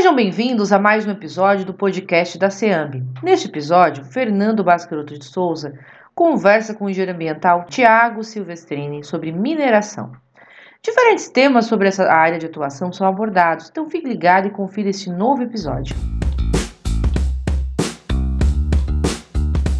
Sejam 0.00 0.16
bem-vindos 0.16 0.72
a 0.72 0.78
mais 0.78 1.06
um 1.06 1.10
episódio 1.10 1.66
do 1.66 1.74
podcast 1.74 2.38
da 2.38 2.48
SEAMB. 2.48 3.04
Neste 3.22 3.48
episódio, 3.48 4.02
Fernando 4.02 4.64
Bascaroto 4.64 5.18
de 5.18 5.26
Souza 5.26 5.74
conversa 6.14 6.72
com 6.72 6.86
o 6.86 6.88
engenheiro 6.88 7.12
ambiental 7.12 7.66
Tiago 7.68 8.24
Silvestrini 8.24 9.04
sobre 9.04 9.30
mineração. 9.30 10.12
Diferentes 10.80 11.28
temas 11.28 11.66
sobre 11.66 11.86
essa 11.86 12.10
área 12.10 12.38
de 12.38 12.46
atuação 12.46 12.90
são 12.90 13.06
abordados, 13.06 13.68
então 13.68 13.90
fique 13.90 14.08
ligado 14.08 14.48
e 14.48 14.50
confira 14.50 14.88
este 14.88 15.10
novo 15.10 15.42
episódio. 15.42 15.94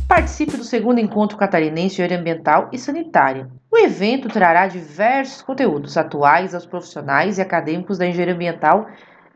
Participe 0.07 0.59
do 0.59 0.65
segundo 0.65 1.01
encontro 1.01 1.39
catarinense 1.39 1.97
de 1.97 2.03
área 2.03 2.19
ambiental 2.19 2.69
e 2.71 2.77
sanitária. 2.77 3.49
O 3.71 3.79
evento 3.79 4.29
trará 4.29 4.67
diversos 4.67 5.41
conteúdos 5.41 5.97
atuais 5.97 6.55
aos 6.55 6.67
profissionais 6.67 7.39
e 7.39 7.41
acadêmicos 7.41 7.97
da 7.97 8.07
engenharia 8.07 8.35
ambiental 8.35 8.87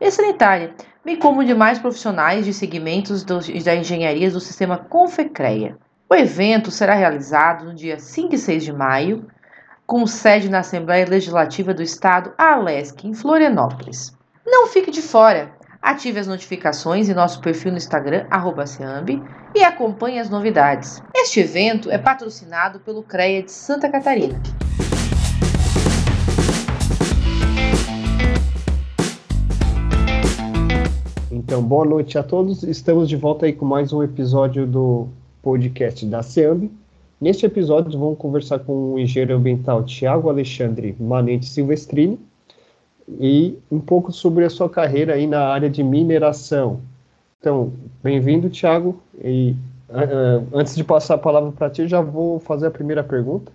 e 0.07 0.11
sanitária, 0.11 0.73
bem 1.03 1.17
como 1.17 1.43
demais 1.43 1.79
profissionais 1.79 2.45
de 2.45 2.53
segmentos 2.53 3.23
do, 3.23 3.39
da 3.63 3.75
engenharia 3.75 4.29
do 4.29 4.39
sistema 4.39 4.77
Confecreia. 4.77 5.77
O 6.09 6.13
evento 6.13 6.69
será 6.69 6.93
realizado 6.93 7.65
no 7.65 7.73
dia 7.73 7.97
5 7.97 8.35
e 8.35 8.37
6 8.37 8.63
de 8.63 8.71
maio, 8.71 9.25
com 9.85 10.05
sede 10.05 10.49
na 10.49 10.59
Assembleia 10.59 11.07
Legislativa 11.07 11.73
do 11.73 11.81
Estado, 11.81 12.33
Alesc, 12.37 13.05
em 13.07 13.13
Florianópolis. 13.13 14.15
Não 14.45 14.67
fique 14.67 14.91
de 14.91 15.01
fora! 15.01 15.51
Ative 15.81 16.19
as 16.19 16.27
notificações 16.27 17.09
em 17.09 17.13
nosso 17.13 17.39
perfil 17.41 17.71
no 17.71 17.77
Instagram, 17.77 18.25
Seambi, 18.65 19.21
e 19.53 19.63
acompanhe 19.63 20.19
as 20.19 20.29
novidades. 20.29 21.01
Este 21.15 21.39
evento 21.39 21.91
é 21.91 21.97
patrocinado 21.97 22.79
pelo 22.79 23.03
CREA 23.03 23.43
de 23.43 23.51
Santa 23.51 23.89
Catarina. 23.89 24.41
Então, 31.47 31.61
boa 31.61 31.85
noite 31.85 32.17
a 32.17 32.23
todos. 32.23 32.63
Estamos 32.63 33.07
de 33.07 33.15
volta 33.15 33.45
aí 33.45 33.53
com 33.53 33.65
mais 33.65 33.93
um 33.93 34.01
episódio 34.01 34.65
do 34.65 35.07
podcast 35.43 36.03
da 36.07 36.23
SEAMB. 36.23 36.71
Neste 37.21 37.45
episódio, 37.45 37.99
vamos 37.99 38.17
conversar 38.17 38.57
com 38.57 38.93
o 38.93 38.99
engenheiro 38.99 39.35
ambiental 39.35 39.83
Tiago 39.83 40.27
Alexandre 40.27 40.95
Manente 40.99 41.45
Silvestrini 41.45 42.19
e 43.07 43.59
um 43.69 43.79
pouco 43.79 44.11
sobre 44.11 44.43
a 44.43 44.49
sua 44.49 44.67
carreira 44.67 45.13
aí 45.13 45.27
na 45.27 45.41
área 45.45 45.69
de 45.69 45.83
mineração. 45.83 46.79
Então, 47.39 47.71
bem-vindo, 48.01 48.49
Tiago. 48.49 48.99
E 49.23 49.55
uh, 49.87 50.47
antes 50.51 50.75
de 50.75 50.83
passar 50.83 51.13
a 51.13 51.19
palavra 51.19 51.51
para 51.51 51.69
ti, 51.69 51.87
já 51.87 52.01
vou 52.01 52.39
fazer 52.39 52.65
a 52.65 52.71
primeira 52.71 53.03
pergunta. 53.03 53.51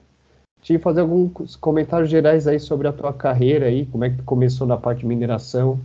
Te 0.62 0.78
fazer 0.78 1.00
alguns 1.00 1.56
comentários 1.56 2.08
gerais 2.08 2.46
aí 2.46 2.60
sobre 2.60 2.86
a 2.86 2.92
tua 2.92 3.12
carreira 3.12 3.66
aí, 3.66 3.84
como 3.86 4.04
é 4.04 4.10
que 4.10 4.18
tu 4.18 4.22
começou 4.22 4.64
na 4.64 4.76
parte 4.76 5.00
de 5.00 5.06
mineração, 5.06 5.80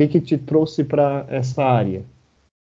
que 0.00 0.08
que 0.08 0.20
te 0.20 0.38
trouxe 0.38 0.84
para 0.84 1.26
essa 1.28 1.62
área? 1.62 2.04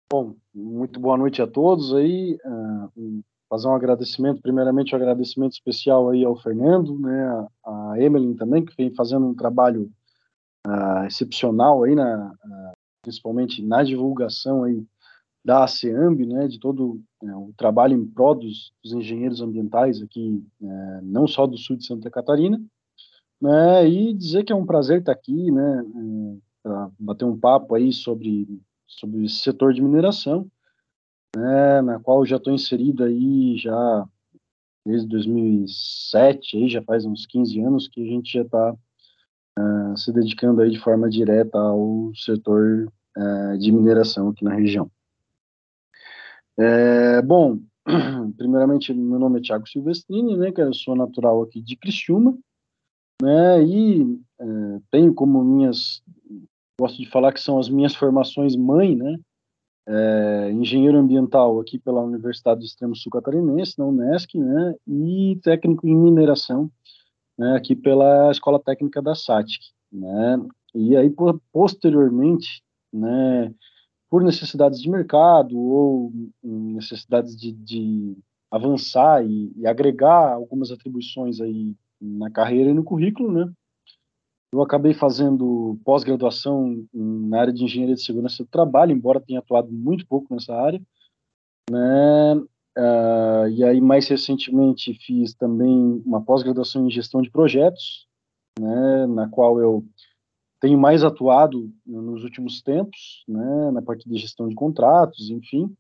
Bom, 0.10 0.36
muito 0.54 1.00
boa 1.00 1.18
noite 1.18 1.42
a 1.42 1.48
todos 1.48 1.94
aí. 1.94 2.38
Uh, 2.46 3.22
fazer 3.50 3.68
um 3.68 3.76
agradecimento, 3.76 4.42
primeiramente 4.42 4.94
um 4.94 4.98
agradecimento 4.98 5.54
especial 5.54 6.10
aí 6.10 6.24
ao 6.24 6.36
Fernando, 6.38 6.98
né, 6.98 7.48
a 7.66 7.94
Emily 7.98 8.36
também, 8.36 8.64
que 8.64 8.76
vem 8.76 8.94
fazendo 8.94 9.26
um 9.26 9.36
trabalho 9.36 9.92
uh, 10.66 11.06
excepcional 11.06 11.84
aí, 11.84 11.94
na, 11.94 12.32
uh, 12.32 12.72
principalmente 13.02 13.62
na 13.62 13.84
divulgação 13.84 14.64
aí 14.64 14.84
da 15.44 15.64
ASEAMB, 15.64 16.26
né, 16.26 16.48
de 16.48 16.60
todo 16.60 17.02
né, 17.22 17.36
o 17.36 17.54
trabalho 17.56 17.96
em 17.96 18.06
prol 18.06 18.36
dos, 18.36 18.72
dos 18.84 18.94
engenheiros 18.94 19.42
ambientais 19.42 20.02
aqui, 20.02 20.44
né, 20.60 21.02
não 21.04 21.28
só 21.28 21.46
do 21.46 21.58
sul 21.58 21.76
de 21.76 21.86
Santa 21.86 22.10
Catarina, 22.10 22.60
né, 23.42 23.88
e 23.88 24.14
dizer 24.14 24.44
que 24.44 24.54
é 24.54 24.56
um 24.56 24.66
prazer 24.66 25.00
estar 25.00 25.12
aqui, 25.12 25.52
né, 25.52 25.84
bater 27.06 27.26
um 27.26 27.38
papo 27.38 27.76
aí 27.76 27.94
sobre, 27.94 28.48
sobre 28.88 29.26
esse 29.26 29.38
setor 29.38 29.74
de 29.74 29.82
mineração, 29.82 30.50
né, 31.36 31.82
na 31.82 32.00
qual 32.00 32.26
já 32.26 32.38
estou 32.38 32.54
inserido 32.54 33.04
aí 33.04 33.58
já 33.58 34.08
desde 34.86 35.08
2007, 35.08 36.58
aí 36.58 36.70
já 36.70 36.82
faz 36.84 37.06
uns 37.06 37.26
15 37.26 37.60
anos 37.62 37.88
que 37.88 38.02
a 38.02 38.06
gente 38.06 38.34
já 38.34 38.42
está 38.42 38.72
uh, 38.72 38.78
eh, 39.58 39.98
se 39.98 40.14
dedicando 40.14 40.62
aí 40.62 40.70
de 40.70 40.80
forma 40.80 41.10
direta 41.10 41.58
ao 41.58 42.12
setor 42.16 42.88
uh, 43.18 43.58
de 43.58 43.72
mineração 43.72 44.30
aqui 44.30 44.44
na 44.44 44.54
região. 44.54 44.90
É, 46.58 47.22
bom, 47.22 47.60
primeiramente, 48.38 48.94
meu 48.94 49.20
nome 49.20 49.40
é 49.40 49.42
Tiago 49.42 49.68
Silvestrini, 49.68 50.38
né, 50.38 50.52
que 50.52 50.62
eu 50.62 50.74
sou 50.74 50.96
natural 50.96 51.42
aqui 51.42 51.62
de 51.62 51.76
Criciúma, 51.76 52.38
né, 53.22 53.64
e 53.64 54.20
é, 54.40 54.46
tenho 54.92 55.14
como 55.14 55.44
minhas, 55.44 56.02
gosto 56.80 56.98
de 56.98 57.10
falar 57.10 57.32
que 57.32 57.40
são 57.40 57.58
as 57.58 57.70
minhas 57.70 57.96
formações 57.96 58.56
mãe, 58.56 58.96
né, 58.96 59.18
é, 59.88 60.52
engenheiro 60.52 60.98
ambiental 60.98 61.60
aqui 61.60 61.78
pela 61.78 62.02
Universidade 62.02 62.60
do 62.60 62.66
Extremo 62.66 62.96
Sul 62.96 63.12
Catarinense, 63.12 63.78
na 63.78 63.86
Unesc, 63.86 64.38
né, 64.38 64.76
e 64.88 65.40
técnico 65.44 65.88
em 65.88 65.96
mineração, 65.96 66.70
né, 67.38 67.56
aqui 67.56 67.76
pela 67.76 68.32
Escola 68.32 68.60
Técnica 68.60 69.02
da 69.02 69.16
SATIC, 69.16 69.60
né, 69.92 70.38
e 70.74 70.98
aí 70.98 71.14
posteriormente, 71.52 72.62
né, 72.92 73.54
por 74.10 74.24
necessidades 74.24 74.82
de 74.82 74.90
mercado 74.90 75.58
ou 75.58 76.12
necessidades 76.44 77.36
de, 77.36 77.52
de 77.52 78.18
avançar 78.52 79.26
e, 79.26 79.52
e, 79.56 79.68
agregar 79.68 80.34
algumas 80.34 80.72
atribuições 80.72 81.42
aí 81.42 81.76
na 82.00 82.30
carreira 82.30 82.70
e 82.70 82.74
no 82.74 82.84
currículo, 82.84 83.32
né? 83.32 83.52
Eu 84.56 84.62
acabei 84.62 84.94
fazendo 84.94 85.78
pós-graduação 85.84 86.82
na 86.94 87.42
área 87.42 87.52
de 87.52 87.62
engenharia 87.62 87.96
de 87.96 88.06
segurança 88.06 88.42
do 88.42 88.50
trabalho, 88.50 88.94
embora 88.94 89.20
tenha 89.20 89.40
atuado 89.40 89.70
muito 89.70 90.08
pouco 90.08 90.34
nessa 90.34 90.56
área, 90.56 90.82
né? 91.70 92.36
Uh, 92.78 93.48
e 93.50 93.64
aí 93.66 93.82
mais 93.82 94.08
recentemente 94.08 94.94
fiz 94.94 95.34
também 95.34 96.02
uma 96.06 96.22
pós-graduação 96.22 96.88
em 96.88 96.92
gestão 96.92 97.22
de 97.22 97.30
projetos, 97.30 98.08
né? 98.58 99.06
Na 99.08 99.28
qual 99.28 99.60
eu 99.60 99.86
tenho 100.62 100.80
mais 100.80 101.04
atuado 101.04 101.70
nos 101.86 102.24
últimos 102.24 102.62
tempos, 102.62 103.26
né, 103.28 103.72
na 103.72 103.82
parte 103.82 104.08
de 104.08 104.18
gestão 104.18 104.48
de 104.48 104.56
contratos, 104.56 105.30
enfim, 105.30 105.76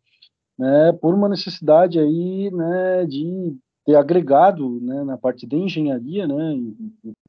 né, 0.59 0.91
por 0.91 1.13
uma 1.15 1.29
necessidade 1.29 1.97
aí, 1.97 2.51
né, 2.51 3.05
de 3.05 3.55
ter 3.85 3.95
agregado, 3.95 4.79
né, 4.81 5.03
na 5.03 5.17
parte 5.17 5.47
de 5.47 5.55
engenharia, 5.55 6.27
né, 6.27 6.61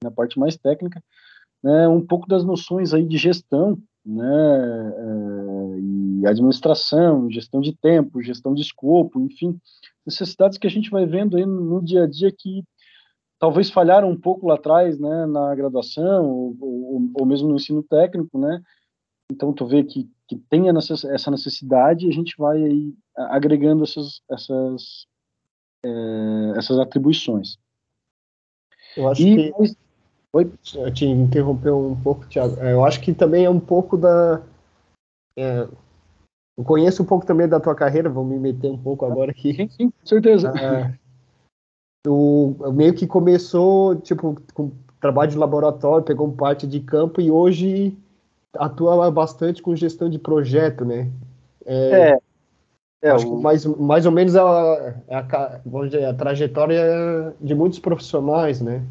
na 0.03 0.11
parte 0.11 0.39
mais 0.39 0.57
técnica, 0.57 1.03
né, 1.67 1.89
um 1.89 2.01
pouco 2.01 2.29
das 2.29 2.45
noções 2.45 2.95
aí 2.95 3.05
de 3.05 3.19
gestão, 3.19 3.77
né, 4.05 4.95
é, 4.97 5.81
e 5.81 6.25
administração, 6.25 7.29
gestão 7.29 7.61
de 7.61 7.73
tempo, 7.73 8.23
gestão 8.23 8.55
de 8.55 8.63
escopo, 8.63 9.19
enfim, 9.19 9.59
necessidades 10.07 10.59
que 10.59 10.67
a 10.69 10.71
gente 10.71 10.91
vai 10.91 11.05
vendo 11.05 11.37
aí 11.37 11.45
no 11.45 11.83
dia 11.83 12.05
a 12.05 12.07
dia 12.07 12.31
que 12.31 12.63
talvez 13.37 13.69
falharam 13.69 14.09
um 14.09 14.17
pouco 14.17 14.47
lá 14.47 14.55
atrás, 14.55 14.97
né, 14.97 15.27
na 15.27 15.53
graduação 15.57 16.31
ou, 16.31 16.57
ou, 16.61 17.11
ou 17.15 17.27
mesmo 17.27 17.49
no 17.49 17.57
ensino 17.57 17.83
técnico, 17.83 18.39
né? 18.39 18.63
Então 19.29 19.53
tu 19.53 19.67
vê 19.67 19.83
que, 19.83 20.09
que 20.29 20.37
tem 20.49 20.69
essa 20.69 21.31
necessidade 21.33 22.07
e 22.07 22.09
a 22.09 22.13
gente 22.13 22.37
vai 22.39 22.63
aí 22.63 22.95
agregando 23.17 23.83
essas 23.83 24.21
essas 24.31 25.07
é, 25.85 26.59
essas 26.59 26.79
atribuições. 26.79 27.59
Eu 28.97 29.09
acho 29.09 29.21
e, 29.21 29.53
que 29.53 29.77
Oi? 30.37 30.53
Eu 30.75 30.93
te 30.93 31.07
interrompeu 31.07 31.79
um 31.79 31.97
pouco, 31.97 32.27
Thiago. 32.27 32.61
É, 32.61 32.73
eu 32.73 32.85
acho 32.85 33.01
que 33.01 33.15
também 33.15 33.47
é 33.47 33.51
um 33.51 33.61
pouco 33.61 33.97
da 33.97 34.43
é, 35.35 35.67
eu 36.59 36.65
conheço 36.65 37.03
um 37.03 37.07
pouco 37.07 37.27
também 37.27 37.47
da 37.47 37.61
tua 37.61 37.75
carreira, 37.75 38.09
vou 38.09 38.25
me 38.25 38.39
meter 38.39 38.71
um 38.71 38.79
pouco 38.79 39.05
agora 39.05 39.31
aqui. 39.31 39.55
Sim, 39.55 39.69
sim 39.69 39.91
com 39.91 40.07
certeza. 40.07 40.53
Ah, 40.57 40.93
o, 42.07 42.55
meio 42.73 42.95
que 42.95 43.07
começou, 43.07 43.97
tipo, 43.97 44.37
com 44.55 44.73
trabalho 45.01 45.31
de 45.31 45.39
laboratório, 45.39 46.05
pegou 46.05 46.31
parte 46.33 46.67
de 46.67 46.81
campo 46.81 47.21
e 47.21 47.31
hoje 47.31 47.97
atua 48.57 49.11
bastante 49.11 49.63
com 49.63 49.77
gestão 49.77 50.09
de 50.09 50.19
projeto, 50.19 50.85
né? 50.85 51.11
É. 51.67 52.11
é, 52.13 52.19
é 53.03 53.11
acho 53.11 53.27
o... 53.27 53.37
que 53.37 53.43
mais, 53.43 53.67
mais 53.67 54.07
ou 54.07 54.13
menos 54.13 54.35
a, 54.37 54.95
a, 55.11 55.61
dizer, 55.85 56.05
a 56.05 56.15
trajetória 56.15 57.35
de 57.41 57.55
muitos 57.55 57.79
profissionais, 57.79 58.63
né? 58.63 58.83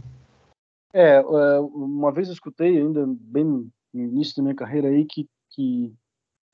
É, 0.98 1.18
é, 1.18 1.60
uma 1.60 2.12
vez 2.12 2.28
eu 2.30 2.34
escutei, 2.34 2.78
ainda 2.78 3.06
bem 3.08 3.44
no 3.44 3.70
início 3.94 4.38
da 4.38 4.44
minha 4.44 4.56
carreira 4.56 4.88
aí, 4.88 5.04
que, 5.06 5.28
que 5.52 5.94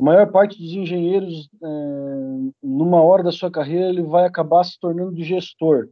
a 0.01 0.03
maior 0.03 0.31
parte 0.31 0.57
dos 0.59 0.71
engenheiros, 0.71 1.47
é, 1.63 1.67
numa 2.63 3.01
hora 3.01 3.21
da 3.21 3.31
sua 3.31 3.51
carreira, 3.51 3.89
ele 3.89 4.01
vai 4.01 4.25
acabar 4.25 4.63
se 4.63 4.79
tornando 4.79 5.13
de 5.13 5.23
gestor 5.23 5.87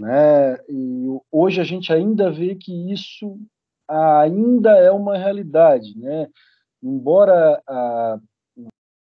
né? 0.00 0.56
E 0.68 1.20
hoje 1.30 1.60
a 1.60 1.64
gente 1.64 1.92
ainda 1.92 2.30
vê 2.30 2.54
que 2.54 2.92
isso 2.92 3.38
ainda 3.88 4.76
é 4.78 4.90
uma 4.90 5.16
realidade, 5.16 5.98
né? 5.98 6.28
Embora 6.82 7.62
a, 7.66 8.18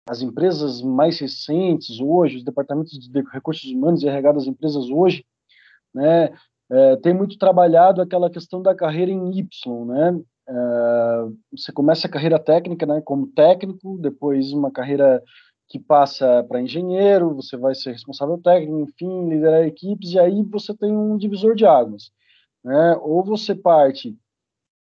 as 0.09 0.21
empresas 0.21 0.81
mais 0.81 1.19
recentes 1.19 1.99
hoje, 1.99 2.37
os 2.37 2.43
departamentos 2.43 2.97
de 2.99 3.21
recursos 3.31 3.71
humanos 3.71 4.03
e 4.03 4.07
RH 4.07 4.31
das 4.33 4.47
empresas 4.47 4.89
hoje, 4.89 5.25
né, 5.93 6.33
é, 6.71 6.95
tem 6.97 7.13
muito 7.13 7.37
trabalhado 7.37 8.01
aquela 8.01 8.29
questão 8.29 8.61
da 8.61 8.73
carreira 8.73 9.11
em 9.11 9.37
Y, 9.37 9.85
né? 9.85 10.21
uh, 10.51 11.37
você 11.51 11.71
começa 11.71 12.07
a 12.07 12.09
carreira 12.09 12.39
técnica, 12.39 12.85
né, 12.85 13.01
como 13.01 13.27
técnico, 13.27 13.97
depois 13.99 14.51
uma 14.51 14.71
carreira 14.71 15.23
que 15.67 15.79
passa 15.79 16.43
para 16.43 16.61
engenheiro, 16.61 17.33
você 17.33 17.55
vai 17.55 17.73
ser 17.73 17.91
responsável 17.91 18.37
técnico, 18.37 18.81
enfim, 18.81 19.29
liderar 19.29 19.63
equipes, 19.63 20.11
e 20.11 20.19
aí 20.19 20.43
você 20.43 20.75
tem 20.75 20.91
um 20.91 21.17
divisor 21.17 21.55
de 21.55 21.65
águas. 21.65 22.11
Né? 22.63 22.97
Ou 23.01 23.23
você 23.23 23.55
parte 23.55 24.17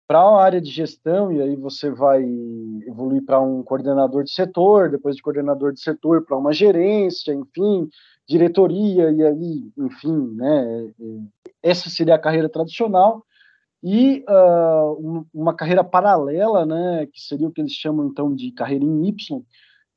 para 0.06 0.20
a 0.20 0.44
área 0.44 0.60
de 0.60 0.70
gestão, 0.70 1.32
e 1.32 1.42
aí 1.42 1.56
você 1.56 1.90
vai 1.90 2.22
evoluir 2.86 3.24
para 3.24 3.40
um 3.40 3.64
coordenador 3.64 4.26
de 4.26 4.32
setor, 4.32 4.92
depois 4.92 5.16
de 5.16 5.22
coordenador 5.22 5.72
de 5.72 5.80
setor 5.80 6.26
para 6.26 6.38
uma 6.38 6.52
gerência, 6.52 7.34
enfim, 7.34 7.88
diretoria, 8.28 9.12
e 9.12 9.24
aí, 9.24 9.72
enfim, 9.78 10.36
né? 10.36 10.94
Essa 11.62 11.90
seria 11.90 12.16
a 12.16 12.20
carreira 12.20 12.50
tradicional. 12.50 13.26
E 13.84 14.24
uh, 14.30 15.26
uma 15.34 15.54
carreira 15.54 15.84
paralela, 15.84 16.66
né, 16.66 17.06
que 17.08 17.20
seria 17.20 17.50
o 17.50 17.52
que 17.52 17.60
eles 17.60 17.74
chamam 17.74 18.08
então 18.08 18.34
de 18.34 18.50
carreira 18.52 18.86
em 18.86 19.08
Y, 19.10 19.42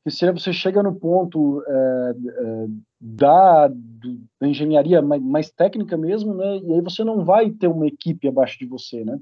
que 0.02 0.10
seria 0.10 0.34
você 0.34 0.52
chega 0.52 0.82
no 0.82 0.94
ponto 0.94 1.62
é, 1.66 2.14
é, 2.28 2.66
da, 3.00 3.68
da, 3.68 4.48
engenharia 4.48 5.00
mais, 5.00 5.22
mais, 5.22 5.50
técnica 5.50 5.96
mesmo, 5.96 6.34
né? 6.34 6.58
E 6.58 6.74
aí 6.74 6.80
você 6.80 7.04
não 7.04 7.24
vai 7.24 7.50
ter 7.50 7.68
uma 7.68 7.86
equipe 7.86 8.26
abaixo 8.26 8.58
de 8.58 8.66
você, 8.66 9.04
né? 9.04 9.18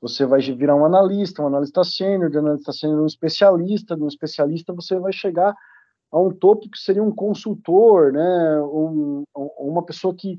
Você 0.00 0.24
vai 0.24 0.40
virar 0.40 0.76
um 0.76 0.84
analista, 0.84 1.42
um 1.42 1.46
analista 1.46 1.84
sênior, 1.84 2.30
de 2.30 2.38
analista 2.38 2.72
sênior 2.72 3.02
um 3.02 3.06
especialista, 3.06 3.96
de 3.96 4.02
um 4.02 4.08
especialista 4.08 4.72
você 4.72 4.98
vai 4.98 5.12
chegar 5.12 5.54
a 6.10 6.20
um 6.20 6.30
topo 6.30 6.68
que 6.68 6.78
seria 6.78 7.02
um 7.02 7.14
consultor, 7.14 8.12
né? 8.12 8.60
Ou 8.60 9.24
uma 9.58 9.84
pessoa 9.84 10.14
que 10.14 10.38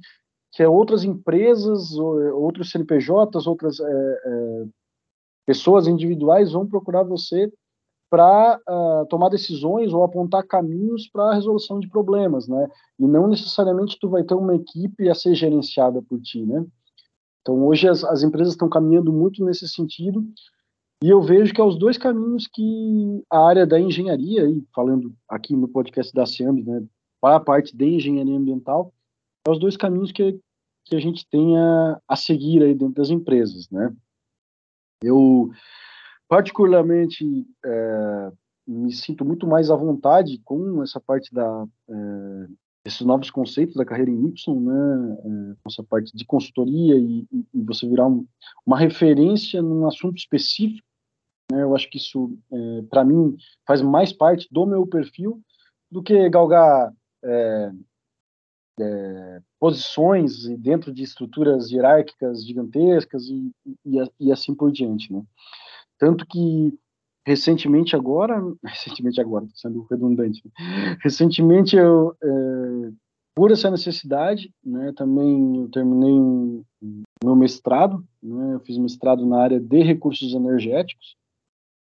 que 0.53 0.61
é 0.61 0.67
outras 0.67 1.05
empresas, 1.05 1.93
outros 1.97 2.71
CNPJs, 2.71 3.47
outras 3.47 3.79
é, 3.79 3.85
é, 3.85 4.65
pessoas 5.45 5.87
individuais 5.87 6.51
vão 6.51 6.67
procurar 6.67 7.03
você 7.03 7.49
para 8.09 8.59
uh, 8.69 9.05
tomar 9.07 9.29
decisões 9.29 9.93
ou 9.93 10.03
apontar 10.03 10.45
caminhos 10.45 11.07
para 11.07 11.31
a 11.31 11.33
resolução 11.33 11.79
de 11.79 11.87
problemas, 11.87 12.45
né? 12.45 12.69
E 12.99 13.07
não 13.07 13.25
necessariamente 13.25 13.97
tu 13.97 14.09
vai 14.09 14.21
ter 14.21 14.33
uma 14.33 14.53
equipe 14.53 15.07
a 15.07 15.15
ser 15.15 15.33
gerenciada 15.33 16.01
por 16.01 16.19
ti, 16.19 16.45
né? 16.45 16.65
Então 17.41 17.65
hoje 17.65 17.87
as, 17.87 18.03
as 18.03 18.21
empresas 18.21 18.53
estão 18.53 18.67
caminhando 18.67 19.13
muito 19.13 19.45
nesse 19.45 19.65
sentido 19.69 20.21
e 21.03 21.09
eu 21.09 21.21
vejo 21.21 21.53
que 21.53 21.59
é 21.59 21.63
os 21.63 21.77
dois 21.77 21.97
caminhos 21.97 22.47
que 22.47 23.23
a 23.29 23.39
área 23.39 23.65
da 23.65 23.79
engenharia, 23.79 24.47
e 24.47 24.63
falando 24.73 25.13
aqui 25.27 25.55
no 25.55 25.67
podcast 25.67 26.13
da 26.13 26.25
SEAMB, 26.25 26.63
né, 26.63 26.83
para 27.19 27.37
a 27.37 27.39
parte 27.39 27.75
de 27.75 27.85
engenharia 27.85 28.37
ambiental, 28.37 28.93
é 29.45 29.49
os 29.49 29.59
dois 29.59 29.75
caminhos 29.75 30.11
que, 30.11 30.39
que 30.85 30.95
a 30.95 30.99
gente 30.99 31.27
tem 31.27 31.57
a, 31.57 31.99
a 32.07 32.15
seguir 32.15 32.61
aí 32.61 32.75
dentro 32.75 32.95
das 32.95 33.09
empresas, 33.09 33.69
né? 33.69 33.93
Eu 35.03 35.49
particularmente 36.27 37.25
é, 37.65 38.31
me 38.67 38.93
sinto 38.93 39.25
muito 39.25 39.47
mais 39.47 39.71
à 39.71 39.75
vontade 39.75 40.39
com 40.45 40.83
essa 40.83 40.99
parte 40.99 41.33
da 41.33 41.67
é, 41.89 42.47
esses 42.85 43.01
novos 43.01 43.29
conceitos 43.29 43.75
da 43.75 43.85
carreira 43.85 44.09
em 44.09 44.27
Y, 44.27 44.59
né, 44.59 45.17
é, 45.23 45.55
essa 45.67 45.83
parte 45.83 46.15
de 46.15 46.25
consultoria 46.25 46.95
e, 46.95 47.27
e 47.53 47.61
você 47.61 47.87
virar 47.87 48.07
um, 48.07 48.25
uma 48.65 48.77
referência 48.77 49.61
num 49.61 49.87
assunto 49.87 50.17
específico, 50.17 50.87
né, 51.51 51.63
eu 51.63 51.75
acho 51.75 51.89
que 51.89 51.97
isso, 51.97 52.37
é, 52.51 52.81
para 52.89 53.03
mim, 53.03 53.35
faz 53.67 53.81
mais 53.81 54.13
parte 54.13 54.47
do 54.51 54.65
meu 54.65 54.87
perfil 54.87 55.41
do 55.91 56.01
que 56.01 56.29
galgar 56.29 56.93
é, 57.23 57.71
é, 58.79 59.41
posições 59.59 60.47
dentro 60.57 60.93
de 60.93 61.03
estruturas 61.03 61.69
hierárquicas 61.69 62.45
gigantescas 62.45 63.25
e, 63.25 63.51
e, 63.85 63.97
e 64.19 64.31
assim 64.31 64.55
por 64.55 64.71
diante, 64.71 65.11
né. 65.11 65.23
Tanto 65.99 66.25
que 66.25 66.73
recentemente 67.25 67.95
agora, 67.95 68.41
recentemente 68.63 69.19
agora, 69.19 69.45
sendo 69.53 69.85
redundante, 69.89 70.41
recentemente 71.03 71.75
eu, 71.75 72.15
é, 72.23 72.91
por 73.35 73.51
essa 73.51 73.69
necessidade, 73.69 74.51
né, 74.63 74.91
também 74.95 75.57
eu 75.57 75.69
terminei 75.69 76.11
um, 76.11 76.63
meu 77.23 77.35
mestrado, 77.35 78.03
né, 78.21 78.55
eu 78.55 78.59
fiz 78.61 78.77
mestrado 78.77 79.25
na 79.25 79.41
área 79.41 79.59
de 79.59 79.81
recursos 79.83 80.33
energéticos, 80.33 81.15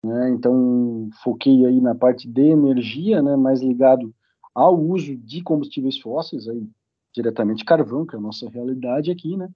né, 0.04 0.32
então 0.32 1.10
foquei 1.24 1.66
aí 1.66 1.80
na 1.80 1.96
parte 1.96 2.28
de 2.28 2.42
energia, 2.42 3.22
né, 3.22 3.36
mais 3.36 3.62
ligado 3.62 4.14
ao 4.54 4.80
uso 4.80 5.16
de 5.16 5.42
combustíveis 5.42 6.00
fósseis, 6.00 6.48
aí 6.48 6.68
diretamente 7.14 7.66
carvão, 7.66 8.06
que 8.06 8.16
é 8.16 8.20
a 8.20 8.22
nossa 8.22 8.50
realidade 8.50 9.12
aqui, 9.12 9.38
né, 9.38 9.50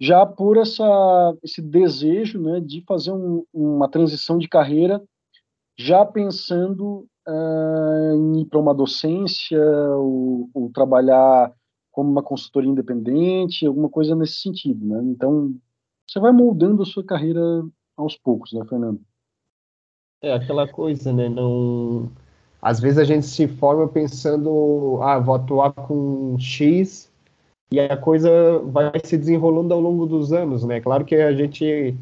já 0.00 0.24
por 0.24 0.56
essa, 0.56 1.36
esse 1.42 1.60
desejo 1.60 2.40
né, 2.40 2.60
de 2.60 2.82
fazer 2.82 3.12
um, 3.12 3.44
uma 3.52 3.88
transição 3.88 4.38
de 4.38 4.48
carreira, 4.48 5.02
já 5.76 6.04
pensando 6.04 7.06
uh, 7.26 8.14
em 8.14 8.40
ir 8.40 8.44
para 8.46 8.60
uma 8.60 8.74
docência, 8.74 9.60
ou, 9.96 10.48
ou, 10.54 10.70
trabalhar 10.70 11.52
como 11.90 12.10
uma 12.10 12.22
consultoria 12.22 12.70
independente, 12.70 13.66
alguma 13.66 13.88
coisa 13.88 14.14
nesse 14.14 14.40
sentido. 14.40 14.86
Né? 14.86 15.02
Então, 15.04 15.54
você 16.06 16.20
vai 16.20 16.32
moldando 16.32 16.82
a 16.82 16.86
sua 16.86 17.04
carreira 17.04 17.40
aos 17.96 18.16
poucos, 18.16 18.52
né, 18.52 18.64
Fernando? 18.68 19.00
É 20.22 20.32
aquela 20.32 20.66
coisa, 20.66 21.12
né? 21.12 21.28
Não... 21.28 22.10
Às 22.60 22.80
vezes 22.80 22.98
a 22.98 23.04
gente 23.04 23.24
se 23.26 23.46
forma 23.46 23.86
pensando, 23.88 24.98
ah, 25.02 25.18
vou 25.18 25.36
atuar 25.36 25.72
com 25.72 26.36
X 26.40 27.08
e 27.70 27.78
a 27.80 27.96
coisa 27.96 28.58
vai 28.60 28.92
se 29.04 29.16
desenrolando 29.16 29.72
ao 29.74 29.80
longo 29.80 30.06
dos 30.06 30.32
anos, 30.32 30.64
né? 30.64 30.80
Claro 30.80 31.04
que 31.04 31.14
a 31.14 31.32
gente, 31.32 31.94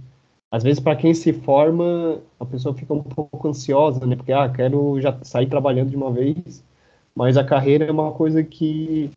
às 0.50 0.62
vezes, 0.62 0.80
para 0.80 0.96
quem 0.96 1.12
se 1.14 1.32
forma, 1.32 2.20
a 2.40 2.46
pessoa 2.46 2.74
fica 2.74 2.94
um 2.94 3.02
pouco 3.02 3.48
ansiosa, 3.48 4.06
né? 4.06 4.16
Porque, 4.16 4.32
ah, 4.32 4.48
quero 4.48 5.00
já 5.00 5.18
sair 5.22 5.48
trabalhando 5.48 5.90
de 5.90 5.96
uma 5.96 6.10
vez, 6.10 6.64
mas 7.14 7.36
a 7.36 7.44
carreira 7.44 7.86
é 7.86 7.92
uma 7.92 8.12
coisa 8.12 8.42
que 8.42 9.10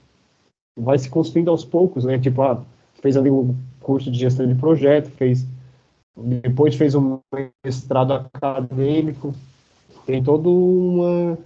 vai 0.78 0.98
se 1.00 1.10
construindo 1.10 1.50
aos 1.52 1.64
poucos, 1.66 2.06
né? 2.06 2.20
Tipo, 2.20 2.42
ah, 2.42 2.64
fez 3.02 3.16
ali 3.18 3.32
um 3.32 3.56
curso 3.82 4.12
de 4.12 4.20
gestão 4.20 4.48
de 4.48 4.56
projeto, 4.56 5.10
fez 5.12 5.46
depois 6.24 6.76
fez 6.76 6.96
um 6.96 7.20
mestrado 7.64 8.14
acadêmico, 8.14 9.34
tem 10.06 10.24
todo 10.24 10.52
uma 10.52 11.38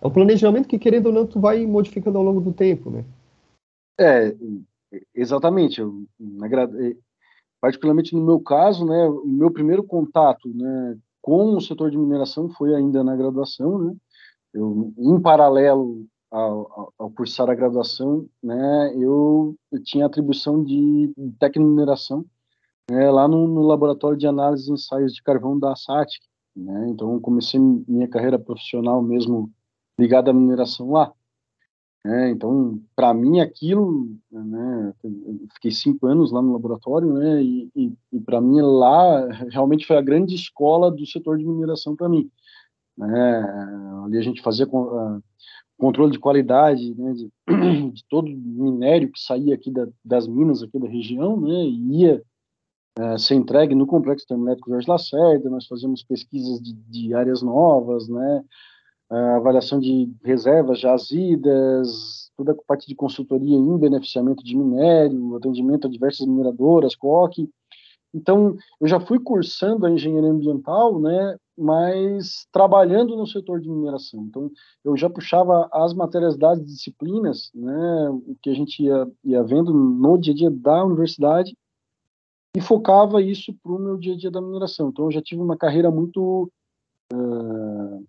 é 0.00 0.06
um 0.06 0.10
planejamento 0.10 0.68
que 0.68 0.78
querendo 0.78 1.06
ou 1.06 1.12
não 1.12 1.26
tu 1.26 1.40
vai 1.40 1.66
modificando 1.66 2.18
ao 2.18 2.24
longo 2.24 2.40
do 2.40 2.52
tempo, 2.52 2.90
né? 2.90 3.04
É, 3.98 4.34
exatamente. 5.14 5.80
Eu, 5.80 6.04
é, 6.20 6.96
particularmente 7.60 8.14
no 8.14 8.24
meu 8.24 8.40
caso, 8.40 8.86
né, 8.86 9.08
o 9.08 9.26
meu 9.26 9.50
primeiro 9.50 9.82
contato, 9.82 10.48
né, 10.54 10.96
com 11.20 11.56
o 11.56 11.60
setor 11.60 11.90
de 11.90 11.98
mineração 11.98 12.48
foi 12.50 12.74
ainda 12.74 13.02
na 13.02 13.16
graduação, 13.16 13.78
né. 13.78 13.96
Eu, 14.54 14.92
em 14.96 15.20
paralelo 15.20 16.06
ao, 16.30 16.92
ao, 16.96 17.10
cursar 17.10 17.50
a 17.50 17.54
graduação, 17.54 18.26
né, 18.42 18.94
eu, 18.96 19.56
eu 19.72 19.82
tinha 19.82 20.06
atribuição 20.06 20.62
de 20.62 21.12
técnico 21.38 21.68
mineração, 21.68 22.24
né, 22.90 23.10
lá 23.10 23.28
no, 23.28 23.46
no, 23.46 23.62
laboratório 23.62 24.18
de 24.18 24.26
análise 24.26 24.70
e 24.70 24.72
ensaios 24.72 25.12
de 25.14 25.22
carvão 25.22 25.58
da 25.58 25.76
SATIC, 25.76 26.24
né. 26.56 26.88
Então 26.90 27.20
comecei 27.20 27.60
minha 27.60 28.08
carreira 28.08 28.38
profissional 28.38 29.02
mesmo 29.02 29.50
ligada 29.98 30.30
à 30.30 30.34
mineração 30.34 30.90
lá. 30.90 31.12
É, 32.06 32.30
então, 32.30 32.80
para 32.94 33.12
mim, 33.12 33.40
aquilo, 33.40 34.08
né, 34.30 34.94
fiquei 35.54 35.70
cinco 35.70 36.06
anos 36.06 36.30
lá 36.30 36.40
no 36.40 36.52
laboratório, 36.52 37.12
né, 37.12 37.42
e, 37.42 37.70
e, 37.74 37.92
e 38.12 38.20
para 38.20 38.40
mim 38.40 38.60
lá 38.60 39.26
realmente 39.50 39.86
foi 39.86 39.96
a 39.96 40.02
grande 40.02 40.34
escola 40.34 40.90
do 40.90 41.04
setor 41.06 41.38
de 41.38 41.44
mineração 41.44 41.96
para 41.96 42.08
mim. 42.08 42.30
Né, 42.96 43.44
ali 44.04 44.16
a 44.16 44.22
gente 44.22 44.40
fazia 44.40 44.66
uh, 44.66 45.22
controle 45.76 46.12
de 46.12 46.18
qualidade 46.18 46.94
né, 46.94 47.12
de, 47.12 47.30
de, 47.92 48.04
todo 48.08 48.28
minério 48.28 49.10
que 49.12 49.20
saía 49.20 49.54
aqui 49.54 49.70
da, 49.70 49.86
das 50.04 50.26
minas 50.26 50.62
aqui 50.62 50.78
da 50.78 50.88
região, 50.88 51.40
né, 51.40 51.64
e 51.64 52.02
ia 52.02 52.22
uh, 52.98 53.18
ser 53.18 53.36
entregue 53.36 53.74
no 53.74 53.86
complexo 53.86 54.26
termoelétrico 54.26 54.70
Jorge 54.70 54.90
Lacerda, 54.90 55.48
nós 55.48 55.66
fazíamos 55.66 56.02
pesquisas 56.02 56.60
de, 56.60 56.72
de 56.74 57.14
áreas 57.14 57.40
novas, 57.40 58.08
né, 58.08 58.44
a 59.10 59.36
avaliação 59.36 59.80
de 59.80 60.12
reservas 60.22 60.80
jazidas, 60.80 62.30
toda 62.36 62.52
a 62.52 62.56
parte 62.66 62.86
de 62.86 62.94
consultoria 62.94 63.56
em 63.56 63.78
beneficiamento 63.78 64.44
de 64.44 64.56
minério, 64.56 65.36
atendimento 65.36 65.86
a 65.86 65.90
diversas 65.90 66.26
mineradoras, 66.26 66.94
COC. 66.94 67.48
Então, 68.14 68.56
eu 68.80 68.86
já 68.86 68.98
fui 69.00 69.18
cursando 69.18 69.84
a 69.84 69.90
engenharia 69.90 70.30
ambiental, 70.30 70.98
né, 71.00 71.36
mas 71.56 72.46
trabalhando 72.52 73.16
no 73.16 73.26
setor 73.26 73.60
de 73.60 73.68
mineração. 73.68 74.24
Então, 74.24 74.50
eu 74.84 74.96
já 74.96 75.10
puxava 75.10 75.68
as 75.72 75.92
matérias 75.92 76.36
das 76.36 76.64
disciplinas, 76.64 77.50
né, 77.54 78.18
que 78.42 78.50
a 78.50 78.54
gente 78.54 78.82
ia, 78.82 79.06
ia 79.24 79.42
vendo 79.42 79.72
no 79.72 80.18
dia 80.18 80.32
a 80.32 80.36
dia 80.36 80.50
da 80.50 80.84
universidade, 80.84 81.54
e 82.56 82.60
focava 82.60 83.22
isso 83.22 83.54
para 83.62 83.72
o 83.72 83.78
meu 83.78 83.96
dia 83.96 84.14
a 84.14 84.16
dia 84.16 84.30
da 84.30 84.40
mineração. 84.40 84.88
Então, 84.88 85.06
eu 85.06 85.12
já 85.12 85.22
tive 85.22 85.40
uma 85.40 85.56
carreira 85.56 85.90
muito 85.90 86.50
uh, 87.12 88.06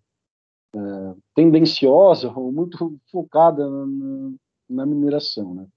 é, 0.76 1.16
tendenciosa 1.36 2.32
ou 2.32 2.52
muito 2.52 3.00
focada 3.12 3.70
na, 3.70 4.32
na 4.70 4.86
mineração, 4.86 5.54
né? 5.54 5.68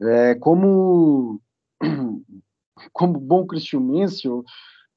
É, 0.00 0.34
como 0.36 1.40
como 2.92 3.18
bom 3.18 3.46
cristiumense, 3.46 4.28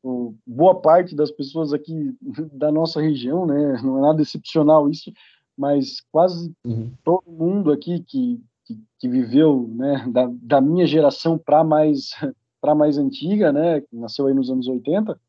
ou 0.04 0.36
boa 0.46 0.80
parte 0.80 1.16
das 1.16 1.32
pessoas 1.32 1.74
aqui 1.74 2.16
da 2.54 2.72
nossa 2.72 3.02
região, 3.02 3.46
né, 3.46 3.82
não 3.84 3.98
é 3.98 4.02
nada 4.02 4.22
excepcional 4.22 4.90
isso, 4.90 5.12
mas 5.58 6.02
quase 6.12 6.54
uhum. 6.66 6.92
todo 7.04 7.24
mundo 7.28 7.72
aqui 7.72 8.00
que, 8.02 8.42
que, 8.66 8.78
que 9.00 9.10
viveu, 9.10 9.70
né, 9.74 10.06
da, 10.12 10.30
da 10.32 10.62
minha 10.62 10.86
geração 10.86 11.38
para 11.38 11.64
mais 11.64 12.12
para 12.62 12.76
mais 12.76 13.00
antiga, 13.00 13.52
né, 13.52 13.82
que 13.82 13.96
nasceu 13.96 14.28
aí 14.28 14.36
nos 14.36 14.52
anos 14.52 14.68
80, 14.68 15.20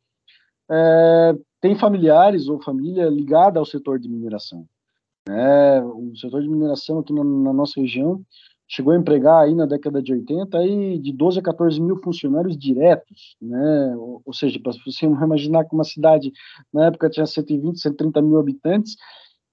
é, 0.71 1.35
tem 1.63 1.75
familiares 1.75 2.47
ou 2.47 2.63
família 2.63 3.09
ligada 3.09 3.59
ao 3.59 3.65
setor 3.65 3.99
de 3.99 4.09
mineração. 4.09 4.67
É, 5.29 5.81
o 5.83 6.13
setor 6.17 6.43
de 6.43 6.49
mineração 6.49 6.99
aqui 6.99 7.13
na, 7.13 7.23
na, 7.23 7.53
nossa 7.53 7.81
região 7.81 8.21
chegou 8.67 8.93
a 8.93 8.97
empregar 8.97 9.45
aí 9.45 9.55
na 9.55 9.67
década 9.67 10.03
de 10.03 10.13
80 10.13 10.59
aí 10.59 10.99
de 10.99 11.13
12 11.13 11.39
a 11.39 11.43
14 11.43 11.81
mil 11.81 11.97
funcionários 12.03 12.57
diretos, 12.57 13.37
né? 13.41 13.97
Ou, 13.97 14.21
ou 14.25 14.33
seja, 14.33 14.59
para 14.61 14.73
você 14.85 15.07
imaginar 15.07 15.65
que 15.65 15.75
uma 15.75 15.85
cidade 15.85 16.33
na 16.73 16.87
época 16.87 17.09
tinha 17.09 17.27
120, 17.27 17.79
130 17.79 18.21
mil 18.21 18.41
habitantes, 18.41 18.97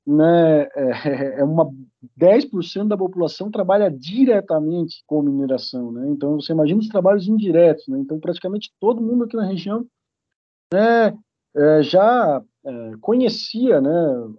né? 0.10 0.64
É, 0.76 1.40
é 1.40 1.44
uma 1.44 1.72
10% 2.20 2.88
da 2.88 2.98
população 2.98 3.52
trabalha 3.52 3.92
diretamente 3.92 5.04
com 5.06 5.22
mineração, 5.22 5.92
né? 5.92 6.10
Então 6.10 6.40
você 6.40 6.52
imagina 6.52 6.80
os 6.80 6.88
trabalhos 6.88 7.28
indiretos, 7.28 7.88
né? 7.88 8.00
Então 8.00 8.20
praticamente 8.20 8.72
todo 8.80 9.02
mundo 9.02 9.26
aqui 9.26 9.36
na 9.36 9.46
região, 9.46 9.86
né? 10.74 11.16
É, 11.56 11.84
já 11.84 12.44
é, 12.66 12.92
conhecia, 13.02 13.80
né? 13.80 13.90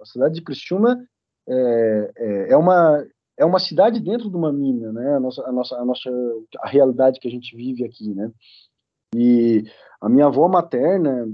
A 0.01 0.07
cidade 0.07 0.35
de 0.35 0.43
Criciúma 0.43 0.99
é, 1.49 2.13
é, 2.51 2.57
uma 2.57 3.05
é 3.39 3.45
uma 3.45 3.59
cidade 3.59 4.01
dentro 4.01 4.29
de 4.29 4.37
uma 4.37 4.53
mina, 4.53 4.93
né? 4.93 5.15
A 5.15 5.21
nossa 5.21 5.43
a 5.47 5.53
nossa 5.53 5.77
a 5.77 5.85
nossa 5.85 6.11
a 6.61 6.69
realidade 6.69 7.21
que 7.21 7.29
a 7.29 7.31
gente 7.31 7.57
vive 7.57 7.85
aqui, 7.85 8.13
né? 8.13 8.31
E 9.15 9.65
a 10.01 10.09
minha 10.09 10.27
avó 10.27 10.49
materna, 10.49 11.29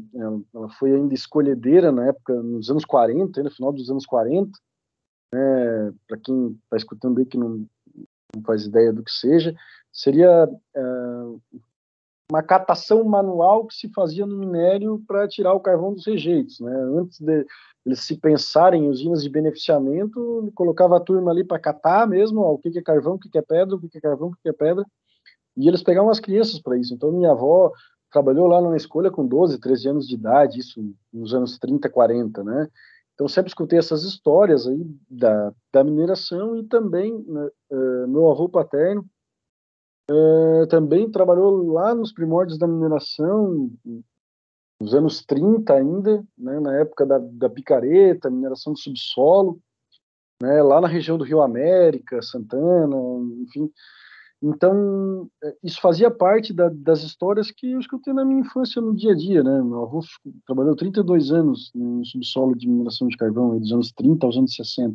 ela 0.55 0.69
foi 0.79 0.95
ainda 0.95 1.15
escolhedeira 1.15 1.93
na 1.93 2.07
época, 2.07 2.35
nos 2.43 2.71
anos 2.71 2.85
40, 2.85 3.43
no 3.43 3.51
final 3.51 3.73
dos 3.73 3.91
anos 3.91 4.07
40, 4.07 4.51
né? 5.33 5.93
Para 6.09 6.19
quem 6.19 6.59
está 6.65 6.77
escutando 6.77 7.19
aí 7.19 7.27
que 7.27 7.37
não, 7.37 7.67
não 8.35 8.43
faz 8.45 8.65
ideia 8.65 8.93
do 8.93 9.03
que 9.03 9.11
seja, 9.11 9.55
seria 9.93 10.49
é, 10.75 10.81
uma 12.31 12.43
catação 12.43 13.05
manual 13.05 13.67
que 13.67 13.75
se 13.75 13.89
fazia 13.93 14.27
no 14.27 14.37
minério 14.37 15.03
para 15.07 15.29
tirar 15.29 15.55
o 15.55 15.61
carvão 15.61 15.95
dos 15.95 16.07
rejeitos. 16.07 16.61
Né? 16.61 16.73
Antes 16.99 17.21
de 17.21 17.47
eles 17.85 18.01
se 18.01 18.17
pensarem 18.17 18.85
em 18.85 18.89
usinas 18.89 19.23
de 19.23 19.31
beneficiamento, 19.31 20.51
colocava 20.57 20.97
a 20.97 21.01
turma 21.01 21.31
ali 21.31 21.45
para 21.45 21.59
catar 21.59 22.07
mesmo 22.07 22.41
ó, 22.41 22.53
o 22.53 22.59
que, 22.59 22.77
é 22.77 22.83
carvão, 22.83 23.15
o 23.15 23.19
que, 23.19 23.39
é 23.39 23.43
pedra, 23.43 23.77
o 23.77 23.81
que, 23.81 23.97
é 23.97 24.01
carvão, 24.01 24.29
o 24.29 24.37
que 24.43 24.49
é 24.49 24.53
pedra, 24.53 24.85
e 25.57 25.69
eles 25.69 25.83
pegavam 25.83 26.11
as 26.11 26.21
crianças 26.21 26.61
para 26.61 26.77
isso. 26.77 26.95
Então, 26.95 27.13
minha 27.13 27.31
avó 27.31 27.73
trabalhou 28.11 28.47
lá 28.47 28.61
na 28.61 28.77
escolha 28.77 29.11
com 29.11 29.27
12, 29.27 29.59
13 29.59 29.89
anos 29.89 30.09
de 30.09 30.15
idade, 30.15 30.59
isso 30.59 30.81
nos 31.13 31.35
anos 31.35 31.59
30, 31.59 31.89
40, 31.89 32.45
né? 32.45 32.69
Então, 33.15 33.27
sempre 33.29 33.49
escutei 33.49 33.79
essas 33.79 34.05
histórias 34.05 34.67
aí 34.67 34.87
da, 35.09 35.53
da 35.73 35.83
mineração 35.83 36.57
e 36.57 36.65
também 36.65 37.19
né, 37.27 37.49
uh, 37.71 38.09
meu 38.09 38.31
avô 38.31 38.49
paterno 38.49 39.05
é, 40.09 40.67
também 40.67 41.11
trabalhou 41.11 41.73
lá 41.73 41.95
nos 41.95 42.13
primórdios 42.13 42.59
da 42.59 42.67
mineração, 42.67 43.71
nos 44.81 44.95
anos 44.95 45.25
30 45.25 45.75
ainda, 45.75 46.25
né, 46.39 46.61
na 46.61 46.77
época 46.79 47.05
da, 47.05 47.19
da 47.19 47.51
picareta, 47.51 48.31
mineração 48.31 48.73
do 48.73 48.79
subsolo, 48.79 49.59
né, 50.41 50.63
lá 50.63 50.81
na 50.81 50.87
região 50.87 51.19
do 51.19 51.25
Rio 51.25 51.43
América, 51.43 52.23
Santana, 52.23 52.97
enfim. 53.43 53.71
Então, 54.49 55.29
é, 55.43 55.57
isso 55.65 55.81
fazia 55.81 56.09
parte 56.09 56.53
da, 56.53 56.69
das 56.73 57.03
histórias 57.03 57.51
que 57.51 57.73
eu 57.73 57.81
escutei 57.81 58.13
na 58.13 58.25
minha 58.25 58.43
infância, 58.43 58.81
no 58.81 58.95
dia 58.95 59.11
a 59.11 59.15
dia. 59.15 59.43
Né? 59.43 59.61
Meu 59.61 59.83
avô 59.83 60.01
trabalhou 60.47 60.77
32 60.77 61.33
anos 61.33 61.73
no 61.75 62.05
subsolo 62.05 62.57
de 62.57 62.69
mineração 62.69 63.09
de 63.09 63.17
carvão, 63.17 63.59
dos 63.59 63.73
anos 63.73 63.91
30 63.91 64.25
aos 64.25 64.37
anos 64.37 64.55
60. 64.55 64.95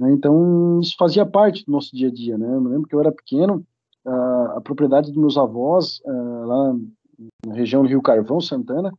Né? 0.00 0.10
Então, 0.10 0.80
isso 0.82 0.96
fazia 0.98 1.24
parte 1.24 1.64
do 1.64 1.70
nosso 1.70 1.94
dia 1.94 2.08
a 2.08 2.12
dia. 2.12 2.36
Né? 2.36 2.52
Eu 2.52 2.60
me 2.60 2.68
lembro 2.70 2.88
que 2.88 2.96
eu 2.96 3.00
era 3.00 3.12
pequeno, 3.12 3.64
a, 4.04 4.54
a 4.56 4.60
propriedade 4.60 5.12
dos 5.12 5.20
meus 5.20 5.38
avós, 5.38 6.00
uh, 6.04 6.44
lá 6.44 6.76
na 7.46 7.54
região 7.54 7.82
do 7.82 7.88
Rio 7.88 8.02
Carvão, 8.02 8.40
Santana, 8.40 8.92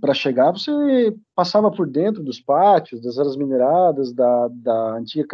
para 0.00 0.14
chegar, 0.14 0.50
você 0.50 1.16
passava 1.34 1.70
por 1.70 1.88
dentro 1.88 2.24
dos 2.24 2.40
pátios, 2.40 3.00
das 3.00 3.18
áreas 3.18 3.36
mineradas, 3.36 4.12
da, 4.12 4.48
da 4.48 4.96
antiga 4.96 5.26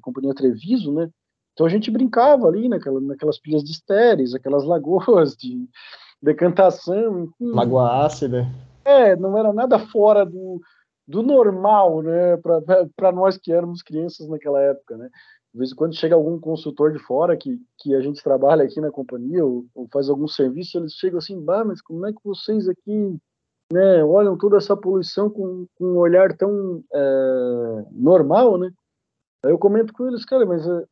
companhia 0.00 0.34
Treviso, 0.34 0.92
né? 0.92 1.10
Então 1.54 1.64
a 1.66 1.70
gente 1.70 1.90
brincava 1.90 2.46
ali 2.46 2.68
naquela, 2.68 3.00
naquelas 3.00 3.38
pilhas 3.38 3.64
de 3.64 3.70
estéreis, 3.70 4.34
aquelas 4.34 4.64
lagoas 4.64 5.34
de 5.34 5.66
decantação, 6.20 7.24
enfim. 7.24 7.52
Lagoa 7.54 8.04
ácida. 8.04 8.46
É, 8.84 9.16
não 9.16 9.38
era 9.38 9.52
nada 9.52 9.78
fora 9.78 10.26
do, 10.26 10.60
do 11.08 11.22
normal, 11.22 12.02
né, 12.02 12.36
para 12.94 13.12
nós 13.12 13.38
que 13.38 13.50
éramos 13.50 13.82
crianças 13.82 14.28
naquela 14.28 14.60
época, 14.60 14.96
né 14.98 15.08
de 15.54 15.58
vez 15.58 15.70
em 15.70 15.76
quando 15.76 15.94
chega 15.94 16.16
algum 16.16 16.36
consultor 16.40 16.92
de 16.92 16.98
fora 16.98 17.36
que, 17.36 17.60
que 17.78 17.94
a 17.94 18.00
gente 18.00 18.20
trabalha 18.24 18.64
aqui 18.64 18.80
na 18.80 18.90
companhia 18.90 19.46
ou, 19.46 19.64
ou 19.72 19.86
faz 19.92 20.08
algum 20.08 20.26
serviço, 20.26 20.76
eles 20.76 20.94
chegam 20.94 21.18
assim, 21.18 21.40
bah, 21.40 21.64
mas 21.64 21.80
como 21.80 22.04
é 22.04 22.12
que 22.12 22.18
vocês 22.24 22.68
aqui 22.68 23.16
né, 23.72 24.02
olham 24.02 24.36
toda 24.36 24.56
essa 24.56 24.76
poluição 24.76 25.30
com, 25.30 25.64
com 25.76 25.84
um 25.84 25.96
olhar 25.96 26.36
tão 26.36 26.82
é, 26.92 27.84
normal, 27.92 28.58
né? 28.58 28.72
Aí 29.44 29.50
eu 29.50 29.58
comento 29.58 29.92
com 29.92 30.08
eles, 30.08 30.24
cara, 30.24 30.46
mas 30.46 30.66
é, 30.66 30.86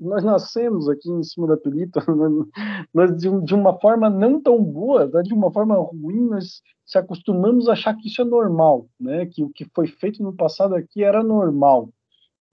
nós 0.00 0.24
nascemos 0.24 0.88
aqui 0.88 1.08
em 1.08 1.22
cima 1.22 1.46
da 1.46 1.56
pelita, 1.56 2.00
nós, 2.92 3.16
de, 3.16 3.54
uma 3.54 3.78
forma 3.78 4.10
não 4.10 4.40
tão 4.40 4.62
boa, 4.62 5.08
de 5.22 5.32
uma 5.32 5.52
forma 5.52 5.76
ruim, 5.76 6.28
nós 6.28 6.60
se 6.84 6.98
acostumamos 6.98 7.68
a 7.68 7.72
achar 7.72 7.94
que 7.94 8.08
isso 8.08 8.20
é 8.20 8.24
normal, 8.24 8.88
né? 8.98 9.24
Que 9.26 9.44
o 9.44 9.50
que 9.50 9.64
foi 9.72 9.86
feito 9.86 10.20
no 10.20 10.34
passado 10.34 10.74
aqui 10.74 11.04
era 11.04 11.22
normal. 11.22 11.90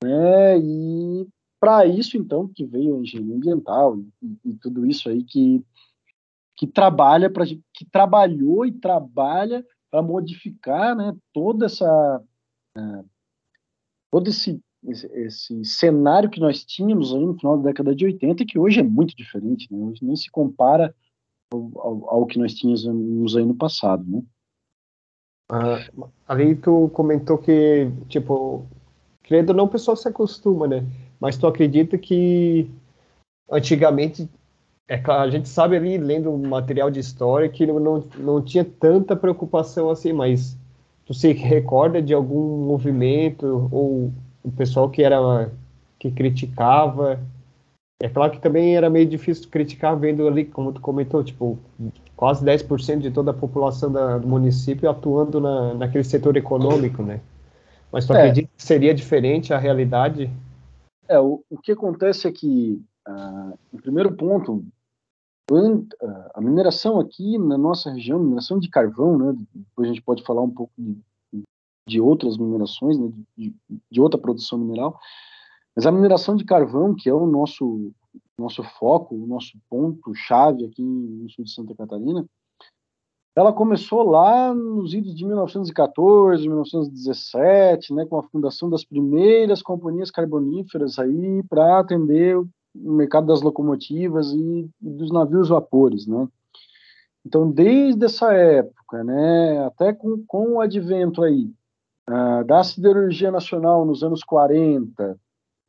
Né? 0.03 0.59
E 0.59 1.27
para 1.59 1.87
isso, 1.87 2.15
então, 2.15 2.47
que 2.47 2.63
veio 2.63 2.97
a 2.97 2.99
engenharia 2.99 3.35
ambiental 3.35 3.97
e, 4.21 4.37
e 4.45 4.53
tudo 4.57 4.85
isso 4.85 5.09
aí 5.09 5.23
que, 5.23 5.65
que 6.55 6.67
trabalha 6.67 7.27
para 7.27 7.45
que 7.47 7.85
trabalhou 7.91 8.67
e 8.67 8.71
trabalha 8.71 9.65
para 9.89 10.03
modificar 10.03 10.95
né, 10.95 11.15
toda 11.33 11.65
essa 11.65 12.21
uh, 12.77 13.05
todo 14.11 14.29
esse, 14.29 14.61
esse, 14.87 15.07
esse, 15.13 15.65
cenário 15.65 16.29
que 16.29 16.39
nós 16.39 16.63
tínhamos 16.63 17.13
no 17.13 17.37
final 17.37 17.57
da 17.57 17.69
década 17.69 17.95
de 17.95 18.05
80 18.05 18.43
e 18.43 18.45
que 18.45 18.59
hoje 18.59 18.79
é 18.79 18.83
muito 18.83 19.15
diferente, 19.15 19.67
né? 19.71 19.77
hoje 19.85 20.03
nem 20.03 20.15
se 20.15 20.29
compara 20.31 20.95
ao, 21.51 21.71
ao, 21.75 22.09
ao 22.09 22.25
que 22.25 22.39
nós 22.39 22.53
tínhamos 22.53 23.35
aí 23.35 23.45
no 23.45 23.55
passado, 23.55 24.03
né? 24.07 24.23
Uh, 25.49 26.09
ali 26.27 26.55
tu 26.55 26.89
comentou 26.93 27.37
que, 27.37 27.89
tipo, 28.09 28.67
Credo 29.27 29.53
não, 29.53 29.65
o 29.65 29.69
pessoal 29.69 29.97
se 29.97 30.07
acostuma, 30.07 30.67
né? 30.67 30.85
Mas 31.19 31.37
tu 31.37 31.45
acredita 31.47 31.97
que 31.97 32.69
antigamente, 33.51 34.29
é 34.87 34.97
claro, 34.97 35.23
a 35.23 35.29
gente 35.29 35.49
sabe 35.49 35.75
ali, 35.75 35.97
lendo 35.97 36.31
material 36.37 36.89
de 36.89 37.01
história, 37.01 37.49
que 37.49 37.65
não, 37.65 37.77
não, 37.77 38.03
não 38.17 38.41
tinha 38.41 38.63
tanta 38.63 39.17
preocupação 39.17 39.89
assim, 39.89 40.13
mas 40.13 40.57
tu 41.05 41.13
se 41.13 41.33
recorda 41.33 42.01
de 42.01 42.13
algum 42.13 42.65
movimento 42.65 43.67
ou 43.69 44.13
o 44.43 44.51
pessoal 44.51 44.89
que 44.89 45.03
era 45.03 45.51
que 45.99 46.11
criticava? 46.11 47.19
É 48.01 48.07
claro 48.07 48.31
que 48.31 48.39
também 48.39 48.75
era 48.75 48.89
meio 48.89 49.07
difícil 49.07 49.49
criticar 49.49 49.97
vendo 49.97 50.27
ali, 50.27 50.45
como 50.45 50.71
tu 50.71 50.79
comentou, 50.79 51.23
tipo, 51.23 51.57
quase 52.15 52.45
10% 52.45 52.99
de 52.99 53.09
toda 53.09 53.31
a 53.31 53.33
população 53.33 53.91
da, 53.91 54.19
do 54.19 54.27
município 54.27 54.89
atuando 54.89 55.41
na, 55.41 55.73
naquele 55.73 56.03
setor 56.03 56.37
econômico, 56.37 57.01
né? 57.01 57.21
Mas 57.91 58.05
tu 58.05 58.13
é. 58.13 58.19
acredita 58.19 58.49
que 58.55 58.63
seria 58.63 58.93
diferente 58.93 59.53
a 59.53 59.57
realidade? 59.57 60.29
É, 61.07 61.19
o, 61.19 61.43
o 61.49 61.57
que 61.57 61.71
acontece 61.71 62.27
é 62.27 62.31
que, 62.31 62.79
uh, 63.07 63.57
em 63.73 63.77
primeiro 63.77 64.13
ponto, 64.13 64.63
a 66.33 66.41
mineração 66.41 66.99
aqui 66.99 67.37
na 67.37 67.57
nossa 67.57 67.91
região, 67.91 68.19
mineração 68.19 68.59
de 68.59 68.69
carvão, 68.69 69.17
né, 69.17 69.33
depois 69.53 69.89
a 69.89 69.93
gente 69.93 70.03
pode 70.03 70.23
falar 70.23 70.41
um 70.41 70.49
pouco 70.49 70.73
de, 70.77 70.97
de 71.87 72.01
outras 72.01 72.37
minerações, 72.37 72.99
né, 72.99 73.11
de, 73.37 73.55
de, 73.89 74.01
outra 74.01 74.19
produção 74.19 74.59
mineral, 74.59 74.99
mas 75.75 75.85
a 75.85 75.91
mineração 75.91 76.35
de 76.35 76.43
carvão, 76.43 76.93
que 76.93 77.09
é 77.09 77.13
o 77.13 77.25
nosso, 77.25 77.91
nosso 78.37 78.61
foco, 78.63 79.15
o 79.15 79.25
nosso 79.25 79.57
ponto-chave 79.69 80.65
aqui 80.65 80.83
no 80.83 81.29
sul 81.29 81.45
de 81.45 81.51
Santa 81.51 81.73
Catarina, 81.73 82.25
ela 83.35 83.53
começou 83.53 84.01
lá 84.01 84.53
nos 84.53 84.95
idos 84.95 85.15
de 85.15 85.23
1914, 85.23 86.47
1917, 86.47 87.93
né, 87.93 88.05
com 88.05 88.17
a 88.17 88.23
fundação 88.23 88.69
das 88.69 88.83
primeiras 88.83 89.61
companhias 89.61 90.09
carboníferas 90.09 90.97
aí 90.97 91.43
para 91.47 91.79
atender 91.79 92.35
o 92.35 92.47
mercado 92.75 93.27
das 93.27 93.41
locomotivas 93.41 94.33
e, 94.33 94.67
dos 94.81 95.11
navios 95.11 95.49
vapores, 95.49 96.07
né. 96.07 96.27
Então, 97.23 97.51
desde 97.51 98.05
essa 98.05 98.33
época, 98.33 99.03
né, 99.03 99.65
até 99.65 99.93
com, 99.93 100.23
com 100.25 100.53
o 100.53 100.61
advento 100.61 101.21
aí 101.21 101.51
uh, 102.09 102.43
da 102.45 102.63
siderurgia 102.63 103.31
nacional 103.31 103.85
nos 103.85 104.03
anos 104.03 104.23
40, 104.23 105.19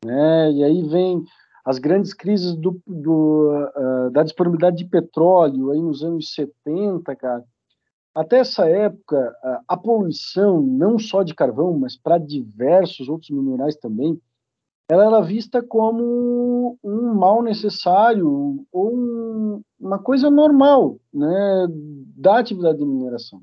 né, 0.05 0.51
e 0.51 0.63
aí 0.63 0.81
vem 0.83 1.23
as 1.65 1.77
grandes 1.77 2.13
crises 2.13 2.55
do, 2.55 2.81
do 2.87 3.51
uh, 3.75 4.11
da 4.11 4.23
disponibilidade 4.23 4.77
de 4.77 4.85
petróleo 4.85 5.71
aí 5.71 5.81
nos 5.81 6.03
anos 6.03 6.33
70, 6.33 7.15
cara, 7.15 7.43
até 8.15 8.39
essa 8.39 8.67
época, 8.67 9.33
a 9.67 9.77
poluição, 9.77 10.61
não 10.61 10.97
só 10.97 11.23
de 11.23 11.33
carvão, 11.33 11.77
mas 11.77 11.95
para 11.95 12.17
diversos 12.17 13.07
outros 13.07 13.29
minerais 13.29 13.77
também, 13.77 14.19
ela 14.89 15.05
era 15.05 15.21
vista 15.21 15.61
como 15.61 16.77
um 16.83 17.13
mal 17.13 17.43
necessário 17.43 18.65
ou 18.71 18.93
um, 18.93 19.61
uma 19.79 19.99
coisa 19.99 20.31
normal 20.31 20.97
né, 21.13 21.67
da 22.17 22.39
atividade 22.39 22.79
de 22.79 22.85
mineração. 22.85 23.41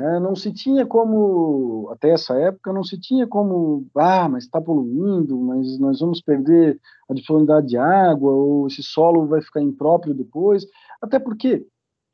É, 0.00 0.18
não 0.18 0.34
se 0.34 0.50
tinha 0.50 0.86
como, 0.86 1.90
até 1.92 2.10
essa 2.10 2.34
época, 2.34 2.72
não 2.72 2.82
se 2.82 2.98
tinha 2.98 3.26
como, 3.26 3.86
ah, 3.94 4.28
mas 4.30 4.44
está 4.44 4.58
poluindo, 4.58 5.38
mas 5.38 5.78
nós 5.78 6.00
vamos 6.00 6.22
perder 6.22 6.80
a 7.08 7.12
disponibilidade 7.12 7.66
de 7.66 7.76
água, 7.76 8.32
ou 8.32 8.66
esse 8.66 8.82
solo 8.82 9.26
vai 9.26 9.42
ficar 9.42 9.60
impróprio 9.60 10.14
depois. 10.14 10.66
Até 11.02 11.18
porque 11.18 11.66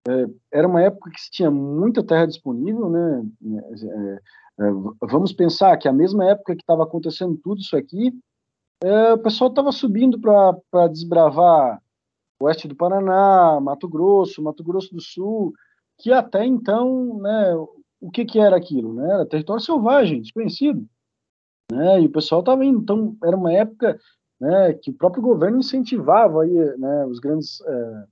é, 0.09 0.26
era 0.52 0.66
uma 0.66 0.83
época 0.83 1.11
que 1.11 1.21
se 1.21 1.31
tinha 1.31 1.50
muita 1.50 2.02
terra 2.02 2.26
disponível, 2.26 2.90
né? 2.90 3.25
É, 3.45 4.21
é, 4.59 4.71
vamos 5.02 5.33
pensar 5.33 5.76
que 5.76 5.87
a 5.87 5.93
mesma 5.93 6.25
época 6.25 6.57
que 6.57 6.62
estava 6.62 6.83
acontecendo 6.83 7.38
tudo 7.43 7.61
isso 7.61 7.76
aqui, 7.76 8.12
é, 8.83 9.12
o 9.12 9.19
pessoal 9.19 9.50
estava 9.50 9.71
subindo 9.71 10.19
para 10.21 10.88
desbravar 10.88 11.81
oeste 12.40 12.66
do 12.66 12.75
Paraná, 12.75 13.61
Mato 13.61 13.88
Grosso, 13.88 14.43
Mato 14.43 14.64
Grosso 14.64 14.93
do 14.93 15.00
Sul, 15.00 15.52
que 15.99 16.12
até 16.12 16.45
então, 16.45 17.19
né, 17.21 17.55
o 18.06 18.10
que, 18.10 18.25
que 18.25 18.38
era 18.38 18.56
aquilo? 18.56 18.94
Né? 18.94 19.04
Era 19.12 19.26
território 19.26 19.60
selvagem, 19.60 20.22
desconhecido. 20.22 20.88
Né? 21.72 22.02
E 22.02 22.06
o 22.06 22.12
pessoal 22.12 22.40
estava 22.40 22.64
indo. 22.64 22.78
Então, 22.78 23.16
era 23.25 23.36
uma 23.36 23.52
época 23.52 23.98
né, 24.40 24.75
que 24.75 24.90
o 24.90 24.94
próprio 24.94 25.20
governo 25.20 25.58
incentivava 25.58 26.44
aí, 26.44 26.78
né, 26.78 27.04
os 27.06 27.18
grandes, 27.18 27.60
é, 27.62 28.04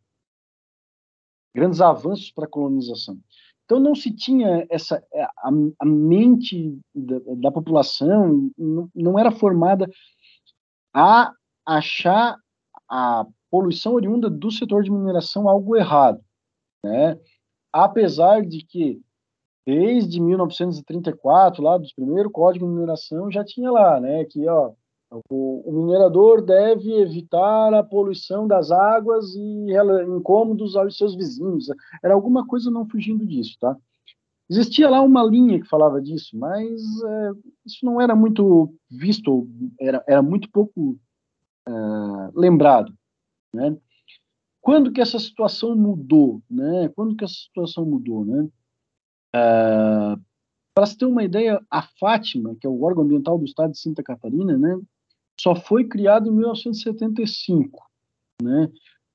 grandes 1.54 1.80
avanços 1.80 2.32
para 2.32 2.44
a 2.44 2.48
colonização. 2.48 3.16
Então 3.64 3.78
não 3.78 3.94
se 3.94 4.10
tinha 4.10 4.66
essa 4.68 5.02
é, 5.12 5.22
a, 5.22 5.50
a 5.80 5.86
mente 5.86 6.78
da, 6.94 7.18
da, 7.36 7.52
população 7.52 8.50
não, 8.58 8.90
não 8.94 9.18
era 9.18 9.30
formada 9.30 9.88
a 10.92 11.32
achar 11.64 12.36
a 12.90 13.24
poluição 13.50 13.94
oriunda 13.94 14.28
do 14.28 14.50
setor 14.50 14.82
de 14.82 14.90
mineração 14.90 15.48
algo 15.48 15.76
errado, 15.76 16.22
né? 16.84 17.18
Apesar 17.72 18.44
de 18.44 18.64
que 18.66 19.00
desde 19.66 20.20
1934, 20.20 21.62
lá 21.62 21.78
dos 21.78 21.92
primeiros 21.92 22.32
códigos 22.32 22.68
de 22.68 22.74
mineração, 22.74 23.30
já 23.30 23.44
tinha 23.44 23.70
lá, 23.70 24.00
né, 24.00 24.24
que 24.24 24.46
ó, 24.46 24.72
o, 25.30 25.62
o, 25.64 25.72
minerador 25.72 26.42
deve 26.42 26.92
evitar 26.92 27.72
a 27.72 27.82
poluição 27.82 28.46
das 28.46 28.70
águas 28.70 29.34
e 29.34 29.66
incômodos 30.16 30.76
aos 30.76 30.96
seus 30.96 31.14
vizinhos. 31.14 31.66
Era 32.02 32.14
alguma 32.14 32.46
coisa 32.46 32.70
não 32.70 32.88
fugindo 32.88 33.24
disso, 33.24 33.56
tá? 33.60 33.76
Existia 34.50 34.90
lá 34.90 35.00
uma 35.00 35.22
linha 35.22 35.60
que 35.60 35.68
falava 35.68 36.02
disso, 36.02 36.36
mas 36.36 36.80
é, 37.02 37.30
isso 37.64 37.84
não 37.84 38.00
era 38.00 38.14
muito 38.14 38.74
visto, 38.90 39.48
era, 39.80 40.04
era 40.06 40.20
muito 40.20 40.50
pouco 40.50 40.98
é, 41.66 41.72
lembrado, 42.34 42.92
né? 43.52 43.76
Quando 44.60 44.92
que 44.92 45.00
essa 45.00 45.18
situação 45.18 45.76
mudou, 45.76 46.42
né? 46.50 46.88
Quando 46.94 47.16
que 47.16 47.24
essa 47.24 47.34
situação 47.34 47.84
mudou, 47.84 48.24
né? 48.24 48.48
É, 49.34 50.16
Para 50.74 50.86
se 50.86 50.96
ter 50.96 51.06
uma 51.06 51.24
ideia, 51.24 51.60
a 51.70 51.82
Fátima, 51.82 52.54
que 52.60 52.66
é 52.66 52.70
o 52.70 52.82
órgão 52.82 53.04
ambiental 53.04 53.38
do 53.38 53.44
estado 53.44 53.72
de 53.72 53.78
Santa 53.78 54.02
Catarina, 54.02 54.56
né? 54.56 54.78
Só 55.40 55.54
foi 55.54 55.84
criado 55.84 56.28
em 56.28 56.32
1975, 56.32 57.84
né? 58.40 58.70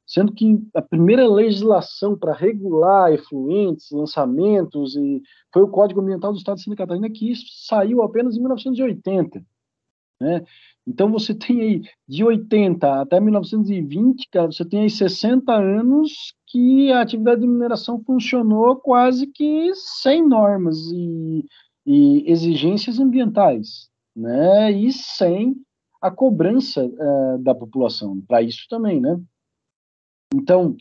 sendo 0.10 0.34
que 0.34 0.60
a 0.74 0.82
primeira 0.82 1.28
legislação 1.28 2.18
para 2.18 2.34
regular 2.34 3.14
efluentes, 3.14 3.92
lançamentos, 3.92 4.96
e 4.96 5.22
foi 5.54 5.62
o 5.62 5.68
Código 5.68 6.02
Ambiental 6.02 6.34
do 6.34 6.40
Estado 6.40 6.58
de 6.58 6.64
Santa 6.64 6.78
Catarina, 6.78 7.08
que 7.12 7.32
saiu 7.68 8.02
apenas 8.02 8.36
em 8.36 8.40
1980. 8.40 9.46
Né? 10.20 10.44
Então 10.88 11.12
você 11.12 11.36
tem 11.36 11.62
aí 11.62 11.82
de 12.08 12.24
80 12.24 13.02
até 13.02 13.20
1920, 13.20 14.28
cara, 14.32 14.52
você 14.52 14.66
tem 14.66 14.82
aí 14.82 14.90
60 14.90 15.54
anos 15.54 16.34
que 16.50 16.92
a 16.92 17.02
atividade 17.02 17.42
de 17.42 17.48
mineração 17.48 18.04
funcionou 18.04 18.76
quase 18.76 19.28
que 19.28 19.72
sem 19.76 20.28
normas 20.28 20.78
e, 20.92 21.46
e 21.86 22.30
exigências 22.30 23.00
ambientais, 23.00 23.90
né? 24.16 24.72
E 24.72 24.92
sem 24.92 25.56
a 26.02 26.10
cobrança 26.10 26.86
uh, 26.86 27.38
da 27.40 27.54
população 27.54 28.20
para 28.28 28.42
isso 28.42 28.66
também, 28.68 29.00
né? 29.00 29.20
Então, 30.34 30.76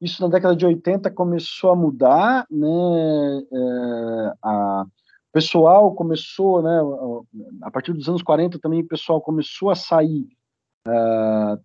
isso 0.00 0.22
na 0.22 0.28
década 0.28 0.54
de 0.54 0.64
80 0.64 1.10
começou 1.10 1.70
a 1.70 1.76
mudar, 1.76 2.46
né? 2.48 2.68
Uh, 3.50 4.32
a, 4.42 4.84
o 4.84 5.32
pessoal 5.32 5.92
começou, 5.94 6.62
né? 6.62 6.80
A 7.62 7.70
partir 7.70 7.92
dos 7.92 8.08
anos 8.08 8.22
40 8.22 8.60
também 8.60 8.80
o 8.80 8.88
pessoal 8.88 9.20
começou 9.20 9.70
a 9.70 9.74
sair 9.74 10.28
uh, 10.86 11.60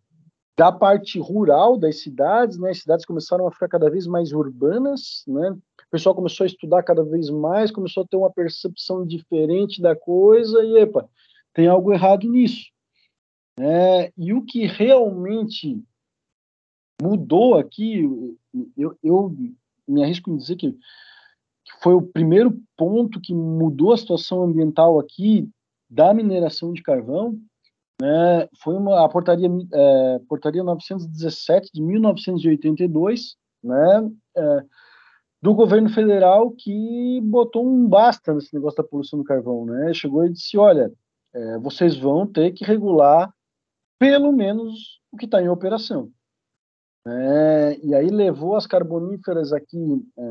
da 0.57 0.71
parte 0.71 1.19
rural 1.19 1.77
das 1.77 2.01
cidades, 2.01 2.57
né? 2.57 2.69
As 2.69 2.79
cidades 2.79 3.05
começaram 3.05 3.45
a 3.47 3.51
ficar 3.51 3.67
cada 3.67 3.89
vez 3.89 4.07
mais 4.07 4.31
urbanas, 4.31 5.23
né? 5.27 5.51
O 5.51 5.89
pessoal 5.91 6.15
começou 6.15 6.45
a 6.45 6.47
estudar 6.47 6.83
cada 6.83 7.03
vez 7.03 7.29
mais, 7.29 7.71
começou 7.71 8.03
a 8.03 8.07
ter 8.07 8.15
uma 8.15 8.31
percepção 8.31 9.05
diferente 9.05 9.81
da 9.81 9.95
coisa 9.95 10.63
e, 10.63 10.77
epa, 10.77 11.07
tem 11.53 11.67
algo 11.67 11.91
errado 11.91 12.29
nisso. 12.29 12.71
É, 13.59 14.11
e 14.17 14.33
o 14.33 14.43
que 14.43 14.65
realmente 14.65 15.81
mudou 17.01 17.55
aqui, 17.55 18.03
eu, 18.77 18.97
eu 19.03 19.35
me 19.87 20.03
arrisco 20.03 20.29
em 20.29 20.37
dizer 20.37 20.55
que, 20.55 20.71
que, 20.71 21.81
foi 21.81 21.93
o 21.93 22.01
primeiro 22.01 22.61
ponto 22.77 23.21
que 23.21 23.33
mudou 23.33 23.93
a 23.93 23.97
situação 23.97 24.43
ambiental 24.43 24.99
aqui 24.99 25.49
da 25.89 26.13
mineração 26.13 26.73
de 26.73 26.81
carvão, 26.81 27.39
né, 28.01 28.47
foi 28.61 28.75
uma, 28.75 29.05
a 29.05 29.09
portaria, 29.09 29.49
é, 29.73 30.19
portaria 30.27 30.63
917 30.63 31.71
de 31.73 31.81
1982, 31.81 33.35
né, 33.63 34.11
é, 34.35 34.63
do 35.41 35.53
governo 35.53 35.89
federal 35.89 36.51
que 36.51 37.21
botou 37.23 37.65
um 37.65 37.87
basta 37.87 38.33
nesse 38.33 38.53
negócio 38.53 38.77
da 38.77 38.87
poluição 38.87 39.19
do 39.19 39.25
carvão, 39.25 39.65
né, 39.65 39.93
chegou 39.93 40.25
e 40.25 40.31
disse, 40.31 40.57
olha, 40.57 40.91
é, 41.33 41.57
vocês 41.59 41.97
vão 41.97 42.25
ter 42.25 42.51
que 42.51 42.65
regular 42.65 43.33
pelo 43.99 44.31
menos 44.31 44.99
o 45.11 45.17
que 45.17 45.25
está 45.25 45.41
em 45.41 45.49
operação. 45.49 46.11
É, 47.07 47.79
e 47.83 47.93
aí 47.93 48.07
levou 48.07 48.55
as 48.55 48.65
carboníferas 48.65 49.53
aqui 49.53 49.77
é, 50.17 50.23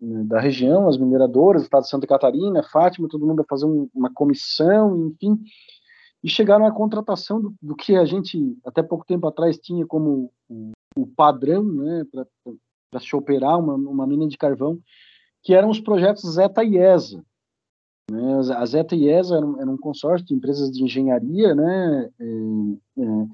né, 0.00 0.24
da 0.24 0.40
região, 0.40 0.88
as 0.88 0.98
mineradoras, 0.98 1.62
estado 1.62 1.84
de 1.84 1.90
Santa 1.90 2.08
Catarina, 2.08 2.60
Fátima, 2.64 3.08
todo 3.08 3.24
mundo 3.24 3.42
a 3.42 3.44
fazer 3.48 3.66
um, 3.66 3.88
uma 3.94 4.12
comissão, 4.12 5.12
enfim, 5.12 5.38
e 6.22 6.28
chegaram 6.28 6.66
à 6.66 6.72
contratação 6.72 7.40
do, 7.40 7.54
do, 7.62 7.76
que 7.76 7.94
a 7.96 8.04
gente 8.04 8.56
até 8.64 8.82
pouco 8.82 9.04
tempo 9.06 9.26
atrás 9.26 9.58
tinha 9.58 9.86
como 9.86 10.32
o, 10.48 10.72
o 10.96 11.06
padrão 11.06 11.62
né, 11.62 12.04
para 12.10 13.00
se 13.00 13.14
operar 13.14 13.58
uma, 13.58 13.74
uma 13.74 14.06
mina 14.06 14.26
de 14.26 14.36
carvão, 14.36 14.78
que 15.42 15.54
eram 15.54 15.70
os 15.70 15.80
projetos 15.80 16.34
Zeta 16.34 16.64
e 16.64 16.76
ESA. 16.76 17.24
Né? 18.10 18.34
A 18.56 18.66
Zeta 18.66 18.96
e 18.96 19.08
ESA 19.08 19.36
eram, 19.36 19.60
eram 19.60 19.74
um 19.74 19.78
consórcio 19.78 20.26
de 20.26 20.34
empresas 20.34 20.70
de 20.70 20.82
engenharia, 20.82 21.54
né? 21.54 22.10
É, 22.18 22.24
é, 23.02 23.26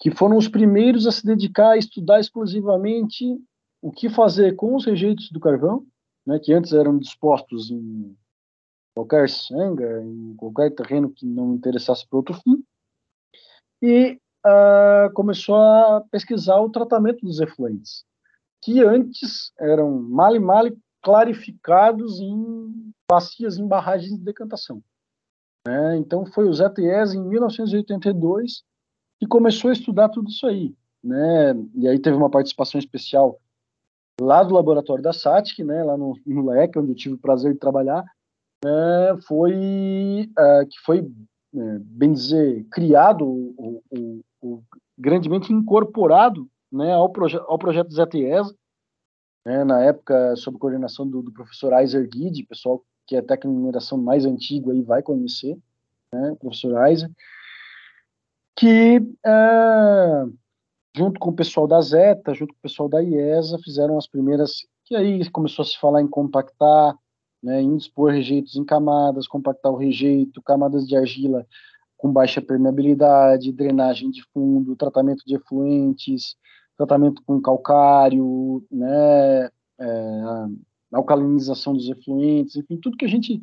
que 0.00 0.10
foram 0.10 0.36
os 0.36 0.48
primeiros 0.48 1.06
a 1.06 1.12
se 1.12 1.24
dedicar 1.24 1.70
a 1.70 1.78
estudar 1.78 2.20
exclusivamente 2.20 3.24
o 3.80 3.90
que 3.90 4.10
fazer 4.10 4.54
com 4.56 4.74
os 4.74 4.84
rejeitos 4.84 5.30
do 5.30 5.40
carvão, 5.40 5.86
né? 6.26 6.38
Que 6.38 6.52
antes 6.52 6.72
eram 6.72 6.98
dispostos 6.98 7.70
em 7.70 8.14
qualquer 8.94 9.28
sanga, 9.28 10.02
em 10.02 10.34
qualquer 10.36 10.70
terreno 10.70 11.10
que 11.10 11.26
não 11.26 11.54
interessasse 11.54 12.06
para 12.06 12.16
outro 12.16 12.34
fim, 12.34 12.64
e 13.82 14.18
uh, 14.46 15.12
começou 15.12 15.56
a 15.56 16.02
pesquisar 16.10 16.60
o 16.60 16.70
tratamento 16.70 17.24
dos 17.24 17.40
efluentes, 17.40 18.04
que 18.62 18.82
antes 18.82 19.52
eram 19.58 19.90
mal 20.00 20.34
e 20.34 20.38
mal 20.38 20.64
clarificados 21.02 22.20
em 22.20 22.92
bacias 23.10 23.58
em 23.58 23.66
barragens 23.66 24.16
de 24.16 24.24
decantação. 24.24 24.82
É, 25.66 25.96
então 25.96 26.26
foi 26.26 26.48
o 26.48 26.52
Zé 26.52 26.68
Ties, 26.70 27.14
em 27.14 27.22
1982, 27.22 28.62
que 29.18 29.26
começou 29.26 29.70
a 29.70 29.72
estudar 29.72 30.08
tudo 30.08 30.28
isso 30.28 30.46
aí. 30.46 30.74
Né? 31.02 31.54
E 31.74 31.88
aí 31.88 31.98
teve 31.98 32.16
uma 32.16 32.30
participação 32.30 32.78
especial 32.78 33.38
lá 34.20 34.42
do 34.42 34.54
laboratório 34.54 35.02
da 35.02 35.12
SATIC, 35.12 35.64
né, 35.64 35.82
lá 35.82 35.96
no, 35.96 36.18
no 36.24 36.50
LEC, 36.50 36.78
onde 36.78 36.92
eu 36.92 36.96
tive 36.96 37.14
o 37.16 37.18
prazer 37.18 37.52
de 37.52 37.58
trabalhar, 37.58 38.04
né, 38.64 39.18
foi 39.28 40.30
uh, 40.38 40.66
que 40.66 40.78
foi, 40.86 41.02
né, 41.52 41.78
bem 41.82 42.14
dizer, 42.14 42.64
criado, 42.70 43.26
o, 43.26 43.82
o, 43.90 44.20
o, 44.40 44.62
grandemente 44.96 45.52
incorporado 45.52 46.48
né, 46.72 46.94
ao, 46.94 47.10
proje 47.10 47.36
ao 47.36 47.58
projeto 47.58 47.92
ZTES, 47.92 48.54
né, 49.44 49.64
na 49.64 49.82
época 49.82 50.34
sob 50.36 50.56
coordenação 50.56 51.06
do, 51.06 51.20
do 51.20 51.30
professor 51.30 51.74
Aizer 51.74 52.08
Guide, 52.08 52.46
pessoal 52.46 52.82
que 53.06 53.14
é 53.14 53.20
técnico 53.20 53.70
de 53.70 53.96
mais 53.98 54.24
antigo 54.24 54.70
aí 54.70 54.80
vai 54.80 55.02
conhecer, 55.02 55.58
né, 56.10 56.34
professor 56.40 56.74
Aizer. 56.78 57.10
que, 58.56 58.98
é, 59.26 60.24
junto 60.96 61.20
com 61.20 61.28
o 61.28 61.36
pessoal 61.36 61.66
da 61.66 61.82
Zeta, 61.82 62.32
junto 62.32 62.54
com 62.54 62.58
o 62.60 62.62
pessoal 62.62 62.88
da 62.88 63.02
IESA, 63.02 63.58
fizeram 63.58 63.98
as 63.98 64.06
primeiras, 64.06 64.66
que 64.86 64.96
aí 64.96 65.28
começou 65.28 65.64
a 65.64 65.66
se 65.66 65.78
falar 65.78 66.00
em 66.00 66.08
compactar, 66.08 66.96
né, 67.44 67.60
em 67.60 67.76
dispor 67.76 68.10
rejeitos 68.10 68.56
em 68.56 68.64
camadas, 68.64 69.28
compactar 69.28 69.70
o 69.70 69.76
rejeito, 69.76 70.40
camadas 70.40 70.88
de 70.88 70.96
argila 70.96 71.46
com 71.94 72.10
baixa 72.10 72.40
permeabilidade, 72.40 73.52
drenagem 73.52 74.10
de 74.10 74.22
fundo, 74.32 74.74
tratamento 74.74 75.22
de 75.26 75.36
efluentes, 75.36 76.36
tratamento 76.74 77.22
com 77.22 77.40
calcário, 77.42 78.64
né, 78.70 79.50
é, 79.78 80.20
alcalinização 80.90 81.74
dos 81.74 81.88
efluentes, 81.88 82.56
enfim, 82.56 82.78
tudo 82.78 82.96
que 82.96 83.04
a 83.04 83.08
gente 83.08 83.42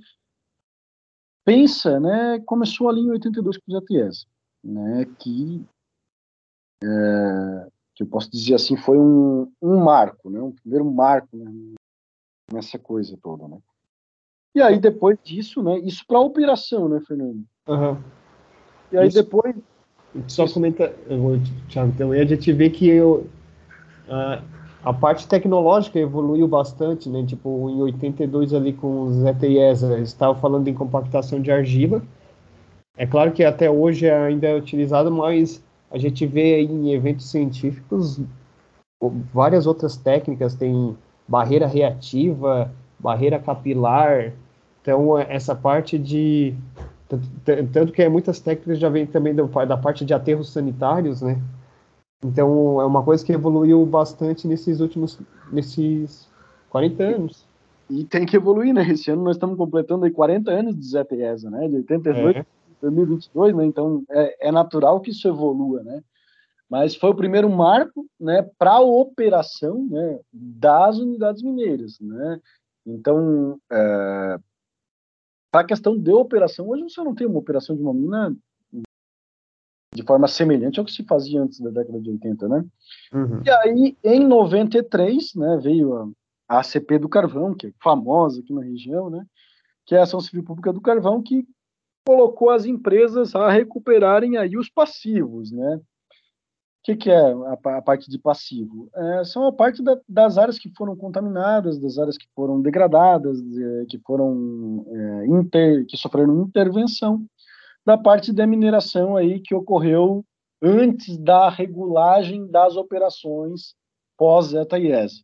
pensa, 1.46 2.00
né, 2.00 2.40
começou 2.46 2.90
ali 2.90 3.02
em 3.02 3.12
82 3.12 3.58
com 3.60 3.72
o 3.72 3.80
ZTS, 3.80 4.26
né, 4.64 5.06
que, 5.20 5.64
é, 6.84 7.68
que 7.94 8.02
eu 8.02 8.08
posso 8.08 8.32
dizer 8.32 8.56
assim, 8.56 8.76
foi 8.76 8.98
um, 8.98 9.52
um 9.62 9.78
marco, 9.78 10.28
né, 10.28 10.42
um 10.42 10.52
primeiro 10.52 10.86
marco 10.92 11.38
né, 11.38 11.76
nessa 12.52 12.80
coisa 12.80 13.16
toda, 13.22 13.48
né. 13.48 13.60
E 14.54 14.62
aí, 14.62 14.80
depois 14.80 15.18
disso, 15.24 15.64
né, 15.64 15.80
isso 15.80 16.06
para 16.06 16.20
operação, 16.20 16.90
né, 16.90 17.00
Fernando? 17.08 17.44
Uhum. 17.68 17.98
E 18.92 18.98
aí, 18.98 19.08
isso, 19.08 19.18
depois... 19.18 19.56
Só 20.28 20.46
comenta, 20.48 20.94
Thiago, 21.70 21.94
também 21.98 22.20
a 22.20 22.26
gente 22.26 22.52
vê 22.52 22.70
que 22.70 22.90
eu, 22.90 23.28
uh, 24.10 24.44
a 24.84 24.94
parte 24.94 25.28
tecnológica 25.28 26.00
evoluiu 26.00 26.48
bastante, 26.48 27.08
né? 27.08 27.24
Tipo, 27.26 27.70
em 27.70 27.82
82 27.82 28.54
ali 28.54 28.74
com 28.74 29.04
os 29.04 29.24
ETIES, 29.24 29.84
estava 29.84 30.36
falando 30.36 30.68
em 30.68 30.74
compactação 30.74 31.42
de 31.42 31.50
argila. 31.50 32.02
É 32.98 33.06
claro 33.06 33.32
que 33.32 33.44
até 33.44 33.70
hoje 33.70 34.10
ainda 34.10 34.48
é 34.48 34.56
utilizado, 34.56 35.10
mas 35.12 35.64
a 35.90 35.98
gente 35.98 36.26
vê 36.26 36.62
em 36.62 36.92
eventos 36.92 37.30
científicos 37.30 38.20
várias 39.34 39.66
outras 39.66 39.98
técnicas, 39.98 40.56
tem 40.56 40.96
barreira 41.28 41.68
reativa, 41.68 42.72
barreira 43.02 43.40
capilar. 43.40 44.34
Então, 44.82 45.18
essa 45.18 45.56
parte 45.56 45.98
de. 45.98 46.56
Tanto 47.74 47.92
que 47.92 48.08
muitas 48.08 48.40
técnicas 48.40 48.80
já 48.80 48.88
vêm 48.88 49.06
também 49.06 49.36
da 49.36 49.78
parte 49.78 50.06
de 50.06 50.14
aterros 50.14 50.52
sanitários, 50.52 51.22
né? 51.22 51.42
Então, 52.24 52.80
é 52.80 52.86
uma 52.86 53.04
coisa 53.04 53.26
que 53.26 53.34
evoluiu 53.34 53.86
bastante 53.86 54.48
nesses 54.48 54.80
últimos, 54.80 55.20
nesses 55.52 56.30
40 56.70 57.04
anos. 57.04 57.46
E, 57.90 58.02
e 58.02 58.06
tem 58.06 58.26
que 58.26 58.38
evoluir, 58.38 58.74
né? 58.74 58.84
Esse 58.90 59.12
ano 59.12 59.24
nós 59.24 59.36
estamos 59.36 59.58
completando 59.58 60.06
aí 60.06 60.12
40 60.12 60.52
anos 60.52 60.76
de 60.78 60.86
ZTESA, 60.86 61.50
né? 61.50 61.68
De 61.68 61.78
82 61.78 62.36
é. 62.38 62.46
2022, 62.82 63.56
né? 63.56 63.66
Então, 63.66 64.04
é, 64.10 64.48
é 64.48 64.52
natural 64.52 65.02
que 65.02 65.12
isso 65.12 65.28
evolua, 65.28 65.84
né? 65.84 66.02
Mas 66.70 66.96
foi 66.96 67.10
o 67.10 67.16
primeiro 67.16 67.50
marco, 67.50 68.06
né, 68.18 68.50
para 68.58 68.72
a 68.72 68.80
operação, 68.80 69.86
né, 69.90 70.20
das 70.32 70.98
unidades 71.00 71.44
mineiras, 71.44 72.00
né? 72.00 72.40
Então, 72.86 73.60
é, 73.72 74.38
para 75.52 75.62
a 75.62 75.68
questão 75.68 75.98
de 75.98 76.12
operação, 76.12 76.70
hoje 76.70 76.84
você 76.84 77.04
não 77.04 77.14
tem 77.14 77.28
uma 77.28 77.40
operação 77.40 77.76
de 77.76 77.82
uma 77.82 77.94
mina 77.94 78.36
de 79.94 80.04
forma 80.04 80.28
semelhante 80.28 80.80
ao 80.80 80.86
que 80.86 80.92
se 80.92 81.04
fazia 81.04 81.42
antes 81.42 81.60
da 81.60 81.70
década 81.70 82.00
de 82.00 82.10
80, 82.10 82.48
né? 82.48 82.66
Uhum. 83.14 83.42
E 83.46 83.50
aí, 83.50 83.98
em 84.04 84.26
93, 84.26 85.36
né, 85.36 85.60
veio 85.62 85.94
a, 85.94 86.10
a 86.48 86.60
ACP 86.60 86.98
do 86.98 87.10
Carvão, 87.10 87.54
que 87.54 87.68
é 87.68 87.72
famosa 87.84 88.40
aqui 88.40 88.54
na 88.54 88.64
região, 88.64 89.10
né? 89.10 89.26
Que 89.86 89.96
é 89.96 90.00
a 90.00 90.04
Ação 90.04 90.22
Civil 90.22 90.46
Pública 90.46 90.72
do 90.72 90.80
Carvão, 90.80 91.22
que 91.22 91.46
colocou 92.06 92.50
as 92.50 92.66
empresas 92.66 93.36
a 93.36 93.50
recuperarem 93.50 94.38
aí 94.38 94.58
os 94.58 94.70
passivos, 94.70 95.52
né? 95.52 95.82
O 96.82 96.84
que, 96.84 96.96
que 96.96 97.12
é 97.12 97.32
a, 97.32 97.78
a, 97.78 97.82
parte 97.82 98.10
de 98.10 98.18
passivo? 98.18 98.90
É, 98.96 99.24
são 99.24 99.46
a 99.46 99.52
parte 99.52 99.84
da, 99.84 100.00
das 100.10 100.40
áreas 100.40 100.58
que 100.58 100.72
foram 100.76 100.96
contaminadas, 100.96 101.78
das 101.78 102.00
áreas 102.00 102.18
que 102.18 102.26
foram 102.36 102.60
degradadas, 102.60 103.40
de, 103.40 103.86
que 103.88 104.00
foram 104.00 104.84
é, 104.88 105.28
inter, 105.28 105.86
que 105.86 105.96
sofreram 105.96 106.42
intervenção 106.42 107.24
da 107.86 107.98
parte 108.00 108.34
da 108.34 108.48
mineração 108.48 109.16
aí 109.16 109.40
que 109.40 109.54
ocorreu 109.54 110.26
antes 110.60 111.18
da 111.18 111.50
regulagem 111.50 112.48
das 112.48 112.76
operações 112.76 113.76
pós-ETA 114.18 114.80
IES. 114.80 115.24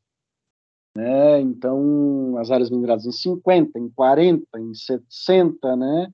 Né? 0.96 1.41
Então, 1.41 2.38
as 2.38 2.52
áreas 2.52 2.70
mineradas 2.70 3.06
em 3.06 3.12
50, 3.12 3.80
em 3.80 3.89
40, 3.89 4.60
em 4.60 4.74
60, 4.76 5.76
né, 5.76 6.12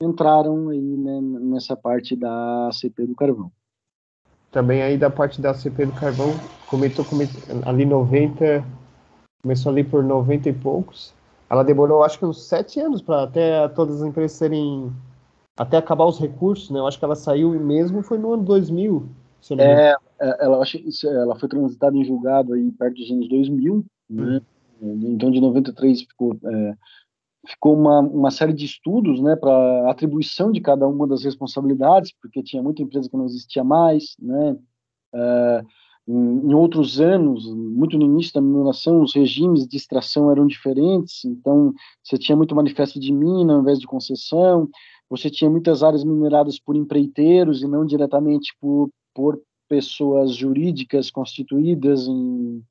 entraram 0.00 0.68
aí 0.68 0.96
né, 0.96 1.20
nessa 1.20 1.76
parte 1.76 2.14
da 2.14 2.68
CP 2.72 3.06
do 3.06 3.14
carvão. 3.14 3.52
Também 4.52 4.82
aí 4.82 4.98
da 4.98 5.08
parte 5.08 5.40
da 5.40 5.54
CP 5.54 5.86
do 5.86 5.92
carvão, 5.92 6.28
comentou, 6.68 7.04
comentou 7.04 7.40
ali 7.64 7.86
90, 7.86 8.62
começou 9.42 9.72
ali 9.72 9.82
por 9.82 10.04
90 10.04 10.50
e 10.50 10.52
poucos. 10.52 11.14
Ela 11.48 11.64
demorou 11.64 12.04
acho 12.04 12.18
que 12.18 12.26
uns 12.26 12.42
sete 12.46 12.78
anos 12.78 13.02
para 13.02 13.24
até 13.24 13.66
todas 13.68 14.00
as 14.00 14.08
empresas 14.08 14.36
serem 14.36 14.92
até 15.56 15.78
acabar 15.78 16.04
os 16.04 16.18
recursos, 16.18 16.70
né? 16.70 16.78
Eu 16.78 16.86
acho 16.86 16.98
que 16.98 17.04
ela 17.04 17.16
saiu 17.16 17.50
mesmo 17.58 18.02
foi 18.02 18.18
no 18.18 18.34
ano 18.34 18.44
2000. 18.44 19.08
É, 19.58 19.94
é, 20.20 20.44
ela, 20.44 20.62
acho, 20.62 20.78
ela 21.06 21.34
foi 21.36 21.48
transitada 21.48 21.96
em 21.96 22.04
julgado 22.04 22.52
aí 22.52 22.70
perto 22.72 22.96
dos 22.96 23.10
anos 23.10 23.28
2000, 23.28 23.84
né? 24.10 24.40
Hum. 24.80 25.12
Então 25.14 25.30
de 25.30 25.40
93 25.40 26.02
ficou 26.02 26.36
é, 26.44 26.74
ficou 27.46 27.74
uma, 27.74 28.00
uma 28.00 28.30
série 28.30 28.52
de 28.52 28.64
estudos, 28.64 29.20
né, 29.20 29.36
para 29.36 29.90
atribuição 29.90 30.52
de 30.52 30.60
cada 30.60 30.86
uma 30.86 31.06
das 31.06 31.24
responsabilidades, 31.24 32.12
porque 32.20 32.42
tinha 32.42 32.62
muita 32.62 32.82
empresa 32.82 33.08
que 33.08 33.16
não 33.16 33.24
existia 33.24 33.64
mais, 33.64 34.14
né? 34.18 34.56
É, 35.14 35.64
em, 36.08 36.14
em, 36.14 36.54
outros 36.54 37.00
anos, 37.00 37.46
muito 37.54 37.98
no 37.98 38.04
início 38.04 38.34
da 38.34 38.40
mineração, 38.40 39.02
os 39.02 39.14
regimes 39.14 39.66
de 39.66 39.76
extração 39.76 40.30
eram 40.30 40.46
diferentes, 40.46 41.24
então 41.24 41.72
você 42.02 42.18
tinha 42.18 42.36
muito 42.36 42.56
manifesto 42.56 42.98
de 42.98 43.12
mina 43.12 43.54
ao 43.54 43.60
invés 43.60 43.78
de 43.78 43.86
concessão, 43.86 44.68
você 45.08 45.30
tinha 45.30 45.50
muitas 45.50 45.82
áreas 45.82 46.02
mineradas 46.02 46.58
por 46.58 46.74
empreiteiros 46.74 47.62
e 47.62 47.68
não 47.68 47.84
diretamente 47.84 48.56
por, 48.60 48.90
por 49.14 49.40
pessoas 49.68 50.34
jurídicas 50.34 51.10
constituídas 51.10 52.06
em, 52.08 52.62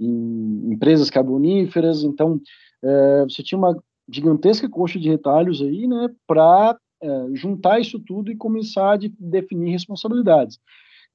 em 0.00 0.72
empresas 0.72 1.10
carboníferas. 1.10 2.02
Então, 2.02 2.40
é, 2.82 3.24
você 3.24 3.42
tinha 3.42 3.58
uma 3.58 3.76
gigantesca 4.08 4.68
coxa 4.68 4.98
de 4.98 5.08
retalhos 5.08 5.60
aí, 5.62 5.86
né, 5.86 6.08
para 6.26 6.76
é, 7.02 7.26
juntar 7.34 7.80
isso 7.80 7.98
tudo 7.98 8.30
e 8.30 8.36
começar 8.36 8.92
a 8.92 8.96
de, 8.96 9.12
definir 9.18 9.72
responsabilidades. 9.72 10.58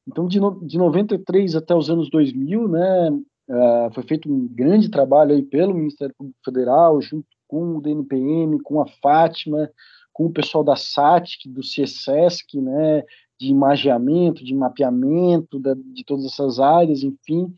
Então, 0.07 0.27
de, 0.27 0.39
no, 0.39 0.65
de 0.65 0.77
93 0.77 1.55
até 1.55 1.75
os 1.75 1.89
anos 1.89 2.09
2000, 2.09 2.67
né, 2.67 3.09
é, 3.49 3.89
foi 3.93 4.03
feito 4.03 4.31
um 4.31 4.47
grande 4.47 4.89
trabalho 4.89 5.33
aí 5.33 5.43
pelo 5.43 5.73
Ministério 5.73 6.15
Público 6.17 6.39
Federal, 6.43 7.01
junto 7.01 7.27
com 7.47 7.77
o 7.77 7.81
DNPM, 7.81 8.61
com 8.61 8.81
a 8.81 8.87
Fátima, 9.01 9.69
com 10.11 10.25
o 10.25 10.31
pessoal 10.31 10.63
da 10.63 10.75
SATIC, 10.75 11.47
do 11.47 11.61
CSESC, 11.61 12.59
né, 12.59 13.03
de 13.39 13.47
imageamento, 13.47 14.43
de 14.43 14.55
mapeamento 14.55 15.59
da, 15.59 15.75
de 15.75 16.03
todas 16.03 16.25
essas 16.25 16.59
áreas, 16.59 17.03
enfim. 17.03 17.53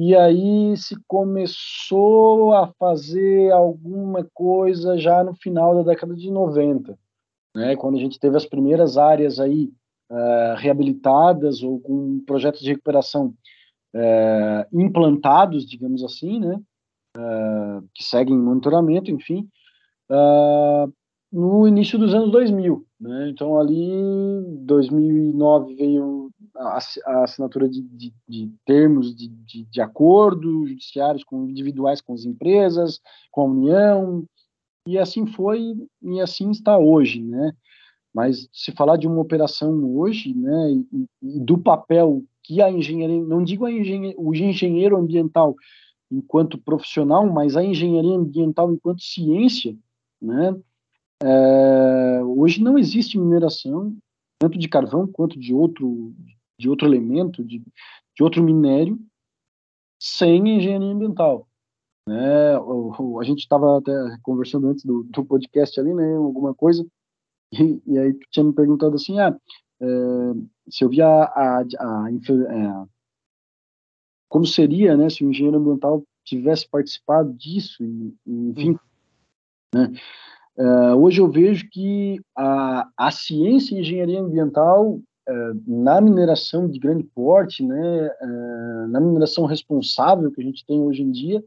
E 0.00 0.14
aí 0.14 0.76
se 0.76 0.94
começou 1.08 2.54
a 2.54 2.68
fazer 2.78 3.50
alguma 3.50 4.24
coisa 4.32 4.96
já 4.96 5.24
no 5.24 5.34
final 5.34 5.74
da 5.74 5.90
década 5.90 6.14
de 6.14 6.30
90, 6.30 6.96
né, 7.56 7.74
quando 7.74 7.96
a 7.96 7.98
gente 7.98 8.16
teve 8.16 8.36
as 8.36 8.46
primeiras 8.46 8.96
áreas 8.96 9.40
aí 9.40 9.72
uh, 10.08 10.54
reabilitadas 10.56 11.64
ou 11.64 11.80
com 11.80 12.22
projetos 12.24 12.60
de 12.60 12.70
recuperação 12.70 13.34
uh, 13.92 14.64
implantados, 14.72 15.66
digamos 15.68 16.04
assim, 16.04 16.38
né, 16.38 16.60
uh, 17.16 17.84
que 17.92 18.04
seguem 18.04 18.38
monitoramento, 18.38 19.10
enfim, 19.10 19.48
no 21.32 21.66
início 21.66 21.98
dos 21.98 22.14
anos 22.14 22.30
2000. 22.30 22.86
Né? 23.00 23.30
Então, 23.30 23.58
ali, 23.58 23.82
em 23.82 24.64
2009, 24.64 25.74
veio 25.74 26.30
a, 26.56 26.78
a 27.06 27.24
assinatura 27.24 27.68
de, 27.68 27.82
de, 27.82 28.14
de 28.28 28.52
termos 28.64 29.14
de, 29.14 29.28
de, 29.28 29.64
de 29.64 29.80
acordos 29.80 30.68
judiciários 30.68 31.24
com 31.24 31.44
individuais 31.44 32.00
com 32.00 32.14
as 32.14 32.24
empresas, 32.24 33.00
com 33.30 33.42
a 33.42 33.44
União, 33.44 34.24
e 34.86 34.98
assim 34.98 35.26
foi 35.26 35.74
e 36.02 36.20
assim 36.20 36.50
está 36.50 36.78
hoje. 36.78 37.22
Né? 37.22 37.52
Mas 38.14 38.48
se 38.52 38.72
falar 38.72 38.96
de 38.96 39.06
uma 39.06 39.20
operação 39.20 39.72
hoje, 39.96 40.34
né, 40.34 40.72
e, 40.92 41.06
e 41.22 41.40
do 41.40 41.58
papel 41.58 42.22
que 42.42 42.62
a 42.62 42.70
engenharia, 42.70 43.22
não 43.22 43.44
digo 43.44 43.66
a 43.66 43.70
engenhe, 43.72 44.14
o 44.16 44.34
engenheiro 44.34 44.96
ambiental 44.96 45.54
enquanto 46.10 46.58
profissional, 46.58 47.26
mas 47.30 47.56
a 47.56 47.62
engenharia 47.62 48.16
ambiental 48.16 48.72
enquanto 48.72 49.02
ciência, 49.02 49.76
né, 50.20 50.56
é, 51.22 52.22
hoje 52.24 52.62
não 52.62 52.78
existe 52.78 53.18
mineração, 53.18 53.94
tanto 54.38 54.58
de 54.58 54.68
carvão 54.68 55.06
quanto 55.06 55.38
de 55.38 55.52
outro, 55.52 56.14
de 56.58 56.68
outro 56.68 56.86
elemento, 56.86 57.44
de, 57.44 57.58
de 57.58 58.22
outro 58.22 58.42
minério, 58.42 58.98
sem 60.00 60.56
engenharia 60.56 60.88
ambiental. 60.88 61.48
Né? 62.06 62.58
O, 62.58 62.94
o, 62.98 63.20
a 63.20 63.24
gente 63.24 63.40
estava 63.40 63.78
até 63.78 63.92
conversando 64.22 64.68
antes 64.68 64.84
do, 64.84 65.04
do, 65.04 65.24
podcast 65.24 65.78
ali, 65.78 65.92
né, 65.92 66.16
alguma 66.16 66.54
coisa, 66.54 66.86
e, 67.52 67.82
e, 67.86 67.98
aí 67.98 68.14
tu 68.14 68.26
tinha 68.30 68.44
me 68.44 68.52
perguntado 68.52 68.94
assim, 68.94 69.18
ah, 69.18 69.36
é, 69.80 69.86
se 70.70 70.84
eu 70.84 70.88
via 70.88 71.06
a, 71.06 71.60
a, 71.60 71.60
a, 71.60 72.10
é, 72.10 72.88
como 74.28 74.46
seria, 74.46 74.96
né, 74.96 75.08
se 75.10 75.24
o 75.24 75.30
engenheiro 75.30 75.58
ambiental 75.58 76.02
tivesse 76.24 76.68
participado 76.68 77.32
disso, 77.34 77.82
e, 77.82 78.14
e, 78.26 78.50
enfim. 78.50 78.78
Né? 79.74 79.92
Uh, 80.56 80.96
hoje 80.96 81.20
eu 81.20 81.30
vejo 81.30 81.68
que 81.70 82.20
a, 82.36 82.88
a 82.96 83.10
ciência 83.10 83.76
e 83.76 83.80
engenharia 83.80 84.20
ambiental 84.20 85.00
na 85.66 86.00
mineração 86.00 86.68
de 86.68 86.78
grande 86.78 87.04
porte, 87.04 87.62
né, 87.62 88.10
uh, 88.20 88.88
na 88.88 89.00
mineração 89.00 89.44
responsável 89.44 90.30
que 90.32 90.40
a 90.40 90.44
gente 90.44 90.64
tem 90.64 90.80
hoje 90.80 91.02
em 91.02 91.10
dia, 91.10 91.44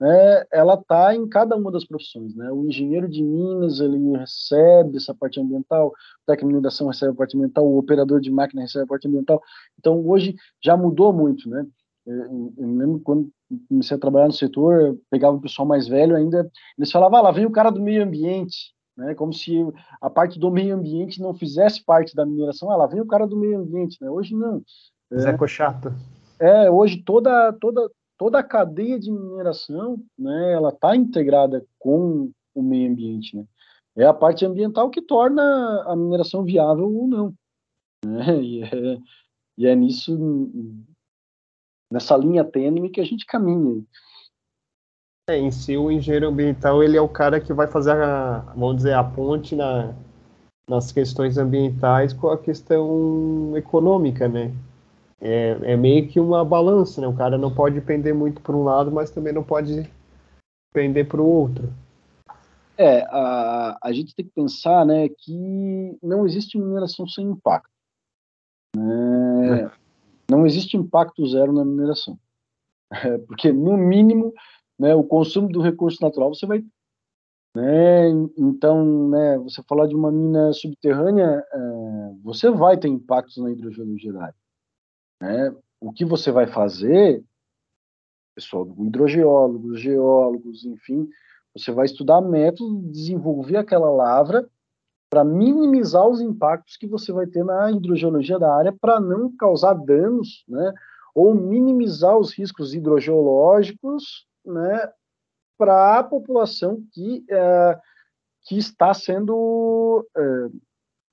né, 0.00 0.44
ela 0.52 0.74
está 0.74 1.14
em 1.14 1.28
cada 1.28 1.56
uma 1.56 1.70
das 1.70 1.84
profissões. 1.84 2.34
Né? 2.34 2.50
O 2.50 2.66
engenheiro 2.66 3.08
de 3.08 3.22
minas 3.22 3.80
ele 3.80 4.16
recebe 4.16 4.96
essa 4.96 5.14
parte 5.14 5.40
ambiental, 5.40 5.88
o 5.88 5.92
técnico 6.26 6.48
de 6.48 6.54
mineração 6.54 6.86
recebe 6.86 7.12
a 7.12 7.16
parte 7.16 7.36
ambiental, 7.36 7.66
o 7.66 7.78
operador 7.78 8.20
de 8.20 8.30
máquina 8.30 8.62
recebe 8.62 8.84
a 8.84 8.88
parte 8.88 9.08
ambiental. 9.08 9.42
Então 9.78 10.06
hoje 10.06 10.34
já 10.62 10.76
mudou 10.76 11.12
muito, 11.12 11.50
né? 11.50 11.66
Eu, 12.06 12.52
eu 12.56 12.66
lembro 12.66 13.00
quando 13.00 13.30
comecei 13.68 13.96
a 13.96 14.00
trabalhar 14.00 14.26
no 14.28 14.32
setor, 14.32 14.98
pegava 15.10 15.36
o 15.36 15.40
pessoal 15.40 15.68
mais 15.68 15.86
velho 15.86 16.16
ainda, 16.16 16.50
eles 16.78 16.90
falavam, 16.90 17.18
ah, 17.18 17.22
lá 17.22 17.30
vem 17.30 17.44
o 17.44 17.50
cara 17.50 17.70
do 17.70 17.82
meio 17.82 18.02
ambiente, 18.02 18.72
né? 18.98 19.14
Como 19.14 19.32
se 19.32 19.54
a 20.00 20.10
parte 20.10 20.38
do 20.38 20.50
meio 20.50 20.74
ambiente 20.74 21.22
não 21.22 21.32
fizesse 21.32 21.84
parte 21.84 22.16
da 22.16 22.26
mineração. 22.26 22.70
Ah, 22.70 22.76
lá 22.76 22.86
vem 22.86 23.00
o 23.00 23.06
cara 23.06 23.26
do 23.26 23.36
meio 23.36 23.60
ambiente, 23.60 23.96
né? 24.00 24.10
Hoje 24.10 24.34
não. 24.34 24.60
Zé 25.14 25.30
é, 25.30 25.46
Chato. 25.46 25.94
É, 26.40 26.70
hoje 26.70 27.02
toda 27.04 27.52
toda 27.54 27.88
toda 28.18 28.40
a 28.40 28.42
cadeia 28.42 28.98
de 28.98 29.10
mineração, 29.10 30.02
né? 30.18 30.52
Ela 30.52 30.70
está 30.70 30.96
integrada 30.96 31.64
com 31.78 32.30
o 32.52 32.62
meio 32.62 32.90
ambiente, 32.90 33.36
né? 33.36 33.44
É 33.96 34.04
a 34.04 34.12
parte 34.12 34.44
ambiental 34.44 34.90
que 34.90 35.00
torna 35.00 35.42
a 35.86 35.94
mineração 35.96 36.44
viável 36.44 36.92
ou 36.92 37.06
não. 37.06 37.34
Né? 38.04 38.24
E, 38.42 38.62
é, 38.62 38.98
e 39.56 39.66
é 39.66 39.74
nisso 39.74 40.16
nessa 41.90 42.16
linha 42.16 42.44
tênue 42.44 42.90
que 42.90 43.00
a 43.00 43.04
gente 43.04 43.24
caminha. 43.24 43.82
É, 45.28 45.36
em 45.36 45.50
si 45.50 45.76
o 45.76 45.90
engenheiro 45.90 46.28
ambiental 46.28 46.82
ele 46.82 46.96
é 46.96 47.00
o 47.00 47.08
cara 47.08 47.40
que 47.40 47.52
vai 47.52 47.66
fazer 47.66 47.92
a, 47.92 48.40
vamos 48.56 48.76
dizer, 48.76 48.94
a 48.94 49.04
ponte 49.04 49.54
na, 49.54 49.94
nas 50.68 50.90
questões 50.90 51.36
ambientais 51.36 52.12
com 52.12 52.30
a 52.30 52.38
questão 52.38 53.52
econômica, 53.56 54.28
né? 54.28 54.52
É, 55.20 55.72
é 55.72 55.76
meio 55.76 56.08
que 56.08 56.18
uma 56.18 56.44
balança, 56.44 57.00
né? 57.00 57.06
O 57.06 57.16
cara 57.16 57.36
não 57.36 57.52
pode 57.52 57.80
pender 57.80 58.14
muito 58.14 58.40
para 58.40 58.56
um 58.56 58.64
lado, 58.64 58.90
mas 58.90 59.10
também 59.10 59.32
não 59.32 59.42
pode 59.42 59.90
pender 60.72 61.06
para 61.06 61.20
o 61.20 61.26
outro. 61.26 61.72
É, 62.76 63.02
a, 63.10 63.78
a 63.82 63.92
gente 63.92 64.14
tem 64.14 64.24
que 64.24 64.32
pensar, 64.32 64.86
né, 64.86 65.08
que 65.08 65.98
não 66.00 66.24
existe 66.24 66.56
mineração 66.56 67.08
sem 67.08 67.26
impacto. 67.26 67.68
Né? 68.76 69.62
É 69.62 69.70
não 70.30 70.46
existe 70.46 70.76
impacto 70.76 71.26
zero 71.26 71.52
na 71.52 71.64
mineração. 71.64 72.18
É, 72.92 73.18
porque, 73.26 73.50
no 73.50 73.76
mínimo, 73.76 74.32
né, 74.78 74.94
o 74.94 75.02
consumo 75.02 75.48
do 75.48 75.60
recurso 75.60 76.02
natural 76.02 76.34
você 76.34 76.46
vai. 76.46 76.64
Né, 77.56 78.10
então, 78.36 79.08
né, 79.08 79.38
você 79.38 79.62
falar 79.62 79.86
de 79.86 79.94
uma 79.94 80.12
mina 80.12 80.52
subterrânea, 80.52 81.44
é, 81.52 82.14
você 82.22 82.50
vai 82.50 82.76
ter 82.76 82.88
impactos 82.88 83.38
na 83.38 83.50
hidrogeologia. 83.50 84.12
Né? 85.20 85.54
O 85.80 85.92
que 85.92 86.04
você 86.04 86.30
vai 86.30 86.46
fazer, 86.46 87.24
pessoal, 88.36 88.68
hidrogeólogos, 88.78 89.80
geólogos, 89.80 90.64
enfim, 90.64 91.08
você 91.56 91.72
vai 91.72 91.86
estudar 91.86 92.20
métodos, 92.20 92.92
desenvolver 92.92 93.56
aquela 93.56 93.90
lavra 93.90 94.48
para 95.10 95.24
minimizar 95.24 96.06
os 96.06 96.20
impactos 96.20 96.76
que 96.76 96.86
você 96.86 97.10
vai 97.10 97.26
ter 97.26 97.42
na 97.42 97.72
hidrogeologia 97.72 98.38
da 98.38 98.54
área 98.54 98.72
para 98.78 99.00
não 99.00 99.34
causar 99.34 99.72
danos, 99.72 100.44
né, 100.46 100.72
ou 101.14 101.34
minimizar 101.34 102.16
os 102.16 102.32
riscos 102.32 102.74
hidrogeológicos, 102.74 104.27
né, 104.48 104.92
para 105.56 105.98
a 105.98 106.04
população 106.04 106.82
que 106.92 107.24
é, 107.30 107.80
que 108.42 108.56
está 108.56 108.94
sendo 108.94 110.06
é, 110.16 110.22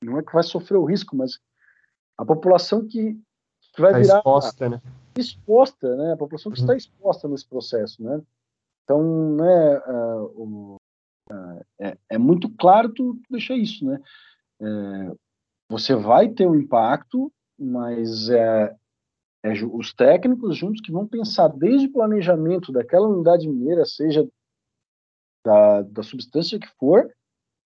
não 0.03 0.19
é 0.19 0.23
que 0.23 0.33
vai 0.33 0.43
sofrer 0.43 0.77
o 0.77 0.85
risco, 0.85 1.15
mas 1.15 1.39
a 2.17 2.25
população 2.25 2.87
que, 2.87 3.13
que 3.73 3.81
vai 3.81 3.93
tá 3.93 3.99
virar 3.99 4.17
exposta, 4.17 4.69
né? 4.69 4.81
exposta, 5.17 5.95
né, 5.95 6.13
a 6.13 6.17
população 6.17 6.51
que 6.51 6.59
uhum. 6.59 6.65
está 6.65 6.75
exposta 6.75 7.27
nesse 7.27 7.47
processo, 7.47 8.03
né. 8.03 8.21
Então, 8.83 9.35
né, 9.35 9.79
uh, 9.79 10.25
o, 10.35 10.75
é, 11.79 11.97
é 12.11 12.17
muito 12.17 12.49
claro 12.55 12.89
tu, 12.89 13.15
tu 13.15 13.31
deixar 13.31 13.55
isso, 13.55 13.83
né? 13.85 13.99
Você 15.69 15.95
vai 15.95 16.29
ter 16.29 16.47
um 16.47 16.55
impacto, 16.55 17.31
mas 17.57 18.29
é, 18.29 18.75
é, 19.45 19.53
os 19.63 19.93
técnicos 19.93 20.57
juntos 20.57 20.81
que 20.81 20.91
vão 20.91 21.07
pensar 21.07 21.49
desde 21.49 21.85
o 21.85 21.91
planejamento 21.91 22.71
daquela 22.71 23.07
unidade 23.07 23.47
mineira, 23.47 23.85
seja 23.85 24.27
da, 25.45 25.83
da 25.83 26.01
substância 26.01 26.59
que 26.59 26.67
for, 26.79 27.07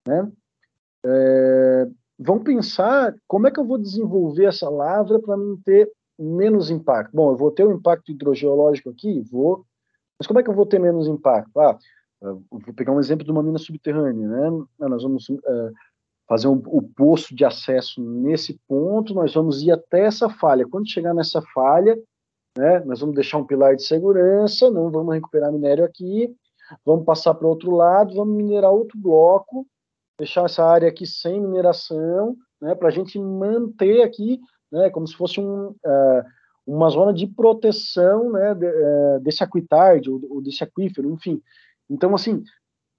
né? 0.04 0.32
É, 1.06 1.88
vão 2.18 2.42
pensar 2.42 3.14
como 3.28 3.46
é 3.46 3.52
que 3.52 3.60
eu 3.60 3.64
vou 3.64 3.78
desenvolver 3.78 4.46
essa 4.46 4.68
lavra 4.68 5.20
para 5.20 5.36
mim 5.36 5.56
ter 5.64 5.88
menos 6.18 6.70
impacto. 6.70 7.14
Bom, 7.14 7.30
eu 7.30 7.36
vou 7.36 7.52
ter 7.52 7.64
um 7.64 7.72
impacto 7.72 8.10
hidrogeológico 8.10 8.90
aqui, 8.90 9.20
vou, 9.30 9.64
mas 10.18 10.26
como 10.26 10.40
é 10.40 10.42
que 10.42 10.50
eu 10.50 10.54
vou 10.54 10.66
ter 10.66 10.80
menos 10.80 11.06
impacto? 11.06 11.58
Ah, 11.58 11.78
vou 12.20 12.74
pegar 12.74 12.92
um 12.92 13.00
exemplo 13.00 13.24
de 13.24 13.30
uma 13.30 13.44
mina 13.44 13.58
subterrânea, 13.58 14.26
né? 14.26 14.66
Ah, 14.80 14.88
nós 14.88 15.04
vamos 15.04 15.28
uh, 15.28 15.72
fazer 16.30 16.46
o 16.46 16.80
poço 16.94 17.34
de 17.34 17.44
acesso 17.44 18.00
nesse 18.00 18.56
ponto, 18.68 19.12
nós 19.12 19.34
vamos 19.34 19.62
ir 19.62 19.72
até 19.72 20.04
essa 20.04 20.30
falha. 20.30 20.64
Quando 20.64 20.88
chegar 20.88 21.12
nessa 21.12 21.42
falha, 21.52 21.98
né, 22.56 22.78
nós 22.86 23.00
vamos 23.00 23.16
deixar 23.16 23.38
um 23.38 23.44
pilar 23.44 23.74
de 23.74 23.82
segurança, 23.82 24.70
não 24.70 24.92
vamos 24.92 25.12
recuperar 25.12 25.50
minério 25.50 25.84
aqui, 25.84 26.32
vamos 26.86 27.04
passar 27.04 27.34
para 27.34 27.48
outro 27.48 27.72
lado, 27.72 28.14
vamos 28.14 28.36
minerar 28.36 28.70
outro 28.70 28.96
bloco, 28.96 29.66
deixar 30.16 30.44
essa 30.44 30.64
área 30.64 30.88
aqui 30.88 31.04
sem 31.04 31.40
mineração, 31.40 32.36
né, 32.62 32.76
para 32.76 32.86
a 32.86 32.92
gente 32.92 33.18
manter 33.18 34.02
aqui, 34.02 34.40
né, 34.70 34.88
como 34.88 35.08
se 35.08 35.16
fosse 35.16 35.40
um, 35.40 35.70
uh, 35.70 36.24
uma 36.64 36.90
zona 36.90 37.12
de 37.12 37.26
proteção 37.26 38.30
né, 38.30 38.54
de, 38.54 38.66
uh, 38.66 39.20
desse 39.20 39.42
aquitarde 39.42 40.08
ou, 40.08 40.20
ou 40.30 40.40
desse 40.40 40.62
aquífero, 40.62 41.10
enfim. 41.10 41.42
Então, 41.90 42.14
assim, 42.14 42.44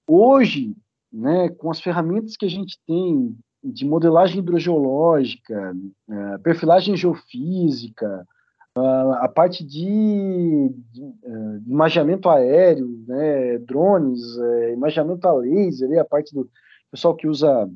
hoje, 0.06 0.76
né, 1.12 1.48
com 1.50 1.70
as 1.70 1.80
ferramentas 1.80 2.36
que 2.36 2.46
a 2.46 2.50
gente 2.50 2.78
tem 2.86 3.36
de 3.62 3.84
modelagem 3.84 4.38
hidrogeológica, 4.38 5.74
uh, 6.08 6.42
perfilagem 6.42 6.96
geofísica, 6.96 8.26
a 8.74 9.28
parte 9.28 9.62
de, 9.62 10.70
uh, 10.98 11.62
imaginamento 11.66 12.28
aéreo, 12.28 12.88
né, 13.06 13.58
drones, 13.58 14.20
uh, 14.36 14.72
imaginamento 14.72 15.26
a 15.26 15.32
laser, 15.34 16.00
a 16.00 16.04
parte 16.04 16.34
do 16.34 16.50
pessoal 16.90 17.14
que 17.14 17.28
usa 17.28 17.70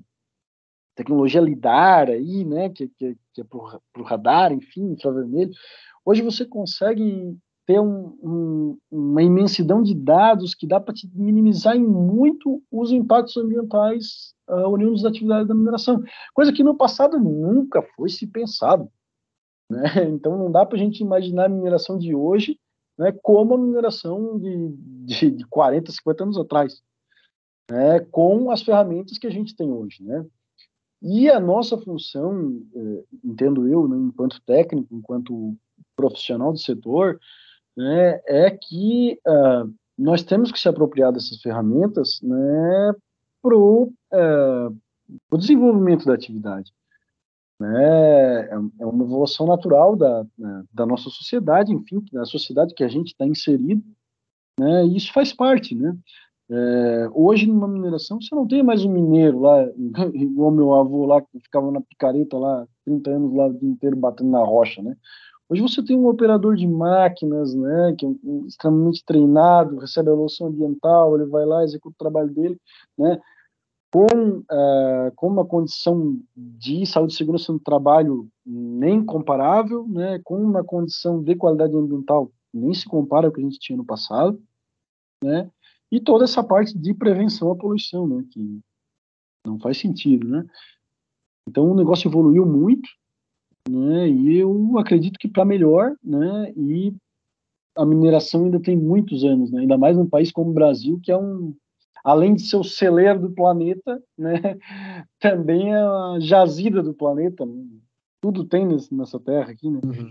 tecnologia 0.95 1.41
LIDAR 1.41 2.09
aí, 2.09 2.45
né, 2.45 2.71
que, 2.71 2.89
que, 2.89 3.17
que 3.35 3.43
é 3.43 3.45
para 3.45 4.03
o 4.03 4.05
radar, 4.05 4.53
enfim, 4.53 4.93
infravermelho. 4.93 5.53
Hoje 6.05 6.23
você 6.23 6.47
consegue 6.47 7.37
ter 7.67 7.81
um, 7.81 8.17
um, 8.23 8.79
uma 8.91 9.23
imensidão 9.23 9.83
de 9.83 9.95
dados 9.95 10.55
que 10.55 10.67
dá 10.67 10.79
para 10.81 10.95
minimizar 11.15 11.77
em 11.77 11.85
muito 11.85 12.63
os 12.71 12.93
impactos 12.93 13.37
ambientais 13.37 14.35
uh, 14.49 14.69
oriundos 14.69 15.03
da 15.03 15.09
atividade 15.09 15.49
da 15.49 15.55
mineração, 15.55 16.03
coisa 16.33 16.53
que 16.53 16.63
no 16.63 16.77
passado 16.77 17.19
nunca 17.19 17.83
foi 17.97 18.09
se 18.09 18.27
pensado. 18.27 18.89
Né? 19.71 19.83
Então 20.15 20.39
não 20.39 20.51
dá 20.51 20.65
para 20.65 20.77
a 20.77 20.81
gente 20.81 21.01
imaginar 21.01 21.47
a 21.47 21.49
mineração 21.49 21.99
de 21.99 22.15
hoje 22.15 22.59
né, 22.99 23.13
como 23.23 23.55
a 23.55 23.59
mineração 23.59 24.39
de, 24.39 24.69
de, 25.05 25.31
de 25.31 25.47
40, 25.47 25.93
50 25.93 26.25
anos 26.25 26.39
atrás, 26.39 26.83
né, 27.71 28.01
com 28.11 28.51
as 28.51 28.63
ferramentas 28.63 29.19
que 29.19 29.27
a 29.27 29.31
gente 29.31 29.55
tem 29.55 29.71
hoje. 29.71 30.03
Né? 30.03 30.25
E 31.03 31.29
a 31.29 31.39
nossa 31.39 31.77
função, 31.77 32.63
eh, 32.75 33.05
entendo 33.23 33.69
eu, 33.69 33.87
né, 33.87 33.97
enquanto 33.99 34.41
técnico, 34.43 34.95
enquanto 34.95 35.57
profissional 35.95 36.53
do 36.53 36.59
setor, 36.59 37.21
né, 37.77 38.21
é 38.27 38.51
que 38.51 39.19
uh, 39.27 39.73
nós 39.99 40.23
temos 40.23 40.51
que 40.51 40.59
se 40.59 40.69
apropriar 40.69 41.13
dessas 41.13 41.41
ferramentas 41.41 42.21
né, 42.23 42.93
para 43.43 43.57
o 43.57 43.93
uh, 44.13 45.37
desenvolvimento 45.39 46.07
da 46.07 46.15
atividade. 46.15 46.73
Né, 47.59 48.49
é, 48.51 48.59
é 48.81 48.87
uma 48.87 49.05
evolução 49.05 49.47
natural 49.47 49.97
da, 49.97 50.25
né, 50.39 50.65
da 50.73 50.87
nossa 50.87 51.09
sociedade, 51.11 51.73
enfim, 51.73 52.05
da 52.13 52.25
sociedade 52.25 52.75
que 52.75 52.85
a 52.85 52.89
gente 52.89 53.09
está 53.09 53.27
inserido, 53.27 53.83
né, 54.59 54.87
e 54.87 54.97
isso 54.97 55.13
faz 55.13 55.33
parte, 55.33 55.75
né? 55.75 55.97
É, 56.49 57.09
hoje, 57.13 57.47
numa 57.47 57.67
mineração, 57.67 58.21
você 58.21 58.33
não 58.33 58.47
tem 58.47 58.63
mais 58.63 58.85
um 58.85 58.93
mineiro 58.93 59.41
lá, 59.41 59.67
igual 60.15 60.53
meu 60.53 60.75
avô 60.75 61.05
lá, 61.05 61.21
que 61.21 61.41
ficava 61.41 61.73
na 61.73 61.81
picareta 61.81 62.39
lá, 62.39 62.67
30 62.85 63.11
anos 63.11 63.35
lá, 63.35 63.47
o 63.49 63.53
dia 63.53 63.69
inteiro 63.69 63.97
batendo 63.97 64.31
na 64.31 64.45
rocha, 64.45 64.81
né? 64.81 64.97
Hoje 65.49 65.63
você 65.63 65.83
tem 65.83 65.97
um 65.97 66.09
operador 66.09 66.57
de 66.57 66.67
máquinas, 66.67 67.55
né, 67.55 67.95
que 67.97 68.05
é 68.05 68.11
extremamente 68.47 69.05
treinado, 69.05 69.79
recebe 69.79 70.11
a 70.11 70.13
evolução 70.13 70.49
ambiental, 70.49 71.15
ele 71.15 71.27
vai 71.27 71.47
lá, 71.47 71.63
executa 71.63 71.95
o 71.95 71.99
trabalho 71.99 72.31
dele, 72.35 72.61
né, 72.99 73.21
com, 73.93 74.39
uh, 74.41 75.13
com 75.15 75.29
uma 75.29 75.47
condição 75.47 76.21
de 76.37 76.85
saúde 76.85 77.13
e 77.13 77.17
segurança 77.17 77.53
no 77.53 77.61
trabalho 77.61 78.29
nem 78.45 79.05
comparável, 79.05 79.87
né, 79.87 80.21
com 80.25 80.37
uma 80.37 80.65
condição 80.65 81.23
de 81.23 81.37
qualidade 81.37 81.75
ambiental 81.77 82.31
nem 82.53 82.75
se 82.75 82.87
compara 82.87 83.27
ao 83.27 83.33
que 83.33 83.41
a 83.41 83.45
gente 83.45 83.59
tinha 83.59 83.77
no 83.77 83.85
passado, 83.85 84.43
né, 85.23 85.49
e 85.93 86.01
toda 86.01 86.25
essa 86.25 86.43
parte 86.43 86.77
de 86.77 86.93
prevenção 86.93 87.53
à 87.53 87.57
poluição, 87.57 88.09
né, 88.09 88.25
que 88.33 88.61
não 89.47 89.61
faz 89.61 89.79
sentido, 89.79 90.27
né. 90.29 90.45
Então 91.49 91.71
o 91.71 91.75
negócio 91.77 92.09
evoluiu 92.09 92.45
muito, 92.45 92.89
né, 93.69 94.09
e 94.09 94.39
eu 94.39 94.79
acredito 94.79 95.19
que 95.19 95.29
para 95.29 95.45
melhor, 95.45 95.95
né, 96.03 96.53
e 96.57 96.95
a 97.77 97.85
mineração 97.85 98.45
ainda 98.45 98.61
tem 98.61 98.77
muitos 98.77 99.25
anos, 99.25 99.51
né, 99.51 99.61
ainda 99.61 99.77
mais 99.77 99.97
num 99.97 100.09
país 100.09 100.33
como 100.33 100.51
o 100.51 100.55
Brasil, 100.55 101.01
que 101.03 101.11
é 101.11 101.17
um 101.17 101.55
além 102.05 102.35
de 102.35 102.43
ser 102.43 102.57
o 102.57 102.63
celeiro 102.63 103.21
do 103.21 103.31
planeta, 103.31 104.01
né, 104.17 104.35
também 105.19 105.73
é 105.75 105.79
a 105.79 106.17
jazida 106.21 106.81
do 106.83 106.95
planeta. 106.95 107.45
Tudo 108.21 108.45
tem 108.45 108.67
nessa 108.93 109.19
terra 109.19 109.51
aqui, 109.51 109.69
né? 109.69 109.81
Uhum. 109.85 110.11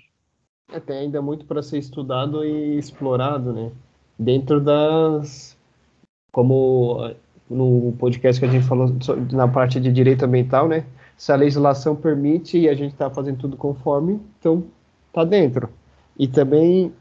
É, 0.71 0.79
tem 0.79 0.97
ainda 0.97 1.21
muito 1.21 1.45
para 1.45 1.61
ser 1.61 1.77
estudado 1.77 2.43
e 2.43 2.77
explorado, 2.77 3.53
né? 3.53 3.71
Dentro 4.17 4.59
das. 4.59 5.57
Como 6.31 7.13
no 7.49 7.93
podcast 7.97 8.39
que 8.39 8.45
a 8.45 8.51
gente 8.51 8.65
falou 8.65 8.89
na 9.31 9.47
parte 9.47 9.79
de 9.79 9.91
direito 9.91 10.25
ambiental, 10.25 10.67
né? 10.67 10.85
Se 11.17 11.31
a 11.31 11.35
legislação 11.35 11.95
permite 11.95 12.57
e 12.57 12.69
a 12.69 12.73
gente 12.73 12.93
está 12.93 13.09
fazendo 13.09 13.37
tudo 13.37 13.57
conforme, 13.57 14.19
então 14.39 14.63
tá 15.13 15.23
dentro. 15.23 15.69
E 16.17 16.27
também 16.27 16.93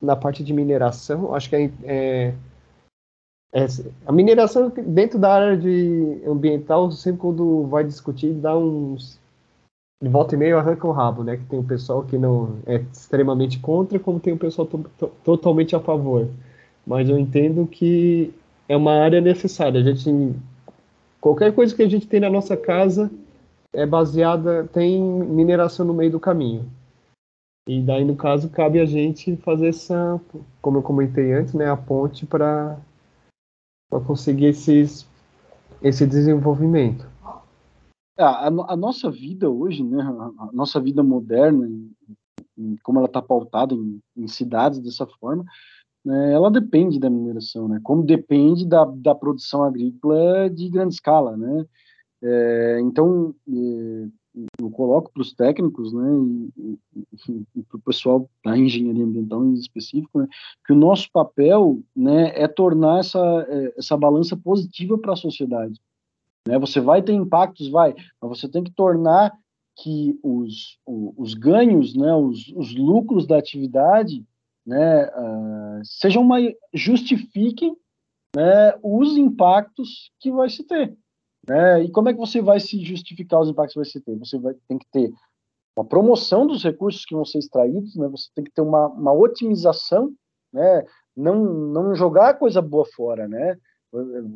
na 0.00 0.16
parte 0.16 0.42
de 0.42 0.52
mineração, 0.52 1.34
acho 1.34 1.48
que 1.48 1.56
é, 1.56 1.70
é 1.84 2.34
é, 3.52 3.66
a 4.06 4.12
mineração 4.12 4.72
dentro 4.86 5.18
da 5.18 5.32
área 5.32 5.56
de 5.56 6.22
ambiental, 6.26 6.90
sempre 6.92 7.20
quando 7.20 7.66
vai 7.66 7.84
discutir, 7.84 8.32
dá 8.32 8.56
uns. 8.56 9.18
De 10.02 10.08
volta 10.08 10.34
e 10.34 10.38
meio 10.38 10.56
arranca 10.56 10.86
o 10.86 10.92
rabo, 10.92 11.22
né? 11.22 11.36
Que 11.36 11.44
tem 11.44 11.58
o 11.58 11.64
pessoal 11.64 12.02
que 12.02 12.16
não 12.16 12.56
é 12.64 12.76
extremamente 12.92 13.58
contra, 13.58 13.98
como 13.98 14.18
tem 14.18 14.32
o 14.32 14.38
pessoal 14.38 14.66
to 14.66 14.78
to 14.96 15.08
totalmente 15.22 15.76
a 15.76 15.80
favor. 15.80 16.28
Mas 16.86 17.08
eu 17.08 17.18
entendo 17.18 17.66
que 17.66 18.32
é 18.68 18.76
uma 18.76 18.92
área 18.92 19.20
necessária. 19.20 19.80
A 19.80 19.84
gente. 19.84 20.34
Qualquer 21.20 21.52
coisa 21.52 21.74
que 21.74 21.82
a 21.82 21.88
gente 21.88 22.06
tem 22.06 22.20
na 22.20 22.30
nossa 22.30 22.56
casa 22.56 23.10
é 23.72 23.86
baseada. 23.86 24.66
tem 24.68 25.02
mineração 25.02 25.86
no 25.86 25.94
meio 25.94 26.12
do 26.12 26.20
caminho. 26.20 26.70
E 27.68 27.80
daí, 27.80 28.04
no 28.04 28.16
caso, 28.16 28.50
cabe 28.50 28.80
a 28.80 28.84
gente 28.84 29.36
fazer 29.36 29.68
essa, 29.68 30.20
como 30.60 30.78
eu 30.78 30.82
comentei 30.82 31.32
antes, 31.32 31.54
né, 31.54 31.70
a 31.70 31.76
ponte 31.76 32.26
para 32.26 32.76
conseguir 34.06 34.46
esses, 34.46 35.06
esse 35.82 36.06
desenvolvimento. 36.06 37.08
É, 38.18 38.24
a, 38.24 38.46
a, 38.46 38.76
nossa 38.76 39.10
vida 39.10 39.48
hoje, 39.48 39.84
né, 39.84 40.02
a 40.02 40.50
nossa 40.52 40.80
vida 40.80 41.02
moderna, 41.02 41.68
como 42.82 42.98
ela 42.98 43.06
está 43.06 43.22
pautada 43.22 43.74
em, 43.74 44.00
em, 44.16 44.26
cidades 44.26 44.80
dessa 44.80 45.06
forma, 45.06 45.44
né, 46.04 46.32
ela 46.32 46.50
depende 46.50 46.98
da 46.98 47.08
mineração, 47.08 47.68
né, 47.68 47.78
como 47.82 48.02
depende 48.02 48.66
da, 48.66 48.84
da 48.84 49.14
produção 49.14 49.62
agrícola 49.62 50.50
de 50.50 50.68
grande 50.68 50.94
escala, 50.94 51.36
né. 51.36 51.66
É, 52.22 52.78
então, 52.80 53.34
é, 53.48 54.08
eu 54.60 54.70
coloco 54.70 55.10
para 55.12 55.22
os 55.22 55.32
técnicos, 55.32 55.92
né, 55.92 56.08
e, 56.56 56.78
e, 57.28 57.46
e 57.56 57.62
para 57.62 57.76
o 57.76 57.82
pessoal 57.82 58.28
da 58.44 58.56
engenharia 58.56 59.04
ambiental 59.04 59.44
em 59.44 59.54
específico, 59.54 60.20
né, 60.20 60.28
que 60.66 60.72
o 60.72 60.76
nosso 60.76 61.10
papel, 61.10 61.80
né, 61.96 62.32
é 62.34 62.46
tornar 62.46 63.00
essa 63.00 63.18
é, 63.48 63.74
essa 63.76 63.96
balança 63.96 64.36
positiva 64.36 64.98
para 64.98 65.14
a 65.14 65.16
sociedade. 65.16 65.80
Né, 66.46 66.58
você 66.58 66.80
vai 66.80 67.02
ter 67.02 67.12
impactos, 67.12 67.68
vai, 67.68 67.94
mas 68.20 68.38
você 68.38 68.48
tem 68.48 68.62
que 68.62 68.72
tornar 68.72 69.32
que 69.76 70.18
os, 70.22 70.78
os, 70.86 71.14
os 71.16 71.34
ganhos, 71.34 71.94
né, 71.94 72.14
os, 72.14 72.48
os 72.54 72.74
lucros 72.74 73.26
da 73.26 73.38
atividade, 73.38 74.24
né, 74.66 75.06
uh, 75.06 75.80
sejam 75.82 76.22
mais 76.22 76.52
justifiquem 76.72 77.74
né, 78.36 78.74
os 78.82 79.16
impactos 79.16 80.12
que 80.20 80.30
vai 80.30 80.48
se 80.48 80.64
ter. 80.64 80.96
Né? 81.48 81.84
E 81.84 81.90
como 81.90 82.08
é 82.08 82.12
que 82.12 82.18
você 82.18 82.40
vai 82.40 82.60
se 82.60 82.82
justificar 82.84 83.40
os 83.40 83.48
impactos 83.48 83.74
que 83.74 83.90
você 83.90 84.00
ter? 84.00 84.18
Você 84.18 84.38
vai, 84.38 84.54
tem 84.68 84.78
que 84.78 84.86
ter 84.92 85.12
uma 85.76 85.84
promoção 85.84 86.46
dos 86.46 86.62
recursos 86.62 87.04
que 87.04 87.14
vão 87.14 87.24
ser 87.24 87.38
extraídos, 87.38 87.96
né? 87.96 88.08
você 88.08 88.28
tem 88.34 88.44
que 88.44 88.50
ter 88.50 88.60
uma, 88.60 88.88
uma 88.88 89.12
otimização, 89.12 90.12
né? 90.52 90.84
não, 91.16 91.44
não 91.44 91.94
jogar 91.94 92.38
coisa 92.38 92.60
boa 92.60 92.84
fora, 92.84 93.26
né? 93.28 93.56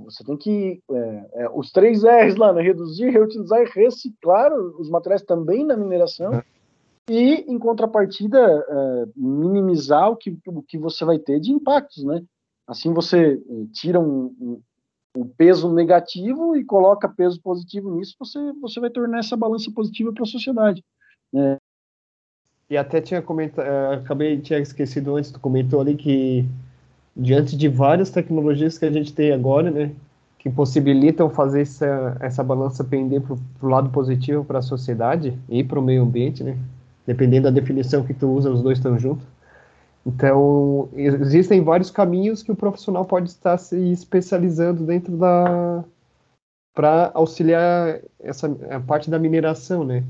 Você 0.04 0.24
tem 0.24 0.36
que. 0.36 0.82
É, 0.90 1.44
é, 1.44 1.50
os 1.50 1.70
três 1.70 2.02
R's 2.02 2.34
lá, 2.36 2.52
né? 2.52 2.60
reduzir, 2.60 3.10
reutilizar 3.10 3.62
e 3.62 3.70
reciclar 3.70 4.52
os 4.52 4.90
materiais 4.90 5.22
também 5.22 5.64
na 5.64 5.76
mineração. 5.76 6.42
E, 7.08 7.44
em 7.46 7.58
contrapartida, 7.58 8.38
é, 8.38 9.04
minimizar 9.14 10.10
o 10.10 10.16
que, 10.16 10.36
o 10.48 10.62
que 10.62 10.76
você 10.76 11.04
vai 11.04 11.18
ter 11.18 11.38
de 11.38 11.52
impactos, 11.52 12.02
né? 12.02 12.24
Assim 12.66 12.92
você 12.92 13.34
é, 13.34 13.66
tira 13.72 14.00
um, 14.00 14.60
o 15.16 15.24
peso 15.24 15.72
negativo 15.72 16.57
e 16.57 16.64
coloca 16.64 17.09
peso 17.09 17.40
positivo 17.40 17.94
nisso, 17.94 18.16
você, 18.18 18.38
você 18.61 18.81
vai 18.81 18.90
tornar 18.90 19.20
essa 19.20 19.37
balança 19.37 19.70
positiva 19.70 20.12
para 20.12 20.24
a 20.24 20.27
sociedade. 20.27 20.83
Né? 21.33 21.57
E 22.68 22.77
até 22.77 23.00
tinha 23.00 23.22
comentado, 23.22 23.66
eh, 23.66 23.94
acabei 23.96 24.40
tinha 24.40 24.59
esquecido 24.59 25.14
antes, 25.14 25.31
tu 25.31 25.38
comentou 25.38 25.81
ali 25.81 25.94
que 25.94 26.48
diante 27.16 27.57
de 27.57 27.68
várias 27.68 28.11
tecnologias 28.11 28.77
que 28.77 28.85
a 28.85 28.90
gente 28.90 29.12
tem 29.12 29.33
agora, 29.33 29.70
né, 29.70 29.92
que 30.38 30.50
possibilitam 30.50 31.31
fazer 31.31 31.62
essa, 31.62 32.16
essa 32.20 32.42
balança 32.42 32.83
pender 32.83 33.22
para 33.22 33.35
o 33.35 33.68
lado 33.68 33.90
positivo 33.90 34.44
para 34.44 34.59
a 34.59 34.62
sociedade 34.62 35.38
e 35.48 35.62
para 35.62 35.79
o 35.79 35.83
meio 35.83 36.03
ambiente, 36.03 36.42
né, 36.42 36.59
dependendo 37.07 37.44
da 37.44 37.50
definição 37.50 38.03
que 38.03 38.12
tu 38.12 38.29
usa, 38.29 38.50
os 38.50 38.62
dois 38.62 38.79
estão 38.79 38.98
juntos. 38.98 39.27
Então, 40.06 40.88
existem 40.92 41.62
vários 41.62 41.90
caminhos 41.90 42.42
que 42.42 42.52
o 42.52 42.56
profissional 42.56 43.04
pode 43.04 43.30
estar 43.30 43.56
se 43.56 43.76
especializando 43.90 44.84
dentro 44.84 45.16
da 45.16 45.84
para 46.74 47.12
auxiliar 47.14 48.00
essa 48.18 48.48
a 48.68 48.80
parte 48.80 49.08
da 49.08 49.18
mineração, 49.18 49.84
né? 49.84 50.04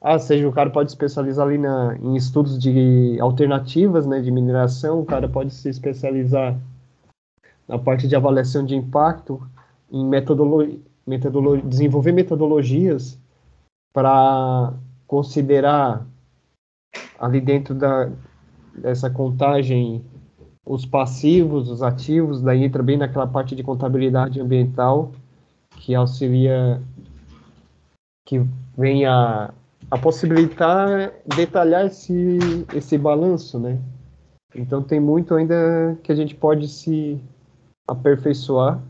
Ah, 0.00 0.18
seja 0.18 0.48
o 0.48 0.52
cara 0.52 0.70
pode 0.70 0.90
especializar 0.90 1.46
ali 1.46 1.58
na, 1.58 1.96
em 1.96 2.14
estudos 2.14 2.58
de 2.58 3.18
alternativas, 3.20 4.06
né, 4.06 4.20
de 4.20 4.30
mineração, 4.30 5.00
o 5.00 5.04
cara 5.04 5.28
pode 5.28 5.52
se 5.52 5.68
especializar 5.68 6.58
na 7.68 7.78
parte 7.78 8.08
de 8.08 8.16
avaliação 8.16 8.64
de 8.64 8.74
impacto, 8.74 9.42
em 9.90 10.04
metodologia, 10.06 10.78
metodolo 11.06 11.60
desenvolver 11.60 12.12
metodologias 12.12 13.18
para 13.92 14.72
considerar 15.06 16.06
ali 17.18 17.40
dentro 17.40 17.74
da, 17.74 18.10
essa 18.82 19.10
contagem, 19.10 20.02
os 20.64 20.84
passivos, 20.86 21.70
os 21.70 21.82
ativos, 21.82 22.42
daí 22.42 22.64
entra 22.64 22.82
bem 22.82 22.96
naquela 22.96 23.26
parte 23.26 23.54
de 23.54 23.62
contabilidade 23.62 24.40
ambiental, 24.40 25.12
que 25.76 25.94
auxilia, 25.94 26.80
que 28.26 28.44
vem 28.76 29.06
a, 29.06 29.52
a 29.90 29.98
possibilitar 29.98 31.12
detalhar 31.36 31.86
esse, 31.86 32.38
esse 32.74 32.96
balanço, 32.98 33.58
né? 33.58 33.78
Então 34.54 34.82
tem 34.82 34.98
muito 34.98 35.34
ainda 35.34 35.96
que 36.02 36.10
a 36.10 36.14
gente 36.14 36.34
pode 36.34 36.68
se 36.68 37.20
aperfeiçoar. 37.88 38.80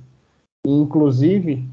E, 0.67 0.71
inclusive, 0.71 1.67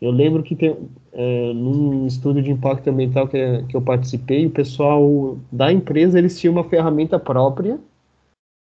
eu 0.00 0.10
lembro 0.12 0.42
que 0.42 0.54
tem, 0.54 0.76
é, 1.12 1.52
num 1.52 2.06
estudo 2.06 2.40
de 2.40 2.50
impacto 2.50 2.88
ambiental 2.88 3.26
que, 3.26 3.64
que 3.64 3.76
eu 3.76 3.82
participei, 3.82 4.46
o 4.46 4.50
pessoal 4.50 5.36
da 5.50 5.72
empresa, 5.72 6.18
eles 6.18 6.38
tinham 6.38 6.52
uma 6.52 6.64
ferramenta 6.64 7.18
própria. 7.18 7.80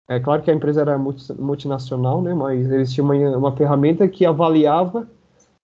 É 0.08 0.18
claro 0.18 0.42
que 0.42 0.50
a 0.50 0.54
empresa 0.54 0.80
era 0.80 0.98
multinacional, 0.98 2.20
né, 2.20 2.34
mas 2.34 2.68
eles 2.70 2.92
tinham 2.92 3.06
uma, 3.06 3.36
uma 3.36 3.56
ferramenta 3.56 4.08
que 4.08 4.26
avaliava 4.26 5.08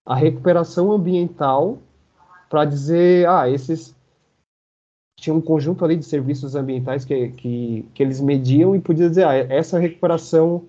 a 0.07 0.15
recuperação 0.15 0.93
ambiental 0.93 1.79
para 2.49 2.65
dizer, 2.65 3.29
ah, 3.29 3.51
esses 3.51 3.97
tinha 5.19 5.35
um 5.35 5.41
conjunto 5.41 5.85
ali 5.85 5.97
de 5.97 6.05
serviços 6.05 6.55
ambientais 6.55 7.05
que, 7.05 7.31
que, 7.31 7.89
que 7.93 8.03
eles 8.03 8.21
mediam 8.21 8.77
e 8.77 8.81
podia 8.81 9.09
dizer, 9.09 9.27
ah, 9.27 9.35
essa 9.35 9.81
recuperação 9.81 10.65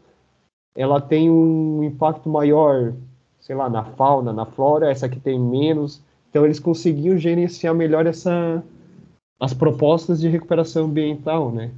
ela 0.75 0.99
tem 0.99 1.29
um 1.29 1.83
impacto 1.83 2.27
maior 2.29 2.93
sei 3.47 3.55
lá, 3.55 3.69
na 3.69 3.81
fauna, 3.81 4.33
na 4.33 4.45
flora, 4.45 4.91
essa 4.91 5.05
aqui 5.05 5.21
tem 5.21 5.39
menos. 5.39 6.01
Então 6.29 6.43
eles 6.43 6.59
conseguiam 6.59 7.17
gerenciar 7.17 7.73
melhor 7.73 8.05
essa 8.05 8.61
as 9.39 9.53
propostas 9.53 10.19
de 10.19 10.27
recuperação 10.27 10.85
ambiental, 10.85 11.49
né? 11.51 11.71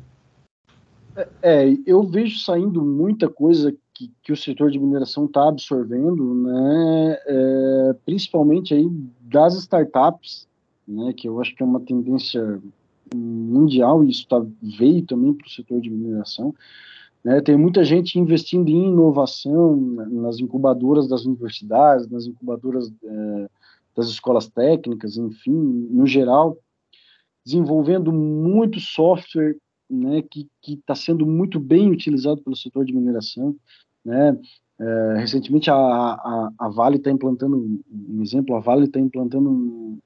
É, 1.16 1.28
é 1.44 1.78
eu 1.86 2.02
vejo 2.02 2.40
saindo 2.40 2.84
muita 2.84 3.30
coisa 3.30 3.72
que, 3.94 4.12
que 4.24 4.34
o 4.34 4.38
setor 4.38 4.72
de 4.72 4.80
mineração 4.80 5.26
está 5.26 5.48
absorvendo, 5.48 6.34
né? 6.34 7.18
É, 7.28 7.96
principalmente 8.04 8.74
aí 8.74 8.90
das 9.22 9.54
startups, 9.54 10.48
né? 10.88 11.14
Que 11.16 11.30
eu 11.30 11.40
acho 11.40 11.56
que 11.56 11.62
é 11.62 11.66
uma 11.66 11.82
tendência 11.82 12.60
mundial 13.14 14.04
e 14.04 14.10
isso 14.10 14.28
tá, 14.28 14.44
veio 14.60 15.06
também 15.06 15.34
para 15.34 15.46
o 15.46 15.52
setor 15.52 15.80
de 15.82 15.90
mineração 15.92 16.56
Né? 17.24 17.42
Tem 17.42 17.58
muita 17.58 17.84
gente 17.84 18.18
investindo 18.18 18.70
em 18.70 18.88
inovação 18.88 19.76
nas 19.76 20.40
incubadoras 20.40 21.08
das 21.08 21.26
universidades, 21.26 22.08
nas 22.10 22.26
incubadoras 22.26 22.92
é, 23.04 23.50
das 23.96 24.08
escolas 24.08 24.48
técnicas, 24.48 25.18
enfim, 25.18 25.52
no 25.92 26.08
geral, 26.08 26.58
desenvolvendo 27.46 28.12
muito 28.14 28.80
software 28.80 29.58
né, 29.90 30.22
que 30.22 30.48
está 30.68 30.94
sendo 30.94 31.26
muito 31.26 31.60
bem 31.60 31.90
utilizado 31.90 32.42
pelo 32.42 32.56
setor 32.56 32.86
de 32.86 32.94
mineração. 32.94 33.56
Né? 34.06 34.40
É, 34.80 35.16
recentemente 35.18 35.70
a, 35.70 35.76
a, 35.76 36.52
a 36.58 36.70
Vale 36.70 36.98
está 36.98 37.12
implantando, 37.12 37.82
um 37.92 38.22
exemplo, 38.22 38.56
a 38.56 38.60
Vale 38.60 38.86
está 38.86 39.00
implantando 39.00 39.50
um, 39.50 40.00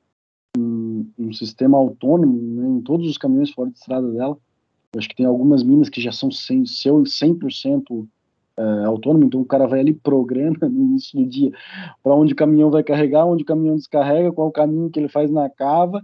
um, 0.57 1.11
um, 1.19 1.33
sistema 1.33 1.77
autônomo 1.77 2.35
né, 2.35 2.67
em 2.69 2.81
todos 2.81 3.07
os 3.07 3.17
caminhões 3.17 3.51
fora 3.51 3.69
de 3.69 3.77
estrada 3.77 4.09
dela. 4.11 4.37
Eu 4.93 4.99
acho 4.99 5.09
que 5.09 5.15
tem 5.15 5.25
algumas 5.25 5.63
minas 5.63 5.89
que 5.89 5.99
já 5.99 6.11
são 6.11 6.29
100%, 6.29 7.03
100% 7.03 8.07
é, 8.55 8.85
autônomo, 8.85 9.25
então 9.25 9.41
o 9.41 9.45
cara 9.45 9.67
vai 9.67 9.79
ali 9.79 9.93
programa 10.03 10.57
no 10.61 10.83
início 10.83 11.19
do 11.19 11.27
dia 11.27 11.51
para 12.03 12.13
onde 12.13 12.33
o 12.33 12.35
caminhão 12.35 12.69
vai 12.69 12.83
carregar, 12.83 13.25
onde 13.25 13.43
o 13.43 13.45
caminhão 13.45 13.75
descarrega, 13.75 14.31
qual 14.31 14.47
o 14.47 14.51
caminho 14.51 14.89
que 14.89 14.99
ele 14.99 15.09
faz 15.09 15.31
na 15.31 15.49
cava, 15.49 16.03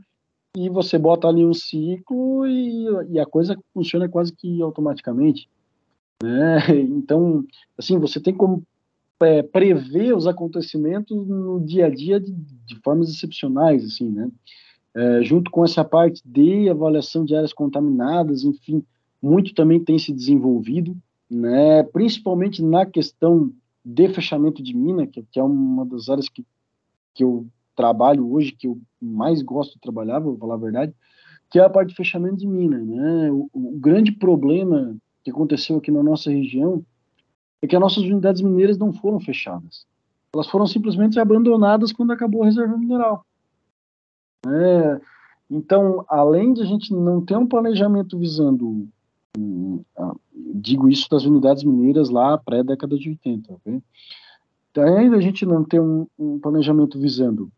e 0.57 0.67
você 0.69 0.97
bota 0.97 1.27
ali 1.27 1.45
um 1.45 1.53
ciclo 1.53 2.47
e, 2.47 2.87
e 3.11 3.19
a 3.19 3.25
coisa 3.25 3.55
funciona 3.73 4.09
quase 4.09 4.35
que 4.35 4.61
automaticamente. 4.61 5.47
Né? 6.23 6.57
Então, 6.99 7.45
assim, 7.77 7.97
você 7.99 8.19
tem 8.19 8.33
como 8.33 8.63
é, 9.21 9.43
prever 9.43 10.15
os 10.15 10.25
acontecimentos 10.27 11.27
no 11.27 11.59
dia 11.59 11.85
a 11.85 11.89
dia 11.89 12.19
de, 12.19 12.31
de 12.31 12.75
formas 12.83 13.09
excepcionais, 13.09 13.85
assim, 13.85 14.09
né? 14.09 14.29
É, 14.99 15.23
junto 15.23 15.49
com 15.49 15.63
essa 15.63 15.83
parte 15.85 16.21
de 16.25 16.69
avaliação 16.69 17.23
de 17.23 17.35
áreas 17.35 17.53
contaminadas, 17.53 18.43
enfim, 18.43 18.83
muito 19.21 19.53
também 19.53 19.79
tem 19.79 19.97
se 19.97 20.11
desenvolvido 20.11 20.95
né, 21.29 21.83
principalmente 21.83 22.63
na 22.63 22.85
questão 22.85 23.53
de 23.85 24.09
fechamento 24.09 24.63
de 24.63 24.75
mina, 24.75 25.05
que, 25.05 25.23
que, 25.31 25.39
é 25.39 25.43
uma 25.43 25.85
das 25.85 26.09
áreas 26.09 26.27
que, 26.27 26.45
que 27.13 27.23
eu 27.23 27.45
trabalho 27.75 28.31
hoje, 28.31 28.51
que 28.51 28.67
eu 28.67 28.79
mais 28.99 29.41
gosto 29.41 29.73
de 29.73 29.79
trabalhar, 29.79 30.19
vou 30.19 30.37
falar 30.37 30.55
a 30.55 30.57
verdade, 30.57 30.93
que 31.49 31.59
é 31.59 31.63
a 31.63 31.69
parte 31.69 31.89
de 31.89 31.95
fechamento 31.95 32.37
de 32.37 32.47
mina. 32.47 32.79
Né? 32.79 33.31
O, 33.31 33.49
o 33.53 33.71
grande 33.79 34.11
problema 34.11 34.97
que 35.23 35.31
aconteceu 35.31 35.77
aqui 35.77 35.91
na 35.91 36.03
nossa 36.03 36.31
região 36.31 36.83
é 37.61 37.67
que 37.67 37.75
as 37.75 37.81
nossas 37.81 38.03
unidades 38.03 38.41
mineiras 38.41 38.77
não 38.77 38.91
foram 38.91 39.19
fechadas. 39.19 39.85
Elas 40.33 40.47
foram 40.47 40.67
simplesmente 40.67 41.19
abandonadas 41.19 41.91
quando 41.91 42.11
acabou 42.11 42.43
a 42.43 42.45
reserva 42.45 42.77
mineral. 42.77 43.25
É, 44.47 45.01
então, 45.49 46.05
além 46.07 46.53
de 46.53 46.61
a 46.61 46.65
gente 46.65 46.93
não 46.93 47.23
ter 47.23 47.37
um 47.37 47.47
planejamento 47.47 48.17
visando 48.17 48.87
digo 50.55 50.89
isso 50.89 51.09
das 51.09 51.23
unidades 51.23 51.63
mineiras 51.63 52.09
lá 52.09 52.37
pré-década 52.37 52.97
de 52.97 53.09
80. 53.09 53.53
Okay? 53.53 53.81
Então, 54.71 54.97
ainda 54.97 55.17
a 55.17 55.21
gente 55.21 55.45
não 55.45 55.63
tem 55.63 55.79
um, 55.79 56.07
um 56.17 56.39
planejamento 56.39 56.99
visando 56.99 57.51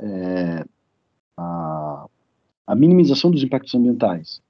é, 0.00 0.64
a, 1.36 2.06
a, 2.66 2.74
minimização 2.74 3.30
dos 3.30 3.42
impactos 3.42 3.74
ambientais 3.74 4.40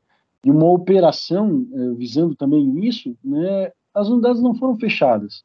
e 0.45 0.51
uma 0.51 0.67
operação 0.67 1.67
é, 1.73 1.91
visando 1.95 2.35
também 2.35 2.87
isso, 2.87 3.17
né, 3.25 3.73
as 3.95 4.09
unidades 4.09 4.43
não 4.43 4.55
foram 4.55 4.77
fechadas. 4.77 5.43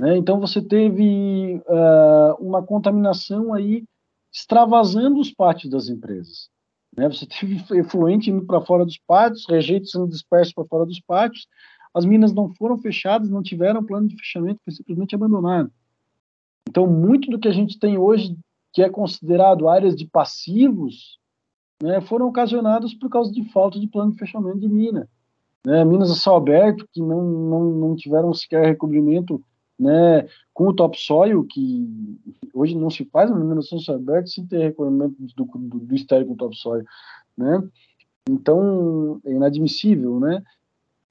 Né? 0.00 0.16
Então 0.16 0.38
você 0.38 0.60
teve 0.60 1.60
uh, 1.66 2.34
uma 2.38 2.62
contaminação 2.62 3.52
aí 3.52 3.84
extravasando 4.32 5.20
os 5.20 5.32
pátios 5.32 5.70
das 5.70 5.88
empresas. 5.88 6.48
Né? 6.96 7.08
Você 7.08 7.26
teve 7.26 7.62
efluente 7.78 8.30
indo 8.30 8.44
para 8.44 8.60
fora 8.60 8.84
dos 8.84 8.98
pátios, 8.98 9.46
rejeitos 9.48 9.90
sendo 9.90 10.08
dispersos 10.08 10.52
para 10.52 10.64
fora 10.64 10.86
dos 10.86 11.00
pátios, 11.00 11.46
as 11.94 12.04
minas 12.04 12.32
não 12.32 12.54
foram 12.54 12.78
fechadas, 12.78 13.28
não 13.28 13.42
tiveram 13.42 13.84
plano 13.84 14.08
de 14.08 14.16
fechamento, 14.16 14.60
foi 14.64 14.72
simplesmente 14.72 15.14
abandonado. 15.14 15.72
Então, 16.68 16.86
muito 16.86 17.30
do 17.30 17.38
que 17.38 17.48
a 17.48 17.52
gente 17.52 17.78
tem 17.78 17.96
hoje, 17.96 18.36
que 18.72 18.82
é 18.82 18.90
considerado 18.90 19.68
áreas 19.68 19.96
de 19.96 20.06
passivos, 20.06 21.18
né, 21.82 22.00
foram 22.00 22.28
ocasionados 22.28 22.94
por 22.94 23.08
causa 23.08 23.32
de 23.32 23.42
falta 23.50 23.80
de 23.80 23.86
plano 23.86 24.12
de 24.12 24.18
fechamento 24.18 24.58
de 24.58 24.68
mina. 24.68 25.08
Né, 25.66 25.84
minas 25.84 26.10
a 26.10 26.14
céu 26.14 26.36
aberto, 26.36 26.86
que 26.92 27.00
não, 27.00 27.22
não, 27.24 27.64
não 27.70 27.96
tiveram 27.96 28.32
sequer 28.34 28.66
recobrimento 28.66 29.42
né, 29.78 30.28
com 30.52 30.68
o 30.68 30.74
topsoil, 30.74 31.44
que 31.44 31.86
hoje 32.52 32.76
não 32.76 32.90
se 32.90 33.04
faz 33.04 33.30
uma 33.30 33.38
mineração 33.38 33.78
aberta 33.94 34.26
sem 34.26 34.46
ter 34.46 34.58
recolhimento 34.58 35.14
do, 35.36 35.44
do, 35.44 35.78
do 35.78 35.94
estéreo 35.94 36.26
com 36.26 36.34
topsoil, 36.34 36.84
né? 37.36 37.62
Então, 38.28 39.20
é 39.24 39.32
inadmissível, 39.32 40.18
né? 40.18 40.42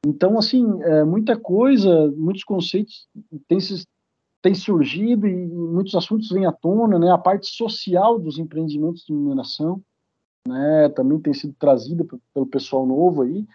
Então, 0.05 0.37
assim, 0.37 0.65
é, 0.83 1.03
muita 1.03 1.37
coisa, 1.37 2.11
muitos 2.15 2.43
conceitos 2.43 3.07
têm, 3.47 3.57
têm 4.41 4.53
surgido 4.53 5.27
e 5.27 5.47
muitos 5.47 5.95
assuntos 5.95 6.29
vêm 6.29 6.45
à 6.45 6.51
tona, 6.51 6.99
né? 6.99 7.09
A 7.11 7.17
parte 7.17 7.47
social 7.47 8.19
dos 8.19 8.37
empreendimentos 8.37 9.05
de 9.05 9.13
mineração, 9.13 9.81
né? 10.47 10.89
Também 10.89 11.19
tem 11.19 11.33
sido 11.33 11.55
trazida 11.57 12.05
pelo 12.33 12.45
pessoal 12.45 12.85
novo 12.85 13.23
aí, 13.23 13.45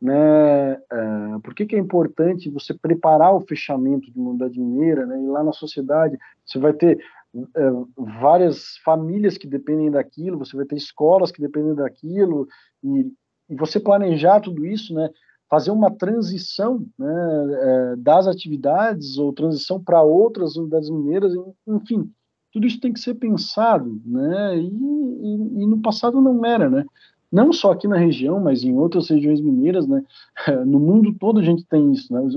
né? 0.00 0.74
Uh, 0.74 1.40
por 1.42 1.54
que, 1.54 1.66
que, 1.66 1.74
é 1.74 1.78
importante 1.78 2.50
você 2.50 2.72
preparar 2.72 3.34
o 3.34 3.40
fechamento 3.40 4.10
de 4.10 4.18
uma 4.18 4.30
unidade 4.30 4.58
mineira, 4.58 5.04
né? 5.04 5.20
E 5.20 5.26
lá 5.26 5.42
na 5.42 5.52
sociedade 5.52 6.16
você 6.46 6.58
vai 6.58 6.72
ter 6.72 6.98
uh, 7.34 7.88
várias 7.96 8.76
famílias 8.84 9.36
que 9.36 9.46
dependem 9.46 9.90
daquilo, 9.90 10.38
você 10.38 10.56
vai 10.56 10.64
ter 10.64 10.76
escolas 10.76 11.32
que 11.32 11.40
dependem 11.40 11.74
daquilo 11.74 12.46
e, 12.82 13.12
e 13.50 13.56
você 13.56 13.80
planejar 13.80 14.40
tudo 14.40 14.64
isso, 14.64 14.94
né? 14.94 15.10
Fazer 15.50 15.70
uma 15.70 15.90
transição 15.90 16.86
né, 16.98 17.94
uh, 17.94 17.96
das 17.96 18.26
atividades 18.28 19.18
ou 19.18 19.32
transição 19.32 19.82
para 19.82 20.02
outras 20.02 20.56
unidades 20.56 20.90
mineiras, 20.90 21.32
enfim, 21.66 22.12
tudo 22.52 22.66
isso 22.66 22.80
tem 22.80 22.92
que 22.92 23.00
ser 23.00 23.14
pensado, 23.14 24.00
né? 24.04 24.58
E, 24.58 24.66
e, 24.66 25.62
e 25.62 25.66
no 25.66 25.80
passado 25.80 26.20
não 26.20 26.44
era, 26.44 26.70
né? 26.70 26.84
Não 27.30 27.52
só 27.52 27.72
aqui 27.72 27.86
na 27.86 27.96
região, 27.96 28.40
mas 28.40 28.64
em 28.64 28.76
outras 28.76 29.08
regiões 29.08 29.40
mineiras, 29.40 29.86
né? 29.86 30.02
No 30.66 30.80
mundo 30.80 31.14
todo 31.18 31.40
a 31.40 31.42
gente 31.42 31.64
tem 31.66 31.92
isso, 31.92 32.12
né? 32.12 32.20
Os 32.22 32.34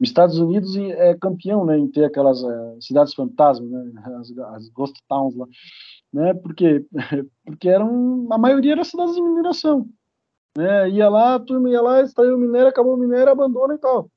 Estados 0.00 0.38
Unidos 0.38 0.76
é 0.76 1.14
campeão, 1.14 1.64
né, 1.64 1.78
em 1.78 1.88
ter 1.88 2.04
aquelas 2.04 2.42
uh, 2.42 2.76
cidades 2.80 3.14
fantasmas, 3.14 3.70
né? 3.70 3.92
As, 4.18 4.30
as, 4.54 4.68
ghost 4.68 4.98
towns 5.08 5.34
lá, 5.34 5.46
né? 6.12 6.34
Porque 6.34 6.84
porque 7.44 7.68
eram 7.68 8.26
a 8.30 8.38
maioria 8.38 8.72
eram 8.72 8.84
cidades 8.84 9.14
de 9.14 9.22
mineração, 9.22 9.86
né? 10.56 10.90
Ia 10.90 11.08
lá, 11.08 11.34
a 11.36 11.40
turma 11.40 11.70
ia 11.70 11.80
lá, 11.80 12.02
extraiu 12.02 12.36
o 12.36 12.40
minério, 12.40 12.68
acabou 12.68 12.94
o 12.94 12.98
minério, 12.98 13.32
abandona 13.32 13.74
e 13.74 13.78
tal, 13.78 14.10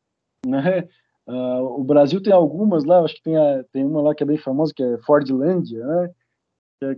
né? 0.46 0.88
Uh, 1.28 1.80
o 1.80 1.84
Brasil 1.84 2.22
tem 2.22 2.32
algumas 2.32 2.84
lá, 2.84 3.00
acho 3.02 3.16
que 3.16 3.24
tem, 3.24 3.36
a, 3.36 3.64
tem 3.72 3.84
uma 3.84 4.02
lá 4.02 4.14
que 4.14 4.22
é 4.22 4.26
bem 4.28 4.38
famosa, 4.38 4.72
que 4.76 4.84
é 4.84 4.98
Fordlândia, 5.00 5.84
né? 5.86 6.12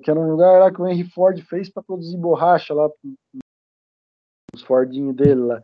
Que 0.03 0.09
era 0.09 0.19
um 0.19 0.32
lugar 0.32 0.59
lá 0.59 0.71
que 0.71 0.82
o 0.82 0.88
Henry 0.88 1.09
Ford 1.09 1.39
fez 1.43 1.69
para 1.69 1.84
produzir 1.84 2.17
borracha 2.17 2.73
lá 2.73 2.89
os 4.53 4.61
Fordinhos 4.63 5.15
dele 5.15 5.41
lá. 5.41 5.63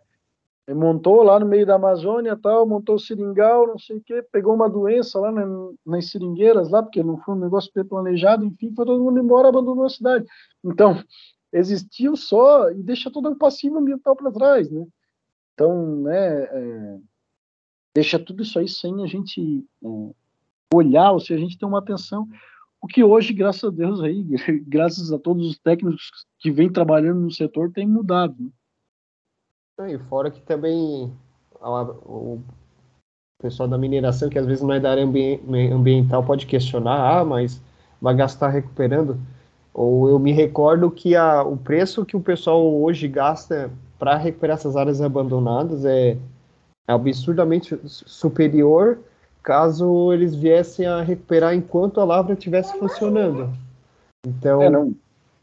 Ele 0.66 0.80
montou 0.80 1.24
lá 1.24 1.40
no 1.40 1.46
meio 1.46 1.66
da 1.66 1.76
Amazônia 1.76 2.38
tal, 2.42 2.66
montou 2.66 2.96
o 2.96 3.00
seringal, 3.00 3.68
não 3.68 3.78
sei 3.78 3.98
o 3.98 4.02
que, 4.02 4.22
pegou 4.24 4.54
uma 4.54 4.70
doença 4.70 5.20
lá 5.20 5.30
na, 5.30 5.46
nas 5.86 6.10
seringueiras 6.10 6.70
lá, 6.70 6.82
porque 6.82 7.04
não 7.04 7.18
foi 7.18 7.36
um 7.36 7.40
negócio 7.40 7.70
bem 7.76 7.84
planejado, 7.84 8.46
enfim, 8.46 8.74
foi 8.74 8.86
todo 8.86 9.04
mundo 9.04 9.20
embora, 9.20 9.50
abandonou 9.50 9.84
a 9.84 9.90
cidade. 9.90 10.26
Então, 10.64 11.04
existiu 11.52 12.16
só 12.16 12.72
e 12.72 12.82
deixa 12.82 13.12
todo 13.12 13.30
o 13.30 13.36
passivo 13.36 13.78
ambiental 13.78 14.16
para 14.16 14.32
trás, 14.32 14.70
né? 14.72 14.86
Então, 15.54 15.98
né, 15.98 16.44
é, 16.44 16.98
deixa 17.94 18.18
tudo 18.18 18.42
isso 18.42 18.58
aí 18.58 18.68
sem 18.68 19.04
a 19.04 19.08
gente 19.08 19.66
é, 19.84 19.88
olhar, 20.74 21.12
ou 21.12 21.20
seja, 21.20 21.36
a 21.36 21.44
gente 21.44 21.58
tem 21.58 21.68
uma 21.68 21.80
atenção 21.80 22.28
o 22.84 22.88
que 22.88 23.02
hoje, 23.02 23.32
graças 23.32 23.64
a 23.64 23.70
Deus, 23.70 24.02
aí, 24.02 24.22
graças 24.68 25.10
a 25.14 25.18
todos 25.18 25.52
os 25.52 25.58
técnicos 25.58 26.12
que 26.38 26.52
vêm 26.52 26.70
trabalhando 26.70 27.22
no 27.22 27.32
setor, 27.32 27.72
tem 27.72 27.88
mudado. 27.88 28.36
Né? 29.80 29.94
E 29.94 29.98
fora 29.98 30.30
que 30.30 30.42
também 30.42 31.10
o 31.62 32.42
pessoal 33.42 33.70
da 33.70 33.78
mineração, 33.78 34.30
que 34.30 34.38
às 34.38 34.46
vezes 34.46 34.62
não 34.62 34.74
é 34.74 34.82
da 34.82 34.92
área 34.92 35.06
ambiental, 35.06 36.26
pode 36.26 36.46
questionar, 36.46 37.20
ah, 37.20 37.24
mas 37.24 37.62
vai 38.02 38.14
gastar 38.14 38.50
recuperando. 38.50 39.18
Ou 39.74 40.10
eu 40.10 40.20
me 40.20 40.34
recordo 40.34 40.92
que 40.92 41.16
a, 41.16 41.42
o 41.42 41.56
preço 41.56 42.06
que 42.06 42.18
o 42.18 42.22
pessoal 42.22 42.70
hoje 42.82 43.08
gasta 43.08 43.72
para 43.98 44.18
recuperar 44.18 44.58
essas 44.58 44.76
áreas 44.76 45.02
abandonadas 45.02 45.86
é, 45.86 46.18
é 46.86 46.92
absurdamente 46.92 47.80
superior 47.86 49.00
caso 49.44 50.14
eles 50.14 50.34
viessem 50.34 50.86
a 50.88 51.02
recuperar 51.02 51.54
enquanto 51.54 52.00
a 52.00 52.06
lavra 52.06 52.34
estivesse 52.34 52.78
funcionando. 52.80 53.50
Então, 54.26 54.62
é, 54.62 54.68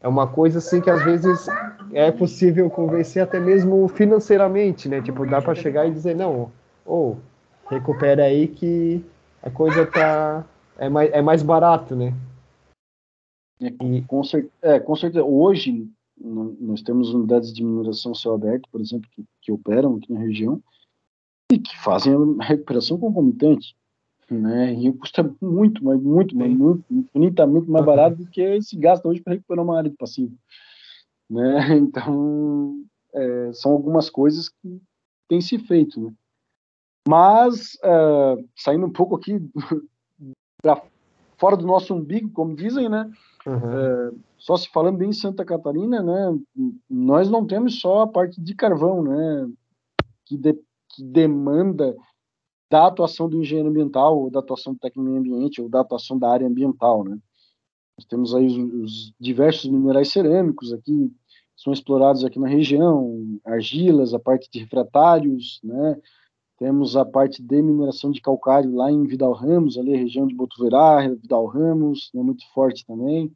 é, 0.01 0.07
uma 0.07 0.27
coisa 0.27 0.57
assim 0.57 0.81
que 0.81 0.89
às 0.89 1.03
vezes 1.03 1.47
é 1.93 2.11
possível 2.11 2.69
convencer 2.69 3.21
até 3.21 3.39
mesmo 3.39 3.87
financeiramente, 3.87 4.89
né? 4.89 5.01
Tipo, 5.01 5.25
dá 5.25 5.41
para 5.41 5.53
chegar 5.53 5.87
e 5.87 5.91
dizer, 5.91 6.15
não, 6.15 6.51
ou 6.85 7.17
oh, 7.65 7.69
recupera 7.69 8.23
aí 8.23 8.47
que 8.47 9.05
a 9.43 9.51
coisa 9.51 9.85
tá 9.85 10.45
é 10.77 10.89
mais, 10.89 11.11
é 11.11 11.21
mais 11.21 11.43
barato, 11.43 11.95
né? 11.95 12.13
É, 13.61 13.67
e... 13.85 14.01
com, 14.01 14.23
certeza, 14.23 14.53
é, 14.63 14.79
com 14.79 14.95
certeza. 14.95 15.23
Hoje, 15.23 15.87
nós 16.19 16.81
temos 16.81 17.13
unidades 17.13 17.53
de 17.53 17.63
mineração 17.63 18.15
céu 18.15 18.33
aberto, 18.33 18.67
por 18.71 18.81
exemplo, 18.81 19.07
que, 19.11 19.23
que 19.41 19.51
operam 19.51 19.95
aqui 19.95 20.11
na 20.11 20.19
região, 20.19 20.61
e 21.51 21.59
que 21.59 21.77
fazem 21.83 22.13
a 22.39 22.43
recuperação 22.43 22.97
concomitante. 22.97 23.75
Né? 24.31 24.73
E 24.73 24.93
custa 24.93 25.29
muito, 25.41 25.83
mas 25.83 26.01
muito, 26.01 26.37
mas 26.37 26.49
muito, 26.49 26.85
infinitamente 26.89 27.69
mais 27.69 27.85
barato 27.85 28.15
do 28.15 28.29
que 28.29 28.61
se 28.61 28.77
gasta 28.77 29.05
hoje 29.05 29.21
para 29.21 29.33
recuperar 29.33 29.65
uma 29.65 29.77
área 29.77 29.89
de 29.89 29.97
passivo. 29.97 30.33
Né? 31.29 31.51
Então, 31.77 32.81
é, 33.13 33.51
são 33.53 33.73
algumas 33.73 34.09
coisas 34.09 34.47
que 34.47 34.81
têm 35.27 35.41
se 35.41 35.59
feito. 35.59 35.99
Né? 35.99 36.13
Mas, 37.07 37.73
uh, 37.83 38.47
saindo 38.55 38.85
um 38.85 38.91
pouco 38.91 39.15
aqui 39.15 39.41
para 40.61 40.81
fora 41.37 41.57
do 41.57 41.65
nosso 41.65 41.93
umbigo, 41.93 42.29
como 42.31 42.55
dizem, 42.55 42.87
né? 42.87 43.11
Uhum. 43.43 44.19
só 44.37 44.55
se 44.55 44.69
falando 44.69 44.99
bem 44.99 45.09
em 45.09 45.13
Santa 45.13 45.43
Catarina, 45.43 46.03
né? 46.03 46.39
Nós 46.87 47.27
não 47.27 47.43
temos 47.43 47.79
só 47.79 48.01
a 48.01 48.07
parte 48.07 48.39
de 48.39 48.53
carvão, 48.53 49.01
né? 49.01 49.49
Que, 50.25 50.37
de, 50.37 50.53
que 50.89 51.03
demanda 51.03 51.95
da 52.71 52.87
atuação 52.87 53.27
do 53.27 53.37
engenheiro 53.37 53.69
ambiental, 53.69 54.17
ou 54.17 54.31
da 54.31 54.39
atuação 54.39 54.71
do 54.71 54.79
técnico 54.79 55.01
meio 55.01 55.17
ambiente, 55.19 55.61
ou 55.61 55.67
da 55.67 55.81
atuação 55.81 56.17
da 56.17 56.31
área 56.31 56.47
ambiental, 56.47 57.03
né? 57.03 57.19
Nós 57.97 58.05
temos 58.05 58.33
aí 58.33 58.47
os, 58.47 58.55
os 58.55 59.13
diversos 59.19 59.69
minerais 59.69 60.09
cerâmicos 60.09 60.71
aqui, 60.71 61.11
são 61.57 61.73
explorados 61.73 62.23
aqui 62.23 62.39
na 62.39 62.47
região, 62.47 63.21
argilas, 63.45 64.13
a 64.13 64.19
parte 64.19 64.49
de 64.49 64.59
refratários, 64.59 65.59
né? 65.61 65.99
Temos 66.57 66.95
a 66.95 67.03
parte 67.03 67.43
de 67.43 67.61
mineração 67.61 68.09
de 68.09 68.21
calcário 68.21 68.73
lá 68.73 68.89
em 68.89 69.03
Vidal 69.03 69.33
Ramos, 69.33 69.77
ali 69.77 69.93
a 69.93 69.97
região 69.97 70.25
de 70.25 70.33
Botuverá, 70.33 71.09
Vidal 71.09 71.45
Ramos, 71.47 72.09
é 72.13 72.17
né? 72.17 72.23
muito 72.23 72.45
forte 72.53 72.85
também. 72.85 73.35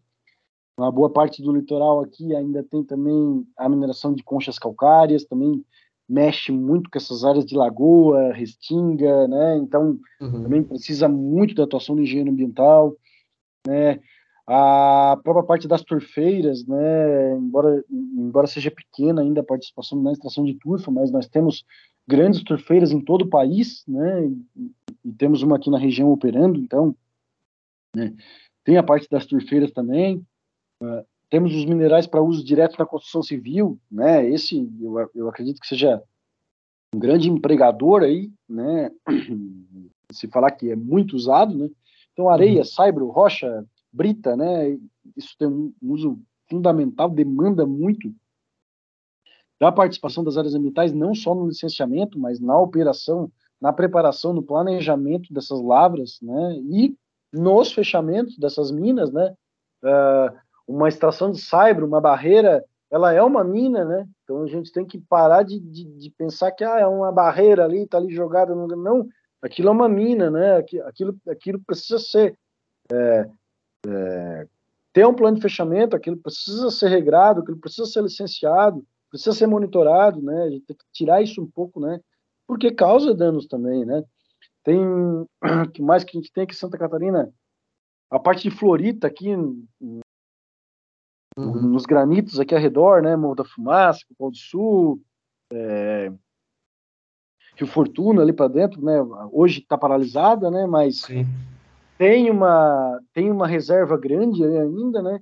Uma 0.77 0.91
boa 0.91 1.09
parte 1.09 1.41
do 1.41 1.51
litoral 1.51 1.99
aqui 1.99 2.33
ainda 2.33 2.63
tem 2.63 2.83
também 2.85 3.45
a 3.57 3.67
mineração 3.67 4.13
de 4.13 4.23
conchas 4.23 4.57
calcárias, 4.57 5.25
também 5.25 5.61
mexe 6.07 6.51
muito 6.51 6.89
com 6.89 6.97
essas 6.97 7.23
áreas 7.23 7.45
de 7.45 7.55
lagoa, 7.55 8.33
restinga, 8.33 9.27
né? 9.27 9.57
Então, 9.57 9.99
uhum. 10.21 10.43
também 10.43 10.63
precisa 10.63 11.07
muito 11.07 11.55
da 11.55 11.63
atuação 11.63 11.95
do 11.95 12.01
engenheiro 12.01 12.31
ambiental, 12.31 12.95
né? 13.67 13.99
A 14.47 15.19
própria 15.23 15.43
parte 15.43 15.67
das 15.67 15.81
turfeiras, 15.81 16.65
né? 16.67 17.35
Embora, 17.35 17.83
embora 17.89 18.45
seja 18.45 18.69
pequena 18.69 19.21
ainda 19.21 19.41
a 19.41 19.45
participação 19.45 19.99
na 20.01 20.11
extração 20.11 20.45
de 20.45 20.53
turfa, 20.53 20.91
mas 20.91 21.11
nós 21.11 21.27
temos 21.27 21.65
grandes 22.07 22.43
turfeiras 22.43 22.91
em 22.91 23.01
todo 23.01 23.23
o 23.23 23.29
país, 23.29 23.83
né? 23.87 24.27
E, 24.55 24.71
e 25.05 25.11
temos 25.13 25.41
uma 25.41 25.55
aqui 25.55 25.71
na 25.71 25.79
região 25.79 26.11
operando, 26.11 26.59
então, 26.59 26.95
né? 27.95 28.13
Tem 28.63 28.77
a 28.77 28.83
parte 28.83 29.07
das 29.09 29.25
turfeiras 29.25 29.71
também. 29.71 30.23
Temos 31.29 31.55
os 31.55 31.65
minerais 31.65 32.05
para 32.05 32.21
uso 32.21 32.43
direto 32.43 32.77
na 32.77 32.85
construção 32.85 33.23
civil, 33.23 33.79
né? 33.91 34.27
Esse 34.29 34.69
eu, 34.79 35.09
eu 35.15 35.29
acredito 35.29 35.59
que 35.59 35.67
seja 35.67 36.01
um 36.93 36.99
grande 36.99 37.29
empregador 37.29 38.03
aí, 38.03 38.31
né? 38.47 38.91
Se 40.11 40.27
falar 40.27 40.51
que 40.51 40.69
é 40.69 40.75
muito 40.75 41.15
usado, 41.15 41.55
né? 41.57 41.69
Então 42.13 42.29
areia, 42.29 42.59
uhum. 42.59 42.65
saibro, 42.65 43.09
rocha, 43.09 43.65
brita, 43.91 44.35
né? 44.35 44.77
Isso 45.15 45.35
tem 45.37 45.47
um 45.47 45.73
uso 45.81 46.19
fundamental, 46.49 47.09
demanda 47.09 47.65
muito 47.65 48.13
da 49.59 49.71
participação 49.71 50.23
das 50.23 50.37
áreas 50.37 50.53
ambientais, 50.53 50.93
não 50.93 51.15
só 51.15 51.33
no 51.33 51.47
licenciamento, 51.47 52.19
mas 52.19 52.39
na 52.39 52.57
operação, 52.59 53.31
na 53.59 53.71
preparação, 53.73 54.33
no 54.33 54.43
planejamento 54.43 55.33
dessas 55.33 55.61
lavras, 55.61 56.19
né? 56.21 56.59
E 56.69 56.95
nos 57.33 57.71
fechamentos 57.71 58.37
dessas 58.37 58.71
minas, 58.71 59.11
né? 59.11 59.35
Uh, 59.83 60.44
uma 60.67 60.89
estação 60.89 61.31
de 61.31 61.39
cyber, 61.39 61.83
uma 61.83 62.01
barreira, 62.01 62.63
ela 62.89 63.13
é 63.13 63.21
uma 63.21 63.43
mina, 63.43 63.83
né? 63.85 64.07
Então 64.23 64.43
a 64.43 64.47
gente 64.47 64.71
tem 64.71 64.85
que 64.85 64.99
parar 64.99 65.43
de, 65.43 65.59
de, 65.59 65.83
de 65.83 66.09
pensar 66.11 66.51
que 66.51 66.63
ah, 66.63 66.79
é 66.79 66.87
uma 66.87 67.11
barreira 67.11 67.63
ali, 67.63 67.83
está 67.83 67.97
ali 67.97 68.13
jogada. 68.13 68.55
No... 68.55 68.67
Não, 68.67 69.07
aquilo 69.41 69.69
é 69.69 69.71
uma 69.71 69.89
mina, 69.89 70.29
né? 70.29 70.57
Aquilo, 70.85 71.17
aquilo 71.27 71.59
precisa 71.65 71.99
ser. 71.99 72.37
É, 72.91 73.29
é, 73.87 74.47
ter 74.93 75.05
um 75.05 75.13
plano 75.13 75.35
de 75.35 75.41
fechamento, 75.41 75.95
aquilo 75.95 76.17
precisa 76.17 76.71
ser 76.71 76.87
regrado, 76.87 77.41
aquilo 77.41 77.57
precisa 77.57 77.85
ser 77.85 78.01
licenciado, 78.01 78.85
precisa 79.09 79.35
ser 79.35 79.47
monitorado, 79.47 80.21
né? 80.21 80.43
A 80.43 80.49
gente 80.49 80.65
tem 80.65 80.75
que 80.75 80.85
tirar 80.93 81.21
isso 81.21 81.41
um 81.41 81.49
pouco, 81.49 81.79
né? 81.79 81.99
Porque 82.47 82.71
causa 82.71 83.13
danos 83.13 83.45
também, 83.45 83.85
né? 83.85 84.03
Tem 84.63 84.79
que 85.73 85.81
mais 85.81 86.03
que 86.03 86.17
a 86.17 86.21
gente 86.21 86.31
tem 86.31 86.43
aqui 86.43 86.53
em 86.53 86.57
Santa 86.57 86.77
Catarina, 86.77 87.29
a 88.09 88.19
parte 88.19 88.49
de 88.49 88.55
Florita 88.55 89.07
aqui 89.07 89.35
uhum. 91.37 91.61
nos 91.69 91.85
granitos 91.85 92.39
aqui 92.39 92.53
ao 92.53 92.61
redor, 92.61 93.01
né? 93.01 93.15
Morro 93.15 93.35
da 93.35 93.45
Fumaça, 93.45 94.05
Pau 94.17 94.31
do 94.31 94.37
Sul, 94.37 95.01
é, 95.51 96.11
Rio 97.55 97.67
Fortuna 97.67 98.21
ali 98.21 98.33
para 98.33 98.47
dentro, 98.47 98.83
né? 98.83 98.93
Hoje 99.31 99.59
está 99.59 99.77
paralisada, 99.77 100.51
né? 100.51 100.65
Mas 100.65 101.01
Sim. 101.01 101.25
tem 101.97 102.29
uma 102.29 102.99
tem 103.13 103.31
uma 103.31 103.47
reserva 103.47 103.97
grande 103.97 104.43
ainda, 104.43 105.01
né? 105.01 105.19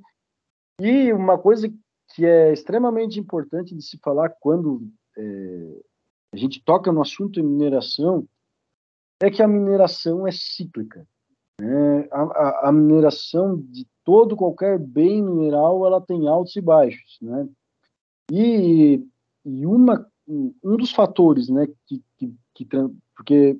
E 0.79 1.13
uma 1.13 1.37
coisa 1.37 1.71
que 2.15 2.25
é 2.25 2.51
extremamente 2.51 3.19
importante 3.19 3.75
de 3.75 3.81
se 3.81 3.97
falar 3.99 4.29
quando 4.39 4.87
é, 5.17 5.81
a 6.33 6.37
gente 6.37 6.63
toca 6.63 6.91
no 6.91 7.01
assunto 7.01 7.33
de 7.33 7.43
mineração 7.43 8.27
é 9.21 9.29
que 9.29 9.41
a 9.41 9.47
mineração 9.47 10.27
é 10.27 10.31
cíclica. 10.31 11.07
Né? 11.59 12.07
A, 12.11 12.21
a, 12.21 12.69
a, 12.69 12.71
mineração 12.71 13.57
de 13.57 13.87
todo 14.03 14.35
qualquer 14.35 14.77
bem 14.79 15.23
mineral 15.23 15.85
ela 15.85 16.01
tem 16.01 16.27
altos 16.27 16.55
e 16.55 16.61
baixos, 16.61 17.17
né? 17.21 17.47
E, 18.31 19.05
e 19.45 19.65
uma 19.65 20.05
um 20.27 20.77
dos 20.77 20.91
fatores, 20.91 21.49
né, 21.49 21.67
que, 21.85 22.01
que, 22.17 22.33
que 22.53 22.67
porque 23.15 23.59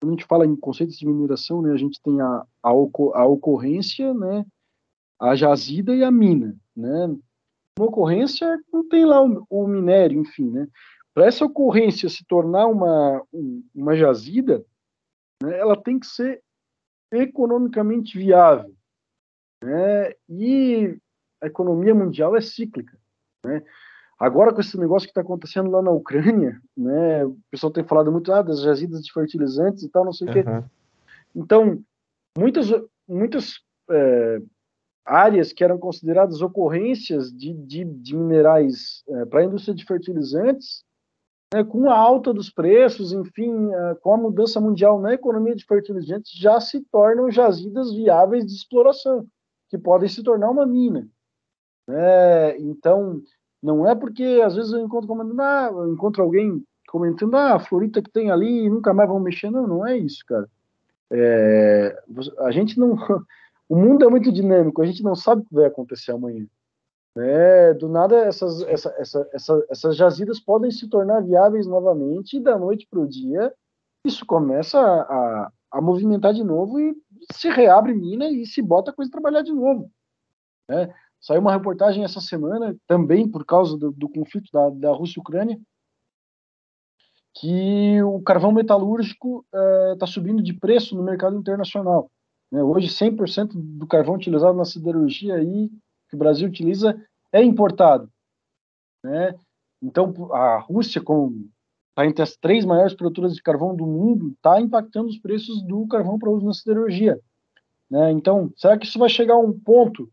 quando 0.00 0.12
a 0.12 0.16
gente 0.16 0.24
fala 0.24 0.46
em 0.46 0.56
conceitos 0.56 0.96
de 0.96 1.06
mineração, 1.06 1.60
né, 1.60 1.72
a 1.72 1.76
gente 1.76 2.00
tem 2.00 2.20
a, 2.20 2.46
a, 2.62 2.70
a 2.70 3.26
ocorrência, 3.26 4.14
né, 4.14 4.46
a 5.20 5.34
jazida 5.34 5.94
e 5.94 6.04
a 6.04 6.10
mina, 6.10 6.56
né? 6.76 7.06
Uma 7.78 7.88
ocorrência 7.88 8.58
não 8.72 8.88
tem 8.88 9.04
lá 9.04 9.22
o, 9.22 9.44
o 9.50 9.66
minério, 9.66 10.20
enfim, 10.20 10.50
né? 10.50 10.68
Para 11.12 11.26
essa 11.26 11.44
ocorrência 11.44 12.08
se 12.08 12.24
tornar 12.24 12.66
uma, 12.68 13.22
uma 13.74 13.96
jazida, 13.96 14.64
né, 15.42 15.58
ela 15.58 15.76
tem 15.76 15.98
que 15.98 16.06
ser 16.06 16.40
economicamente 17.10 18.16
viável. 18.16 18.72
Né? 19.62 20.12
E 20.28 20.98
a 21.40 21.46
economia 21.46 21.94
mundial 21.94 22.36
é 22.36 22.40
cíclica. 22.40 22.96
Né? 23.44 23.62
Agora, 24.18 24.52
com 24.52 24.60
esse 24.60 24.76
negócio 24.76 25.06
que 25.06 25.12
está 25.12 25.20
acontecendo 25.20 25.70
lá 25.70 25.80
na 25.80 25.92
Ucrânia, 25.92 26.60
né, 26.76 27.24
o 27.24 27.38
pessoal 27.50 27.72
tem 27.72 27.84
falado 27.84 28.10
muito 28.10 28.32
ah, 28.32 28.42
das 28.42 28.60
jazidas 28.60 29.02
de 29.02 29.12
fertilizantes 29.12 29.84
e 29.84 29.88
tal, 29.88 30.04
não 30.04 30.12
sei 30.12 30.28
o 30.28 30.32
quê. 30.32 30.44
Então, 31.34 31.80
muitas, 32.36 32.66
muitas 33.06 33.60
é, 33.88 34.42
áreas 35.04 35.52
que 35.52 35.62
eram 35.62 35.78
consideradas 35.78 36.42
ocorrências 36.42 37.32
de, 37.32 37.52
de, 37.52 37.84
de 37.84 38.16
minerais 38.16 39.04
é, 39.08 39.24
para 39.24 39.40
a 39.40 39.44
indústria 39.44 39.74
de 39.74 39.84
fertilizantes 39.84 40.84
né, 41.54 41.62
com 41.62 41.88
a 41.88 41.96
alta 41.96 42.34
dos 42.34 42.50
preços, 42.50 43.12
enfim, 43.12 43.70
com 44.02 44.14
a 44.14 44.18
mudança 44.18 44.60
mundial 44.60 45.00
na 45.00 45.14
economia 45.14 45.54
de 45.54 45.64
fertilizantes, 45.64 46.32
já 46.32 46.60
se 46.60 46.80
tornam 46.90 47.30
jazidas 47.30 47.92
viáveis 47.94 48.44
de 48.44 48.52
exploração, 48.52 49.26
que 49.68 49.78
podem 49.78 50.08
se 50.08 50.22
tornar 50.22 50.50
uma 50.50 50.66
mina. 50.66 51.08
É, 51.88 52.56
então, 52.58 53.22
não 53.62 53.88
é 53.88 53.94
porque 53.94 54.40
às 54.44 54.54
vezes 54.54 54.72
eu 54.72 54.80
encontro 54.80 55.08
comentando, 55.08 55.40
ah, 55.40 55.70
eu 55.72 55.92
encontro 55.92 56.22
alguém 56.22 56.62
comentando, 56.88 57.34
ah, 57.36 57.54
a 57.54 57.58
florita 57.60 58.02
que 58.02 58.10
tem 58.10 58.30
ali, 58.30 58.68
nunca 58.68 58.94
mais 58.94 59.08
vão 59.08 59.20
mexer. 59.20 59.50
Não, 59.50 59.66
não 59.66 59.86
é 59.86 59.96
isso, 59.96 60.24
cara. 60.26 60.48
É, 61.10 62.02
a 62.40 62.50
gente 62.50 62.78
não. 62.78 62.96
O 63.70 63.76
mundo 63.76 64.02
é 64.02 64.08
muito 64.08 64.32
dinâmico, 64.32 64.80
a 64.80 64.86
gente 64.86 65.02
não 65.02 65.14
sabe 65.14 65.42
o 65.42 65.44
que 65.44 65.54
vai 65.54 65.66
acontecer 65.66 66.10
amanhã. 66.10 66.46
É, 67.18 67.74
do 67.74 67.86
nada, 67.86 68.16
essas, 68.16 68.62
essa, 68.62 68.94
essa, 68.96 69.28
essa, 69.30 69.66
essas 69.68 69.94
jazidas 69.94 70.40
podem 70.40 70.70
se 70.70 70.88
tornar 70.88 71.20
viáveis 71.20 71.66
novamente, 71.66 72.38
e 72.38 72.40
da 72.40 72.58
noite 72.58 72.86
para 72.88 73.00
o 73.00 73.06
dia, 73.06 73.52
isso 74.04 74.24
começa 74.24 74.80
a, 74.80 75.02
a, 75.02 75.52
a, 75.72 75.80
movimentar 75.82 76.32
de 76.32 76.42
novo 76.42 76.80
e 76.80 76.96
se 77.32 77.48
reabre 77.48 77.94
mina 77.94 78.28
e 78.28 78.46
se 78.46 78.62
bota 78.62 78.90
a 78.90 78.94
coisa 78.94 79.10
trabalhar 79.10 79.42
de 79.42 79.52
novo. 79.52 79.90
Né? 80.68 80.92
Saiu 81.20 81.40
uma 81.40 81.52
reportagem 81.52 82.04
essa 82.04 82.20
semana, 82.20 82.76
também 82.86 83.28
por 83.28 83.44
causa 83.44 83.76
do, 83.76 83.90
do 83.90 84.08
conflito 84.08 84.50
da, 84.52 84.70
da 84.70 84.92
Rússia 84.92 85.18
e 85.18 85.20
Ucrânia, 85.20 85.60
que 87.34 88.02
o 88.02 88.20
carvão 88.20 88.52
metalúrgico 88.52 89.44
está 89.92 90.06
é, 90.06 90.08
subindo 90.08 90.42
de 90.42 90.52
preço 90.52 90.96
no 90.96 91.02
mercado 91.02 91.36
internacional. 91.36 92.10
Né? 92.50 92.62
Hoje, 92.62 92.88
100% 92.88 93.52
do 93.54 93.86
carvão 93.86 94.14
utilizado 94.14 94.56
na 94.56 94.64
siderurgia 94.64 95.34
aí 95.36 95.70
que 96.08 96.16
o 96.16 96.18
Brasil 96.18 96.48
utiliza 96.48 97.00
é 97.32 97.42
importado. 97.42 98.10
Né? 99.04 99.38
Então, 99.82 100.32
a 100.32 100.58
Rússia, 100.58 101.00
com 101.00 101.48
está 101.98 102.06
entre 102.06 102.22
as 102.22 102.36
três 102.36 102.64
maiores 102.64 102.94
produtoras 102.94 103.34
de 103.34 103.42
carvão 103.42 103.74
do 103.74 103.84
mundo, 103.84 104.28
está 104.28 104.60
impactando 104.60 105.08
os 105.08 105.18
preços 105.18 105.60
do 105.64 105.84
carvão 105.88 106.16
para 106.16 106.30
uso 106.30 106.46
na 106.46 106.54
siderurgia. 106.54 107.18
Né? 107.90 108.12
Então, 108.12 108.52
será 108.56 108.78
que 108.78 108.86
isso 108.86 109.00
vai 109.00 109.08
chegar 109.08 109.34
a 109.34 109.38
um 109.38 109.52
ponto 109.52 110.08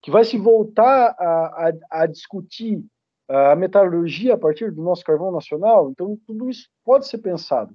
que 0.00 0.10
vai 0.10 0.24
se 0.24 0.38
voltar 0.38 1.14
a, 1.18 1.68
a, 1.90 2.02
a 2.02 2.06
discutir 2.06 2.82
a 3.28 3.54
metalurgia 3.54 4.34
a 4.34 4.38
partir 4.38 4.70
do 4.70 4.82
nosso 4.82 5.02
carvão 5.02 5.32
nacional. 5.32 5.90
Então, 5.90 6.18
tudo 6.26 6.50
isso 6.50 6.68
pode 6.84 7.06
ser 7.06 7.18
pensado. 7.18 7.74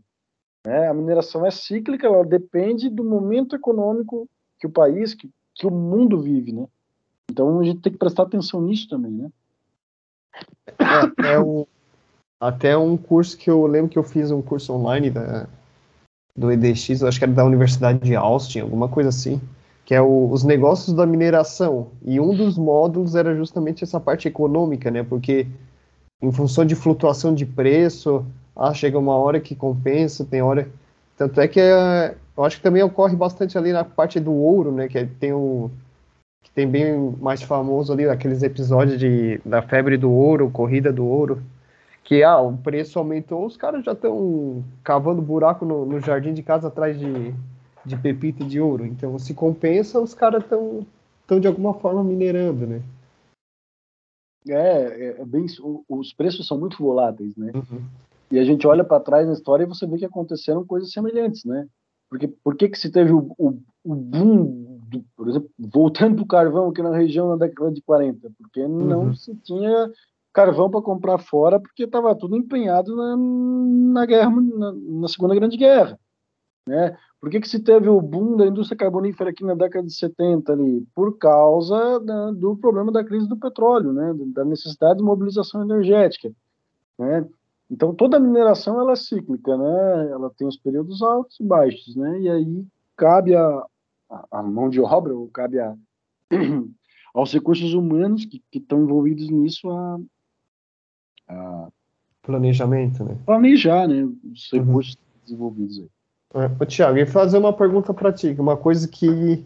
Né? 0.66 0.88
A 0.88 0.94
mineração 0.94 1.44
é 1.46 1.50
cíclica, 1.50 2.06
ela 2.06 2.24
depende 2.24 2.88
do 2.88 3.04
momento 3.04 3.56
econômico 3.56 4.30
que 4.60 4.68
o 4.68 4.72
país, 4.72 5.16
que, 5.16 5.30
que 5.56 5.66
o 5.66 5.72
mundo 5.72 6.20
vive, 6.20 6.52
né? 6.52 6.68
Então, 7.32 7.60
a 7.60 7.64
gente 7.64 7.82
tem 7.82 7.92
que 7.92 7.98
prestar 7.98 8.24
atenção 8.24 8.62
nisso 8.62 8.88
também, 8.90 9.12
né? 9.12 9.32
É, 10.78 11.34
é 11.34 11.40
o, 11.40 11.68
até 12.40 12.78
um 12.78 12.96
curso 12.96 13.38
que 13.38 13.50
eu 13.50 13.66
lembro 13.66 13.90
que 13.90 14.00
eu 14.00 14.04
fiz 14.04 14.32
um 14.32 14.42
curso 14.42 14.74
online 14.74 15.10
da, 15.10 15.48
do 16.36 16.52
EDX, 16.52 17.04
acho 17.04 17.20
que 17.20 17.26
era 17.26 17.34
da 17.34 17.44
Universidade 17.44 18.00
de 18.00 18.16
Austin, 18.16 18.62
alguma 18.62 18.88
coisa 18.88 19.10
assim, 19.10 19.42
que 19.84 19.94
é 19.94 20.02
o, 20.02 20.32
os 20.32 20.44
negócios 20.44 20.96
da 20.96 21.06
mineração. 21.06 21.90
E 22.02 22.20
um 22.20 22.34
dos 22.34 22.58
módulos 22.58 23.16
era 23.16 23.36
justamente 23.36 23.84
essa 23.84 24.00
parte 24.00 24.28
econômica, 24.28 24.90
né? 24.90 25.04
Porque 25.04 25.48
em 26.22 26.32
função 26.32 26.66
de 26.66 26.76
flutuação 26.76 27.34
de 27.36 27.46
preço, 27.46 28.26
ah, 28.56 28.74
chega 28.74 28.98
uma 28.98 29.16
hora 29.16 29.40
que 29.40 29.56
compensa, 29.56 30.24
tem 30.24 30.42
hora. 30.42 30.70
Tanto 31.18 31.42
é 31.42 31.48
que 31.48 31.60
é, 31.60 32.16
eu 32.38 32.46
acho 32.46 32.58
que 32.58 32.64
também 32.64 32.84
ocorre 32.84 33.16
bastante 33.16 33.58
ali 33.58 33.74
na 33.74 33.84
parte 33.84 34.20
do 34.20 34.32
ouro, 34.32 34.72
né? 34.72 34.88
Que 34.88 35.06
tem 35.06 35.34
o 35.34 35.70
que 36.42 36.52
tem 36.52 36.66
bem 36.66 37.18
mais 37.20 37.42
famoso 37.42 37.92
ali 37.92 38.08
aqueles 38.08 38.42
episódios 38.44 38.98
de 38.98 39.42
da 39.44 39.62
febre 39.62 39.98
do 39.98 40.10
ouro, 40.10 40.50
corrida 40.50 40.94
do 40.94 41.06
ouro 41.06 41.42
que 42.04 42.24
ah, 42.24 42.40
o 42.40 42.58
preço 42.58 42.98
aumentou, 42.98 43.46
os 43.46 43.56
caras 43.56 43.86
já 43.86 43.92
estão 43.92 44.64
cavando 44.84 45.22
buraco 45.22 45.66
no, 45.66 45.86
no, 45.86 46.00
jardim 46.00 46.34
de 46.34 46.42
casa 46.42 46.68
atrás 46.68 47.00
de, 47.00 47.34
de 47.86 47.98
pepita 47.98 48.44
de 48.44 48.60
ouro. 48.60 48.86
Então, 48.86 49.18
se 49.20 49.34
compensa, 49.34 50.00
os 50.00 50.14
caras 50.14 50.44
estão 50.44 50.86
tão 51.28 51.40
de 51.40 51.48
alguma 51.48 51.74
forma 51.76 52.04
minerando, 52.04 52.66
né? 52.66 52.82
É, 54.48 54.54
é, 54.56 55.22
é 55.22 55.26
bem, 55.26 55.46
os 55.88 56.14
preços 56.14 56.48
são 56.48 56.58
muito 56.58 56.78
voláteis, 56.78 57.36
né? 57.36 57.52
Uhum. 57.54 57.84
E 58.32 58.40
a 58.40 58.44
gente 58.44 58.66
olha 58.66 58.84
para 58.84 59.04
trás 59.04 59.28
na 59.28 59.34
história 59.34 59.64
e 59.64 59.68
você 59.68 59.86
vê 59.86 59.98
que 59.98 60.06
aconteceram 60.06 60.66
coisas 60.66 60.92
semelhantes, 60.92 61.44
né? 61.46 61.68
Porque 62.10 62.28
por 62.28 62.56
que 62.56 62.70
que 62.70 62.80
se 62.80 62.92
teve 62.92 63.12
o, 63.12 63.36
o, 63.38 63.60
o 63.84 63.96
boom, 63.96 64.80
do, 64.88 65.06
por 65.16 65.30
exemplo, 65.30 65.50
voltando 65.60 66.16
para 66.16 66.24
o 66.24 66.28
carvão 66.28 66.70
aqui 66.70 66.82
na 66.82 66.96
região 66.96 67.30
na 67.30 67.36
década 67.36 67.72
de 67.72 67.82
40? 67.82 68.32
Porque 68.38 68.62
uhum. 68.62 68.86
não 68.86 69.14
se 69.14 69.36
tinha 69.36 69.92
carvão 70.34 70.70
para 70.70 70.82
comprar 70.82 71.18
fora 71.18 71.60
porque 71.60 71.84
estava 71.84 72.16
tudo 72.16 72.36
empenhado 72.36 72.96
na, 72.96 73.18
na 73.18 74.06
guerra, 74.06 74.30
na, 74.30 74.74
na, 74.74 75.08
Segunda 75.08 75.36
Grande 75.36 75.58
Guerra, 75.58 76.00
né? 76.68 76.98
Por 77.20 77.30
que, 77.30 77.42
que 77.42 77.50
se 77.50 77.60
teve 77.60 77.90
o 77.90 78.00
boom 78.00 78.38
da 78.38 78.48
indústria 78.48 78.78
carbonífera 78.78 79.32
aqui 79.32 79.44
na 79.44 79.54
década 79.54 79.86
de 79.86 79.94
70 79.94 80.54
ali? 80.54 80.88
Por 80.96 81.18
causa 81.18 82.00
da, 82.00 82.32
do 82.32 82.56
problema 82.56 82.92
da 82.92 83.04
crise 83.04 83.28
do 83.28 83.36
petróleo, 83.36 83.92
né? 83.92 84.14
Da 84.28 84.46
necessidade 84.46 85.00
de 85.00 85.06
mobilização 85.06 85.62
energética, 85.62 86.32
né? 86.98 87.28
Então 87.70 87.94
toda 87.94 88.18
a 88.18 88.20
mineração 88.20 88.80
ela 88.80 88.94
é 88.94 88.96
cíclica, 88.96 89.58
né? 89.58 90.12
Ela 90.12 90.32
tem 90.32 90.48
os 90.48 90.58
períodos 90.58 91.02
altos 91.02 91.40
e 91.40 91.44
baixos, 91.44 91.96
né? 91.96 92.22
E 92.22 92.30
aí 92.30 92.66
cabe 92.96 93.36
a, 93.36 93.66
a, 94.32 94.42
mão 94.42 94.70
de 94.70 94.80
obra, 94.82 95.14
ou 95.14 95.28
cabe 95.30 95.60
a, 95.60 95.76
aos 97.14 97.34
recursos 97.34 97.74
humanos 97.74 98.26
que 98.26 98.42
estão 98.54 98.82
envolvidos 98.82 99.30
nisso 99.30 99.70
a, 99.70 100.00
planejamento, 102.24 103.04
né? 103.04 103.16
Planejar, 103.26 103.88
né? 103.88 104.08
Os 104.32 104.50
recursos 104.52 104.94
uhum. 104.94 105.22
desenvolvidos 105.24 105.80
aí. 105.80 105.90
É, 106.62 106.66
Tiago, 106.66 106.98
e 106.98 107.06
fazer 107.06 107.38
uma 107.40 107.52
pergunta 107.52 107.94
para 107.94 108.14
ti, 108.14 108.36
uma 108.38 108.56
coisa 108.56 108.88
que 108.88 109.44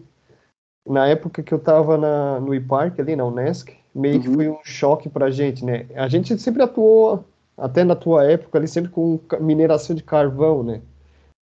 na 0.86 1.08
época 1.08 1.42
que 1.42 1.54
eu 1.54 1.58
estava 1.58 1.98
no 2.42 2.54
IPARC, 2.54 3.00
ali 3.00 3.16
na 3.16 3.26
Unesc, 3.26 3.74
meio 3.96 4.16
uhum. 4.16 4.22
que 4.22 4.30
foi 4.34 4.50
um 4.50 4.60
choque 4.64 5.10
para 5.10 5.28
a 5.28 5.32
gente, 5.32 5.64
né? 5.64 5.86
A 5.96 6.08
gente 6.08 6.38
sempre 6.38 6.62
atuou, 6.62 7.24
até 7.58 7.84
na 7.84 7.96
tua 7.96 8.26
época, 8.26 8.58
ali 8.58 8.68
sempre 8.68 8.92
com 8.92 9.20
mineração 9.40 9.96
de 9.96 10.04
carvão, 10.04 10.64
né? 10.64 10.82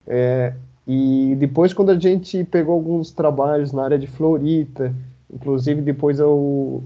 É, 0.07 0.55
e 0.87 1.37
depois, 1.39 1.73
quando 1.73 1.91
a 1.91 1.99
gente 1.99 2.45
pegou 2.45 2.75
alguns 2.75 3.13
trabalhos 3.13 3.73
na 3.73 3.85
área 3.85 3.99
de 3.99 4.07
Florita, 4.07 4.95
inclusive 5.33 5.81
depois 5.81 6.19
eu 6.19 6.83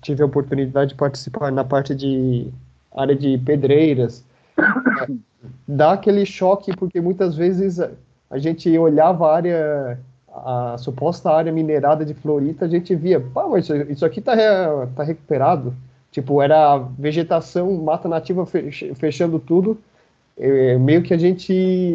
tive 0.00 0.22
a 0.22 0.26
oportunidade 0.26 0.90
de 0.90 0.96
participar 0.96 1.50
na 1.50 1.64
parte 1.64 1.94
de 1.94 2.48
área 2.94 3.14
de 3.14 3.38
pedreiras. 3.38 4.24
Dá 5.66 5.92
aquele 5.92 6.26
choque, 6.26 6.76
porque 6.76 7.00
muitas 7.00 7.36
vezes 7.36 7.78
a 8.30 8.38
gente 8.38 8.76
olhava 8.76 9.28
a 9.28 9.36
área, 9.36 9.98
a 10.28 10.76
suposta 10.78 11.30
área 11.30 11.52
minerada 11.52 12.04
de 12.04 12.14
Florita, 12.14 12.64
a 12.64 12.68
gente 12.68 12.94
via, 12.94 13.20
pá, 13.20 13.46
mas 13.46 13.68
isso 13.68 14.04
aqui 14.04 14.20
tá, 14.20 14.34
tá 14.96 15.02
recuperado. 15.02 15.74
Tipo, 16.10 16.42
era 16.42 16.78
vegetação, 16.98 17.72
mata 17.82 18.08
nativa 18.08 18.46
fechando 18.96 19.38
tudo. 19.38 19.78
É, 20.36 20.78
meio 20.78 21.02
que 21.02 21.12
a 21.12 21.18
gente 21.18 21.94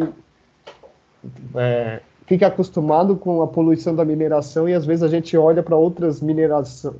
é, 1.54 2.00
fica 2.26 2.46
acostumado 2.46 3.16
com 3.16 3.42
a 3.42 3.46
poluição 3.46 3.94
da 3.94 4.04
mineração 4.04 4.68
e 4.68 4.74
às 4.74 4.84
vezes 4.84 5.02
a 5.02 5.08
gente 5.08 5.36
olha 5.36 5.62
para 5.62 5.76
outras 5.76 6.20
mineração, 6.20 6.94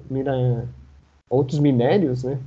outros 1.28 1.58
minérios, 1.58 2.24
né? 2.24 2.38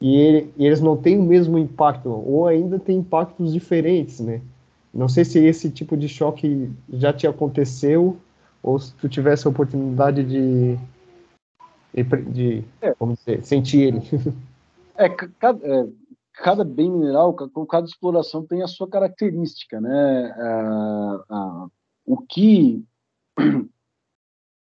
E, 0.00 0.14
ele, 0.16 0.52
e, 0.58 0.66
eles 0.66 0.80
não 0.80 0.96
têm 0.96 1.18
o 1.18 1.22
mesmo 1.22 1.58
impacto 1.58 2.10
ou 2.10 2.46
ainda 2.46 2.78
tem 2.78 2.98
impactos 2.98 3.52
diferentes, 3.52 4.20
né? 4.20 4.42
Não 4.92 5.08
sei 5.08 5.24
se 5.24 5.38
esse 5.44 5.70
tipo 5.70 5.96
de 5.96 6.08
choque 6.08 6.70
já 6.90 7.12
te 7.12 7.26
aconteceu 7.26 8.16
ou 8.62 8.78
se 8.78 8.92
tu 8.94 9.08
tivesse 9.08 9.46
a 9.46 9.50
oportunidade 9.50 10.24
de, 10.24 10.78
de, 12.32 12.64
é. 12.80 12.94
vamos 12.98 13.18
dizer, 13.18 13.44
sentir 13.44 13.82
ele. 13.82 14.00
É, 14.98 15.10
cada, 15.10 15.58
é, 15.62 15.86
cada 16.32 16.64
bem 16.64 16.90
mineral, 16.90 17.34
cada 17.34 17.86
exploração 17.86 18.46
tem 18.46 18.62
a 18.62 18.66
sua 18.66 18.88
característica, 18.88 19.78
né? 19.78 20.34
A, 21.28 21.66
o 22.06 22.16
que 22.18 22.84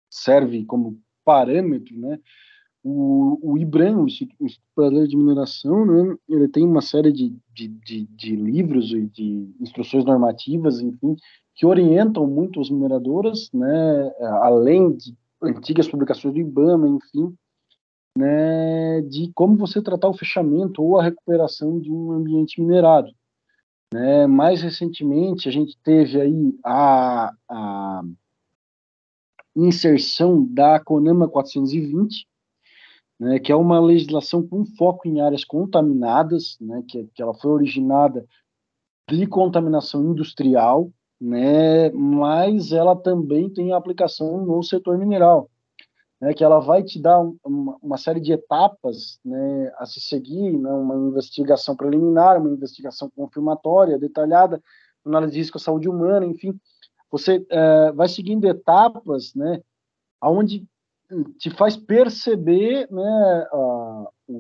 serve 0.09 0.65
como 0.65 1.01
parâmetro, 1.25 1.99
né? 1.99 2.19
O, 2.85 3.39
o 3.53 3.59
IBRAM, 3.59 3.99
o 3.99 4.07
Instituto 4.07 4.45
Brasileiro 4.77 5.09
de 5.09 5.17
Mineração, 5.17 5.87
né, 5.87 6.17
ele 6.29 6.49
tem 6.49 6.67
uma 6.67 6.83
série 6.83 7.13
de, 7.13 7.33
de, 7.55 7.69
de, 7.69 8.07
de 8.07 8.35
livros 8.35 8.91
e 8.91 9.07
de 9.07 9.55
instruções 9.61 10.05
normativas, 10.05 10.81
enfim, 10.81 11.15
que 11.55 11.65
orientam 11.65 12.27
muito 12.27 12.61
as 12.61 12.71
mineradoras, 12.71 13.49
né, 13.53 14.13
além 14.41 14.97
de 14.97 15.17
antigas 15.41 15.87
publicações 15.87 16.35
do 16.35 16.41
IBAMA, 16.41 16.89
enfim, 16.89 17.33
né, 18.19 19.01
de 19.03 19.31
como 19.33 19.57
você 19.57 19.81
tratar 19.81 20.09
o 20.09 20.17
fechamento 20.17 20.83
ou 20.83 20.99
a 20.99 21.05
recuperação 21.05 21.79
de 21.79 21.91
um 21.91 22.11
ambiente 22.11 22.61
minerado. 22.61 23.13
Né? 23.93 24.27
Mais 24.27 24.63
recentemente, 24.63 25.49
a 25.49 25.53
gente 25.53 25.77
teve 25.85 26.21
aí 26.21 26.59
a, 26.65 27.33
a 27.49 28.03
inserção 29.55 30.45
da 30.45 30.81
CONAMA 30.81 31.29
420, 31.29 32.27
né, 33.21 33.39
que 33.39 33.53
é 33.53 33.57
uma 33.57 33.79
legislação 33.79 34.47
com 34.47 34.65
foco 34.65 35.07
em 35.07 35.21
áreas 35.21 35.45
contaminadas, 35.45 36.57
né, 36.61 36.83
que, 36.89 37.07
que 37.15 37.23
ela 37.23 37.35
foi 37.35 37.51
originada 37.51 38.27
de 39.09 39.27
contaminação 39.27 40.03
industrial, 40.11 40.91
né, 41.21 41.91
mas 41.91 42.73
ela 42.73 42.97
também 42.97 43.51
tem 43.51 43.73
aplicação 43.73 44.45
no 44.45 44.63
setor 44.63 44.99
mineral 44.99 45.49
né, 46.23 46.33
que 46.33 46.45
ela 46.45 46.61
vai 46.61 46.85
te 46.85 47.01
dar 47.01 47.19
uma, 47.45 47.77
uma 47.83 47.99
série 47.99 48.21
de 48.21 48.33
etapas 48.33 49.19
né, 49.25 49.73
a 49.77 49.85
se 49.85 50.01
seguir, 50.01 50.57
né, 50.57 50.71
uma 50.71 50.95
investigação 50.95 51.75
preliminar, 51.75 52.41
uma 52.41 52.49
investigação 52.49 53.11
confirmatória, 53.11 53.99
detalhada, 53.99 54.63
análise 55.05 55.33
de 55.33 55.39
risco 55.41 55.59
à 55.59 55.61
saúde 55.61 55.89
humana, 55.89 56.25
enfim, 56.25 56.57
você 57.11 57.45
é, 57.51 57.91
vai 57.91 58.07
seguindo 58.07 58.47
etapas, 58.47 59.35
né, 59.35 59.61
aonde 60.21 60.65
te 61.39 61.51
faz 61.51 61.77
perceber 61.77 62.89
né, 62.89 63.49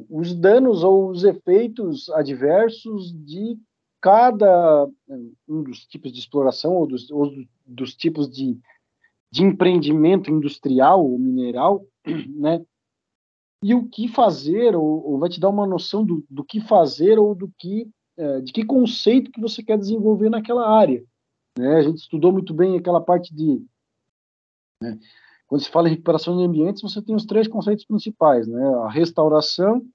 os 0.08 0.34
danos 0.36 0.84
ou 0.84 1.10
os 1.10 1.24
efeitos 1.24 2.08
adversos 2.10 3.12
de 3.12 3.58
cada 4.00 4.88
um 5.48 5.64
dos 5.64 5.84
tipos 5.84 6.12
de 6.12 6.20
exploração 6.20 6.74
ou 6.74 6.86
dos, 6.86 7.10
ou 7.10 7.30
dos 7.66 7.94
tipos 7.94 8.30
de 8.30 8.56
de 9.32 9.42
empreendimento 9.42 10.30
industrial 10.30 11.02
ou 11.02 11.18
mineral, 11.18 11.86
né? 12.36 12.62
E 13.64 13.74
o 13.74 13.88
que 13.88 14.06
fazer, 14.08 14.76
ou, 14.76 15.12
ou 15.12 15.18
vai 15.18 15.30
te 15.30 15.40
dar 15.40 15.48
uma 15.48 15.66
noção 15.66 16.04
do, 16.04 16.24
do 16.28 16.44
que 16.44 16.60
fazer 16.60 17.18
ou 17.18 17.34
do 17.34 17.50
que, 17.56 17.88
é, 18.16 18.40
de 18.40 18.52
que 18.52 18.64
conceito 18.64 19.30
que 19.30 19.40
você 19.40 19.62
quer 19.62 19.78
desenvolver 19.78 20.28
naquela 20.28 20.68
área. 20.68 21.02
Né? 21.56 21.76
A 21.76 21.82
gente 21.82 21.98
estudou 21.98 22.32
muito 22.32 22.52
bem 22.52 22.76
aquela 22.76 23.00
parte 23.00 23.34
de. 23.34 23.64
Né? 24.82 24.98
Quando 25.46 25.62
se 25.62 25.70
fala 25.70 25.88
em 25.88 25.92
recuperação 25.92 26.36
de 26.36 26.44
ambientes, 26.44 26.82
você 26.82 27.00
tem 27.00 27.14
os 27.14 27.24
três 27.24 27.48
conceitos 27.48 27.84
principais: 27.84 28.46
né? 28.48 28.62
a 28.84 28.90
restauração, 28.90 29.86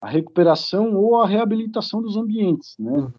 a 0.00 0.08
recuperação 0.08 0.94
ou 0.94 1.16
a 1.16 1.26
reabilitação 1.26 2.02
dos 2.02 2.16
ambientes. 2.16 2.76
Né? 2.78 2.92
Uhum. 2.92 3.12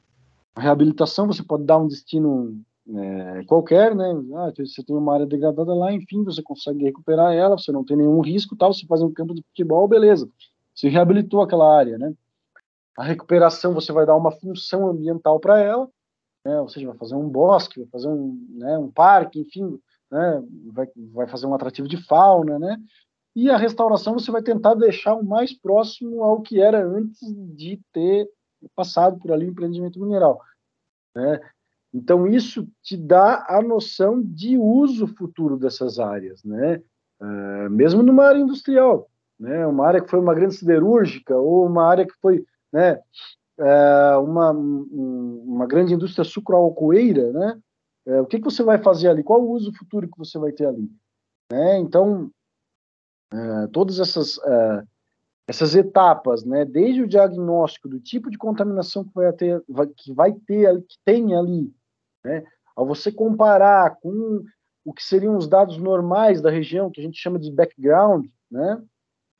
A 0.55 0.61
reabilitação 0.61 1.27
você 1.27 1.43
pode 1.43 1.63
dar 1.63 1.79
um 1.79 1.87
destino 1.87 2.61
é, 2.87 3.43
qualquer, 3.45 3.95
né? 3.95 4.05
Ah, 4.35 4.51
você 4.57 4.83
tem 4.83 4.95
uma 4.95 5.13
área 5.13 5.25
degradada 5.25 5.73
lá, 5.73 5.91
enfim, 5.93 6.23
você 6.23 6.41
consegue 6.41 6.83
recuperar 6.83 7.33
ela, 7.33 7.57
você 7.57 7.71
não 7.71 7.83
tem 7.85 7.97
nenhum 7.97 8.21
risco, 8.21 8.55
tal. 8.55 8.73
Você 8.73 8.85
faz 8.87 9.01
um 9.01 9.11
campo 9.11 9.33
de 9.33 9.43
futebol, 9.43 9.87
beleza. 9.87 10.29
Você 10.73 10.89
reabilitou 10.89 11.41
aquela 11.41 11.77
área, 11.77 11.97
né? 11.97 12.13
A 12.97 13.03
recuperação, 13.03 13.73
você 13.73 13.91
vai 13.91 14.05
dar 14.05 14.15
uma 14.15 14.31
função 14.31 14.87
ambiental 14.87 15.39
para 15.39 15.59
ela, 15.59 15.87
né? 16.43 16.59
ou 16.59 16.67
seja, 16.67 16.87
vai 16.87 16.97
fazer 16.97 17.15
um 17.15 17.29
bosque, 17.29 17.79
vai 17.79 17.89
fazer 17.89 18.07
um, 18.07 18.47
né, 18.49 18.77
um 18.77 18.91
parque, 18.91 19.39
enfim, 19.39 19.79
né? 20.09 20.43
vai, 20.73 20.87
vai 21.13 21.27
fazer 21.27 21.45
um 21.45 21.53
atrativo 21.53 21.87
de 21.87 21.97
fauna, 22.05 22.59
né? 22.59 22.77
E 23.35 23.49
a 23.49 23.55
restauração 23.55 24.13
você 24.13 24.29
vai 24.29 24.41
tentar 24.41 24.73
deixar 24.73 25.15
o 25.15 25.23
mais 25.23 25.53
próximo 25.53 26.21
ao 26.23 26.41
que 26.41 26.59
era 26.59 26.85
antes 26.85 27.19
de 27.55 27.79
ter 27.93 28.29
passado 28.75 29.17
por 29.19 29.31
ali 29.31 29.45
o 29.45 29.51
empreendimento 29.51 29.99
mineral. 29.99 30.41
Né? 31.15 31.39
Então, 31.93 32.25
isso 32.25 32.67
te 32.81 32.95
dá 32.95 33.45
a 33.47 33.61
noção 33.61 34.21
de 34.21 34.57
uso 34.57 35.07
futuro 35.07 35.57
dessas 35.57 35.99
áreas, 35.99 36.43
né? 36.43 36.81
Uh, 37.19 37.69
mesmo 37.69 38.01
numa 38.01 38.25
área 38.25 38.39
industrial, 38.39 39.09
né? 39.39 39.67
uma 39.67 39.85
área 39.85 40.01
que 40.01 40.09
foi 40.09 40.19
uma 40.19 40.33
grande 40.33 40.55
siderúrgica 40.55 41.37
ou 41.37 41.67
uma 41.67 41.85
área 41.85 42.03
que 42.05 42.15
foi 42.19 42.43
né, 42.73 42.99
uh, 43.59 44.19
uma, 44.23 44.51
um, 44.51 45.43
uma 45.45 45.67
grande 45.67 45.93
indústria 45.93 46.23
sucroalcooeira, 46.23 47.31
né? 47.31 47.59
Uh, 48.07 48.21
o 48.21 48.25
que, 48.25 48.39
que 48.39 48.45
você 48.45 48.63
vai 48.63 48.79
fazer 48.79 49.09
ali? 49.09 49.21
Qual 49.21 49.41
o 49.41 49.51
uso 49.51 49.71
futuro 49.73 50.09
que 50.09 50.17
você 50.17 50.39
vai 50.39 50.51
ter 50.51 50.65
ali? 50.65 50.89
Né? 51.51 51.77
Então, 51.77 52.31
todas 53.71 53.99
essas 53.99 54.37
essas 55.51 55.75
etapas, 55.75 56.45
né, 56.45 56.63
desde 56.63 57.01
o 57.01 57.07
diagnóstico 57.07 57.89
do 57.89 57.99
tipo 57.99 58.31
de 58.31 58.37
contaminação 58.37 59.03
que 59.03 59.13
vai 59.13 59.33
ter, 59.33 59.61
vai, 59.67 59.87
que 59.87 60.13
vai 60.13 60.33
ter, 60.33 60.81
que 60.83 60.97
tem 61.03 61.35
ali, 61.35 61.73
né, 62.23 62.43
ao 62.75 62.85
você 62.85 63.11
comparar 63.11 63.97
com 64.01 64.43
o 64.83 64.93
que 64.93 65.03
seriam 65.03 65.37
os 65.37 65.47
dados 65.47 65.77
normais 65.77 66.41
da 66.41 66.49
região, 66.49 66.89
que 66.89 66.99
a 66.99 67.03
gente 67.03 67.19
chama 67.19 67.37
de 67.37 67.51
background, 67.51 68.25
né, 68.49 68.81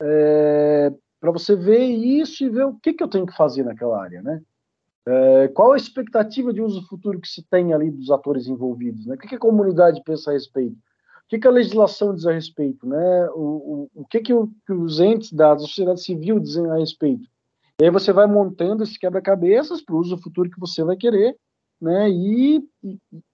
é, 0.00 0.92
para 1.20 1.30
você 1.30 1.54
ver 1.54 1.84
isso 1.84 2.44
e 2.44 2.48
ver 2.48 2.64
o 2.64 2.74
que, 2.74 2.92
que 2.92 3.02
eu 3.02 3.08
tenho 3.08 3.26
que 3.26 3.36
fazer 3.36 3.64
naquela 3.64 4.02
área, 4.02 4.22
né, 4.22 4.42
é, 5.06 5.48
qual 5.48 5.72
a 5.72 5.76
expectativa 5.76 6.52
de 6.52 6.62
uso 6.62 6.86
futuro 6.88 7.20
que 7.20 7.28
se 7.28 7.42
tem 7.42 7.72
ali 7.72 7.90
dos 7.90 8.10
atores 8.10 8.46
envolvidos, 8.46 9.06
né, 9.06 9.14
o 9.14 9.18
que, 9.18 9.28
que 9.28 9.34
a 9.34 9.40
comunidade 9.40 10.02
pensa 10.04 10.30
a 10.30 10.34
respeito, 10.34 10.76
que, 11.32 11.38
que 11.38 11.48
a 11.48 11.50
legislação 11.50 12.14
diz 12.14 12.26
a 12.26 12.32
respeito, 12.32 12.86
né? 12.86 13.30
O, 13.30 13.88
o, 13.94 14.02
o 14.02 14.06
que, 14.06 14.20
que, 14.20 14.34
o, 14.34 14.50
que 14.66 14.72
os 14.74 15.00
entes 15.00 15.32
da 15.32 15.58
sociedade 15.58 16.02
civil 16.02 16.38
dizem 16.38 16.70
a 16.70 16.76
respeito. 16.76 17.26
E 17.80 17.84
aí 17.84 17.90
você 17.90 18.12
vai 18.12 18.26
montando 18.26 18.82
esse 18.82 18.98
quebra-cabeças 18.98 19.80
para 19.80 19.94
o 19.94 19.98
uso 19.98 20.18
futuro 20.18 20.50
que 20.50 20.60
você 20.60 20.84
vai 20.84 20.94
querer, 20.94 21.34
né? 21.82 22.08
E, 22.08 22.64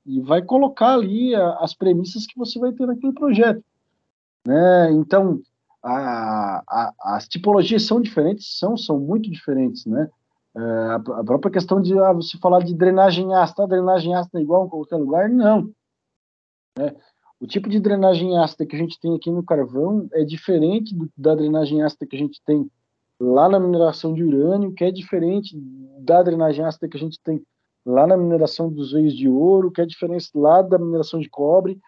e, 0.06 0.20
vai 0.22 0.40
colocar 0.40 0.94
ali 0.94 1.34
as 1.34 1.74
premissas 1.74 2.26
que 2.26 2.38
você 2.38 2.58
vai 2.58 2.72
ter 2.72 2.86
naquele 2.86 3.12
projeto, 3.12 3.62
né? 4.46 4.90
Então, 4.92 5.38
a, 5.82 6.62
a, 6.66 6.94
as 7.16 7.28
tipologias 7.28 7.82
são 7.82 8.00
diferentes, 8.00 8.58
são, 8.58 8.74
são 8.74 8.98
muito 8.98 9.30
diferentes, 9.30 9.84
né? 9.84 10.08
É, 10.56 10.60
a, 10.94 11.24
própria 11.24 11.52
questão 11.52 11.80
de 11.80 11.96
ah, 11.98 12.14
você 12.14 12.38
falar 12.38 12.64
de 12.64 12.74
drenagem 12.74 13.34
ácida, 13.34 13.68
drenagem 13.68 14.14
ácida 14.14 14.38
é 14.38 14.42
igual 14.42 14.64
em 14.64 14.70
qualquer 14.70 14.96
lugar, 14.96 15.28
não. 15.28 15.70
Né? 16.76 16.96
O 17.38 17.46
tipo 17.46 17.68
de 17.68 17.78
drenagem 17.78 18.38
ácida 18.38 18.64
que 18.64 18.74
a 18.74 18.78
gente 18.78 18.98
tem 18.98 19.14
aqui 19.14 19.30
no 19.30 19.44
carvão 19.44 20.08
é 20.12 20.24
diferente 20.24 20.94
do, 20.94 21.08
da 21.14 21.34
drenagem 21.34 21.82
ácida 21.82 22.06
que 22.06 22.16
a 22.16 22.18
gente 22.18 22.40
tem 22.46 22.68
lá 23.20 23.46
na 23.46 23.60
mineração 23.60 24.14
de 24.14 24.24
urânio, 24.24 24.72
que 24.72 24.84
é 24.84 24.90
diferente 24.90 25.54
da 26.00 26.22
drenagem 26.22 26.64
ácida 26.64 26.88
que 26.88 26.96
a 26.96 27.00
gente 27.00 27.20
tem 27.20 27.44
lá 27.88 28.06
na 28.06 28.16
mineração 28.16 28.70
dos 28.70 28.92
veios 28.92 29.16
de 29.16 29.28
ouro, 29.28 29.70
que 29.70 29.80
é 29.80 29.86
diferente 29.86 30.30
lá 30.34 30.62
da 30.62 30.78
mineração 30.78 31.18
de 31.18 31.28
cobre. 31.28 31.80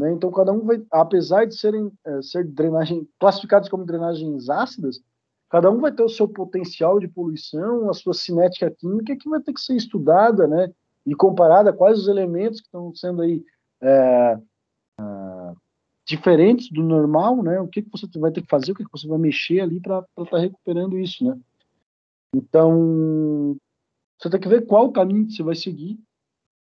Né? 0.00 0.12
Então, 0.12 0.30
cada 0.30 0.52
um 0.52 0.60
vai, 0.60 0.82
apesar 0.90 1.46
de 1.46 1.58
serem 1.58 1.90
é, 2.04 2.22
ser 2.22 2.44
drenagem, 2.44 3.08
classificados 3.18 3.68
como 3.68 3.86
drenagens 3.86 4.50
ácidas, 4.50 5.00
cada 5.48 5.70
um 5.70 5.80
vai 5.80 5.92
ter 5.92 6.02
o 6.02 6.08
seu 6.08 6.28
potencial 6.28 6.98
de 7.00 7.08
poluição, 7.08 7.88
a 7.88 7.94
sua 7.94 8.12
cinética 8.12 8.70
química, 8.70 9.16
que 9.16 9.28
vai 9.28 9.40
ter 9.40 9.52
que 9.52 9.60
ser 9.60 9.76
estudada 9.76 10.46
né? 10.46 10.70
e 11.06 11.14
comparada 11.14 11.72
quais 11.72 11.98
os 11.98 12.08
elementos 12.08 12.60
que 12.60 12.66
estão 12.66 12.94
sendo 12.94 13.22
aí. 13.22 13.42
É, 13.80 14.38
diferentes 16.06 16.70
do 16.70 16.82
normal, 16.82 17.42
né? 17.42 17.60
O 17.60 17.66
que, 17.66 17.82
que 17.82 17.90
você 17.90 18.06
vai 18.18 18.30
ter 18.30 18.40
que 18.40 18.48
fazer, 18.48 18.70
o 18.70 18.74
que, 18.76 18.84
que 18.84 18.90
você 18.90 19.08
vai 19.08 19.18
mexer 19.18 19.60
ali 19.60 19.80
para 19.80 19.98
estar 19.98 20.24
tá 20.30 20.38
recuperando 20.38 20.96
isso, 20.96 21.24
né? 21.24 21.36
Então, 22.34 23.56
você 24.18 24.30
tem 24.30 24.40
que 24.40 24.48
ver 24.48 24.66
qual 24.66 24.86
o 24.86 24.92
caminho 24.92 25.26
que 25.26 25.32
você 25.32 25.42
vai 25.42 25.54
seguir, 25.54 25.98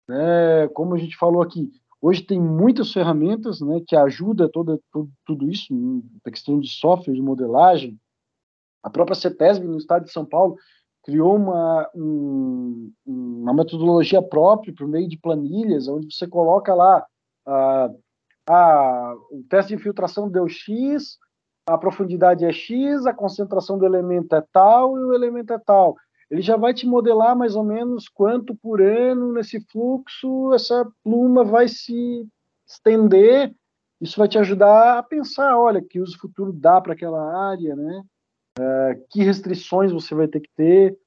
né? 0.07 0.67
Como 0.69 0.93
a 0.95 0.97
gente 0.97 1.17
falou 1.17 1.41
aqui, 1.41 1.71
hoje 2.01 2.21
tem 2.21 2.39
muitas 2.39 2.91
ferramentas, 2.91 3.61
né, 3.61 3.81
que 3.87 3.95
ajudam 3.95 4.49
toda, 4.49 4.79
tudo, 4.91 5.11
tudo 5.25 5.49
isso, 5.49 5.73
a 6.25 6.29
questão 6.29 6.59
de 6.59 6.69
software, 6.69 7.13
de 7.13 7.21
modelagem. 7.21 7.99
A 8.83 8.89
própria 8.89 9.15
CETESB, 9.15 9.65
no 9.65 9.77
estado 9.77 10.05
de 10.05 10.11
São 10.11 10.25
Paulo, 10.25 10.57
criou 11.03 11.35
uma, 11.35 11.89
um, 11.95 12.91
uma 13.05 13.53
metodologia 13.53 14.21
própria 14.21 14.73
por 14.75 14.87
meio 14.87 15.07
de 15.07 15.17
planilhas, 15.17 15.87
onde 15.87 16.13
você 16.13 16.27
coloca 16.27 16.73
lá 16.73 17.05
ah, 18.47 19.15
o 19.31 19.43
teste 19.49 19.69
de 19.69 19.75
infiltração 19.75 20.29
deu 20.29 20.47
X, 20.47 21.17
a 21.67 21.77
profundidade 21.77 22.45
é 22.45 22.51
X, 22.51 23.05
a 23.05 23.13
concentração 23.13 23.77
do 23.77 23.85
elemento 23.85 24.35
é 24.35 24.43
tal 24.51 24.97
e 24.97 25.01
o 25.01 25.13
elemento 25.13 25.51
é 25.51 25.59
tal. 25.59 25.95
Ele 26.29 26.41
já 26.41 26.57
vai 26.57 26.73
te 26.73 26.87
modelar 26.87 27.35
mais 27.35 27.55
ou 27.55 27.63
menos 27.63 28.09
quanto 28.09 28.55
por 28.55 28.81
ano 28.81 29.33
nesse 29.33 29.59
fluxo 29.71 30.53
essa 30.53 30.89
pluma 31.03 31.43
vai 31.43 31.67
se 31.67 32.27
estender. 32.67 33.53
Isso 34.01 34.17
vai 34.17 34.27
te 34.27 34.37
ajudar 34.37 34.99
a 34.99 35.03
pensar, 35.03 35.57
olha, 35.57 35.81
que 35.81 35.99
uso 35.99 36.17
futuro 36.17 36.51
dá 36.51 36.81
para 36.81 36.93
aquela 36.93 37.49
área, 37.49 37.75
né? 37.75 38.03
É, 38.57 39.01
que 39.09 39.23
restrições 39.23 39.91
você 39.91 40.15
vai 40.15 40.27
ter 40.27 40.39
que 40.39 40.49
ter, 40.55 40.97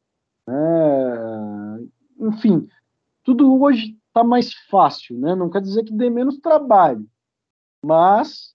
né? 0.46 1.88
Enfim, 2.20 2.68
tudo 3.22 3.60
hoje 3.60 3.96
está 4.06 4.22
mais 4.24 4.52
fácil, 4.70 5.18
né? 5.18 5.34
Não 5.34 5.50
quer 5.50 5.60
dizer 5.60 5.84
que 5.84 5.92
dê 5.92 6.10
menos 6.10 6.38
trabalho, 6.38 7.06
mas, 7.84 8.54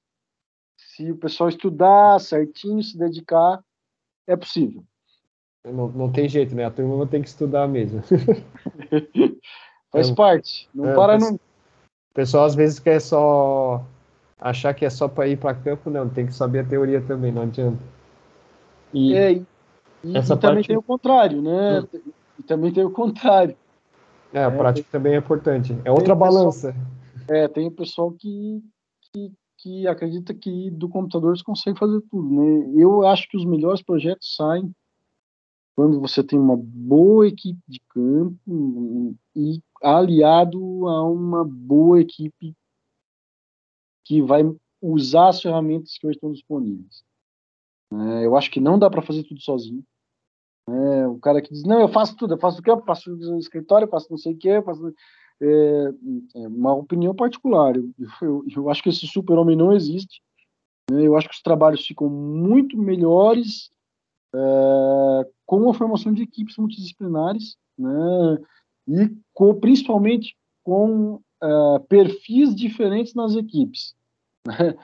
se 0.78 1.11
o 1.11 1.18
pessoal 1.18 1.49
estudar 1.49 2.20
certinho, 2.20 2.84
se 2.84 2.97
dedicar, 2.97 3.64
é 4.28 4.36
possível. 4.36 4.84
Não, 5.66 5.88
não 5.89 6.11
tem 6.11 6.28
jeito, 6.28 6.53
né? 6.55 6.66
A 6.66 6.72
turma 6.72 7.07
tem 7.07 7.22
que 7.22 7.30
estudar 7.30 7.68
mesmo. 7.68 8.01
Faz 9.91 10.11
parte. 10.11 10.68
Não 10.74 10.89
é, 10.89 10.95
para 10.95 11.18
não. 11.18 11.36
O 11.36 11.39
pessoal 12.14 12.45
às 12.45 12.55
vezes 12.55 12.80
quer 12.80 12.99
só 12.99 13.86
achar 14.39 14.74
que 14.74 14.86
é 14.86 14.89
só 14.89 15.07
para 15.07 15.28
ir 15.28 15.38
para 15.38 15.55
campo, 15.55 15.89
não. 15.89 16.09
Tem 16.09 16.26
que 16.26 16.34
saber 16.34 16.59
a 16.59 16.64
teoria 16.66 17.01
também, 17.01 17.32
não 17.32 17.43
adianta. 17.43 17.82
E, 18.93 19.16
é, 19.16 19.34
e, 19.34 19.45
essa 20.18 20.34
e 20.34 20.38
parte... 20.38 20.41
também 20.41 20.64
tem 20.64 20.78
o 20.78 20.82
contrário, 20.82 21.41
né? 21.41 21.82
Hum. 21.82 22.11
E 22.39 22.43
também 22.43 22.74
tem 22.74 22.84
o 22.84 22.91
contrário. 22.91 23.55
É, 24.34 24.43
a 24.43 24.47
é, 24.47 24.51
prática 24.51 24.88
tem... 24.91 24.99
também 24.99 25.14
é 25.14 25.18
importante. 25.18 25.78
É 25.86 25.91
outra 25.91 26.14
balança. 26.14 26.76
Pessoal, 27.26 27.39
é, 27.39 27.47
tem 27.47 27.68
o 27.68 27.72
pessoal 27.72 28.11
que 28.11 28.61
que, 29.14 29.32
que 29.59 29.88
acredita 29.88 30.34
que 30.34 30.72
do 30.72 30.89
computador 30.89 31.38
você 31.38 31.43
consegue 31.43 31.78
fazer 31.78 32.01
tudo, 32.09 32.30
né? 32.30 32.74
Eu 32.76 33.05
acho 33.07 33.30
que 33.30 33.38
os 33.38 33.45
melhores 33.45 33.82
projetos 33.82 34.36
saem 34.36 34.74
quando 35.76 36.00
você 36.00 36.24
tem 36.24 36.38
uma 36.38 36.56
boa 36.58 37.28
equipe 37.28 37.60
de 37.68 37.80
campo 37.90 39.16
e 39.36 39.62
aliado 39.82 40.88
a 40.88 41.04
uma 41.10 41.44
boa 41.44 42.00
equipe 42.00 42.56
que 44.06 44.22
vai 44.22 44.44
usar 44.82 45.30
as 45.30 45.42
ferramentas 45.42 45.98
que 45.98 46.06
hoje 46.06 46.18
estão 46.18 46.32
disponíveis. 46.32 47.04
É, 47.92 48.26
eu 48.26 48.36
acho 48.36 48.52
que 48.52 48.60
não 48.60 48.78
dá 48.78 48.90
para 48.90 49.02
fazer 49.02 49.24
tudo 49.24 49.42
sozinho. 49.42 49.84
É, 50.70 51.08
o 51.08 51.20
cara 51.20 51.42
que 51.42 51.52
diz, 51.52 51.64
não, 51.64 51.80
eu 51.80 51.88
faço 51.88 52.16
tudo, 52.16 52.34
eu 52.34 52.40
faço 52.40 52.60
o 52.60 52.64
campo, 52.64 52.86
faço 52.86 53.12
o 53.12 53.38
escritório, 53.38 53.88
faço 53.88 54.08
não 54.10 54.18
sei 54.18 54.34
o 54.34 54.38
que, 54.38 54.62
faço 54.62 54.94
é, 55.42 55.90
é 56.36 56.48
uma 56.48 56.74
opinião 56.74 57.16
particular. 57.16 57.76
Eu, 57.76 57.92
eu, 58.22 58.44
eu 58.56 58.70
acho 58.70 58.84
que 58.84 58.90
esse 58.90 59.08
super-homem 59.08 59.56
não 59.56 59.74
existe. 59.74 60.22
Né? 60.92 61.08
Eu 61.08 61.18
acho 61.18 61.28
que 61.28 61.36
os 61.36 61.42
trabalhos 61.42 61.86
ficam 61.86 62.10
muito 62.10 62.78
melhores 62.78 63.73
é, 64.36 65.30
com 65.46 65.70
a 65.70 65.74
formação 65.74 66.14
de 66.14 66.24
equipes 66.24 66.58
multidisciplinares, 66.58 67.56
né? 67.78 68.38
e 68.88 69.16
com, 69.34 69.54
principalmente 69.60 70.36
com 70.64 71.22
é, 71.42 71.80
perfis 71.88 72.56
diferentes 72.56 73.14
nas 73.14 73.36
equipes. 73.36 73.94
Né? 74.46 74.76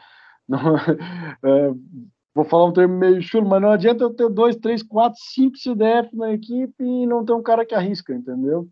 Não, 0.47 0.77
é, 0.77 1.71
vou 2.33 2.45
falar 2.45 2.65
um 2.65 2.73
termo 2.73 2.97
meio 2.97 3.21
chulo, 3.21 3.47
mas 3.47 3.61
não 3.61 3.69
adianta 3.69 4.03
eu 4.03 4.13
ter 4.13 4.29
dois, 4.29 4.55
três, 4.55 4.81
quatro, 4.81 5.19
cinco 5.21 5.57
CDF 5.57 6.15
na 6.15 6.31
equipe 6.31 6.81
e 6.83 7.05
não 7.05 7.23
ter 7.23 7.33
um 7.33 7.43
cara 7.43 7.65
que 7.65 7.75
arrisca, 7.75 8.15
entendeu? 8.15 8.67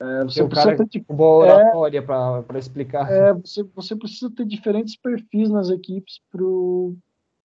É, 0.00 0.22
você 0.22 0.42
um 0.42 0.48
precisa 0.48 0.76
ter 0.76 0.86
tipo, 0.86 1.12
boa 1.12 1.44
oratória 1.44 1.98
é, 1.98 2.02
para 2.02 2.58
explicar. 2.58 3.10
É, 3.10 3.32
você, 3.32 3.64
você 3.74 3.96
precisa 3.96 4.30
ter 4.30 4.46
diferentes 4.46 4.96
perfis 4.96 5.50
nas 5.50 5.70
equipes 5.70 6.20
para 6.30 6.44
o 6.44 6.96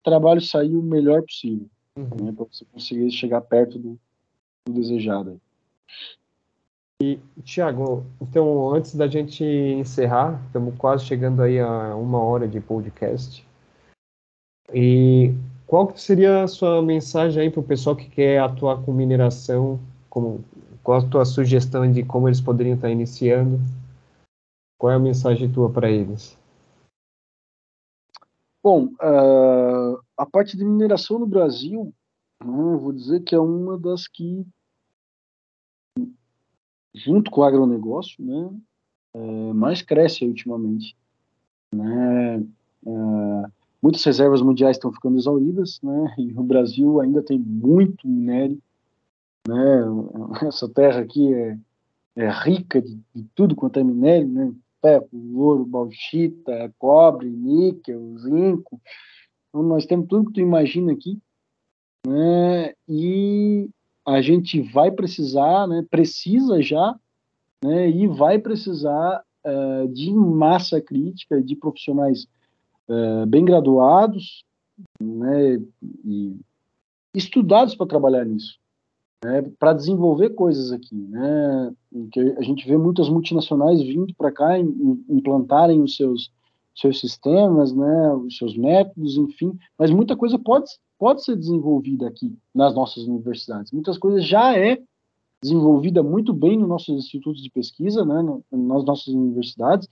trabalho 0.03 0.41
sair 0.41 0.76
o 0.76 0.82
melhor 0.82 1.22
possível, 1.22 1.70
uhum. 2.01 2.25
né, 2.25 2.31
para 2.31 2.45
você 2.45 2.65
conseguir 2.65 3.11
chegar 3.11 3.41
perto 3.41 3.77
do, 3.77 3.99
do 4.67 4.73
desejado. 4.73 5.39
E, 7.01 7.17
Tiago, 7.43 8.05
então, 8.21 8.73
antes 8.73 8.95
da 8.95 9.07
gente 9.07 9.43
encerrar, 9.43 10.43
estamos 10.47 10.75
quase 10.77 11.05
chegando 11.05 11.41
aí 11.41 11.59
a 11.59 11.95
uma 11.95 12.19
hora 12.19 12.47
de 12.47 12.59
podcast. 12.59 13.47
E 14.73 15.33
qual 15.65 15.95
seria 15.95 16.43
a 16.43 16.47
sua 16.47 16.81
mensagem 16.81 17.43
aí 17.43 17.49
para 17.49 17.59
o 17.59 17.63
pessoal 17.63 17.95
que 17.95 18.09
quer 18.09 18.39
atuar 18.39 18.83
com 18.83 18.91
mineração? 18.91 19.79
Como, 20.09 20.43
qual 20.83 20.99
a 20.99 21.07
tua 21.07 21.25
sugestão 21.25 21.89
de 21.91 22.03
como 22.03 22.27
eles 22.27 22.41
poderiam 22.41 22.75
estar 22.75 22.89
iniciando? 22.89 23.61
Qual 24.79 24.91
é 24.91 24.95
a 24.95 24.99
mensagem 24.99 25.51
tua 25.51 25.69
para 25.69 25.91
eles? 25.91 26.38
Bom, 28.62 28.88
uh, 28.88 30.03
a 30.18 30.26
parte 30.26 30.57
de 30.57 30.66
mineração 30.66 31.18
no 31.18 31.26
Brasil, 31.26 31.93
uh, 32.43 32.78
vou 32.78 32.91
dizer 32.91 33.22
que 33.22 33.34
é 33.34 33.39
uma 33.39 33.78
das 33.78 34.05
que, 34.05 34.45
junto 36.93 37.32
com 37.32 37.39
o 37.39 37.43
agronegócio, 37.45 38.22
né, 38.22 38.51
uh, 39.14 39.53
mais 39.53 39.82
cresce 39.82 40.26
ultimamente. 40.26 40.93
Né? 41.74 42.43
Uh, 42.84 43.49
muitas 43.82 44.03
reservas 44.03 44.41
mundiais 44.41 44.76
estão 44.76 44.91
ficando 44.91 45.18
exauridas, 45.18 45.80
né, 45.82 46.16
e 46.18 46.34
o 46.38 46.43
Brasil 46.43 46.99
ainda 46.99 47.24
tem 47.24 47.39
muito 47.39 48.05
minério. 48.05 48.62
Né, 49.47 49.84
essa 50.45 50.68
terra 50.68 50.99
aqui 50.99 51.34
é, 51.34 51.57
é 52.18 52.30
rica 52.30 52.82
de, 52.82 52.99
de 53.16 53.24
tudo 53.34 53.55
quanto 53.55 53.80
é 53.80 53.84
minério, 53.86 54.28
né, 54.28 54.53
ferro, 54.82 55.09
ouro, 55.36 55.65
bauxita, 55.65 56.73
cobre, 56.77 57.30
níquel, 57.30 58.17
zinco. 58.17 58.82
Então, 59.49 59.63
nós 59.63 59.86
temos 59.86 60.07
tudo 60.07 60.27
que 60.27 60.34
tu 60.34 60.41
imagina 60.41 60.93
aqui, 60.93 61.19
né? 62.05 62.73
E 62.88 63.69
a 64.05 64.21
gente 64.21 64.61
vai 64.61 64.91
precisar, 64.91 65.67
né? 65.67 65.86
Precisa 65.89 66.61
já, 66.61 66.97
né? 67.63 67.89
E 67.89 68.07
vai 68.07 68.39
precisar 68.39 69.23
uh, 69.45 69.88
de 69.88 70.13
massa 70.13 70.82
crítica, 70.82 71.41
de 71.41 71.55
profissionais 71.55 72.27
uh, 72.88 73.25
bem 73.25 73.43
graduados, 73.43 74.43
né? 75.01 75.61
E 76.05 76.36
estudados 77.13 77.75
para 77.75 77.88
trabalhar 77.88 78.25
nisso 78.25 78.59
né, 79.24 79.41
para 79.59 79.74
desenvolver 79.74 80.30
coisas 80.30 80.72
aqui, 80.72 80.95
né? 80.95 81.74
Que 82.11 82.20
a 82.38 82.41
gente 82.41 82.67
vê 82.67 82.78
muitas 82.78 83.09
multinacionais 83.09 83.82
vindo 83.82 84.13
para 84.15 84.32
cá 84.32 84.57
implantarem 84.57 85.82
os 85.82 85.95
seus 85.95 86.32
seus 86.76 87.01
sistemas, 87.01 87.74
né, 87.74 88.13
os 88.13 88.38
seus 88.38 88.55
métodos, 88.55 89.17
enfim, 89.17 89.57
mas 89.78 89.91
muita 89.91 90.15
coisa 90.15 90.39
pode 90.39 90.72
pode 90.97 91.24
ser 91.24 91.36
desenvolvida 91.36 92.07
aqui 92.07 92.38
nas 92.53 92.74
nossas 92.74 93.03
universidades. 93.03 93.72
Muitas 93.72 93.97
coisas 93.97 94.26
já 94.26 94.57
é 94.57 94.82
desenvolvida 95.41 96.03
muito 96.03 96.34
bem 96.34 96.57
nos 96.57 96.67
nossos 96.67 97.05
institutos 97.05 97.41
de 97.41 97.49
pesquisa, 97.49 98.05
né, 98.05 98.22
nas 98.51 98.84
nossas 98.84 99.07
universidades. 99.07 99.88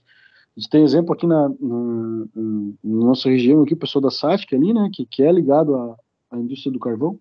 A 0.56 0.60
gente 0.60 0.70
tem 0.70 0.82
exemplo 0.82 1.14
aqui 1.14 1.26
na, 1.26 1.48
na, 1.48 2.26
na 2.34 3.06
nossa 3.06 3.30
região, 3.30 3.62
aqui, 3.62 3.72
o 3.72 3.78
pessoal 3.78 4.02
da 4.02 4.10
SATIC 4.10 4.54
ali, 4.54 4.74
né, 4.74 4.90
que, 4.92 5.06
que 5.06 5.22
é 5.22 5.32
ligado 5.32 5.74
à, 5.74 5.96
à 6.30 6.38
indústria 6.38 6.72
do 6.72 6.78
carvão, 6.78 7.18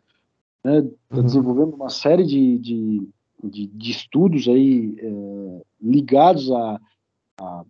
né, 0.68 0.82
tá 1.10 1.18
uhum. 1.18 1.24
desenvolvendo 1.24 1.76
uma 1.76 1.90
série 1.90 2.26
de, 2.26 2.58
de, 2.58 3.10
de, 3.42 3.68
de 3.68 3.92
estudos 3.92 4.50
aí 4.50 4.98
é, 5.00 5.62
ligados 5.82 6.52
a, 6.52 6.82
a, 7.40 7.64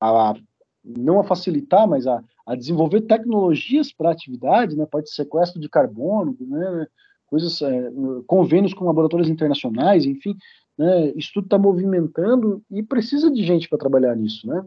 a, 0.00 0.34
não 0.82 1.20
a 1.20 1.24
facilitar, 1.24 1.86
mas 1.86 2.06
a, 2.06 2.24
a 2.46 2.54
desenvolver 2.54 3.02
tecnologias 3.02 3.92
para 3.92 4.10
atividade, 4.10 4.74
né, 4.74 4.86
parte 4.86 5.08
de 5.08 5.14
sequestro 5.14 5.60
de 5.60 5.68
carbono, 5.68 6.34
né, 6.40 6.86
coisas, 7.26 7.60
é, 7.60 7.92
convênios 8.26 8.72
com 8.72 8.86
laboratórios 8.86 9.28
internacionais, 9.28 10.06
enfim, 10.06 10.34
né, 10.78 11.12
isso 11.14 11.30
tudo 11.34 11.44
está 11.44 11.58
movimentando 11.58 12.62
e 12.70 12.82
precisa 12.82 13.30
de 13.30 13.44
gente 13.44 13.68
para 13.68 13.76
trabalhar 13.76 14.16
nisso, 14.16 14.46
né? 14.46 14.64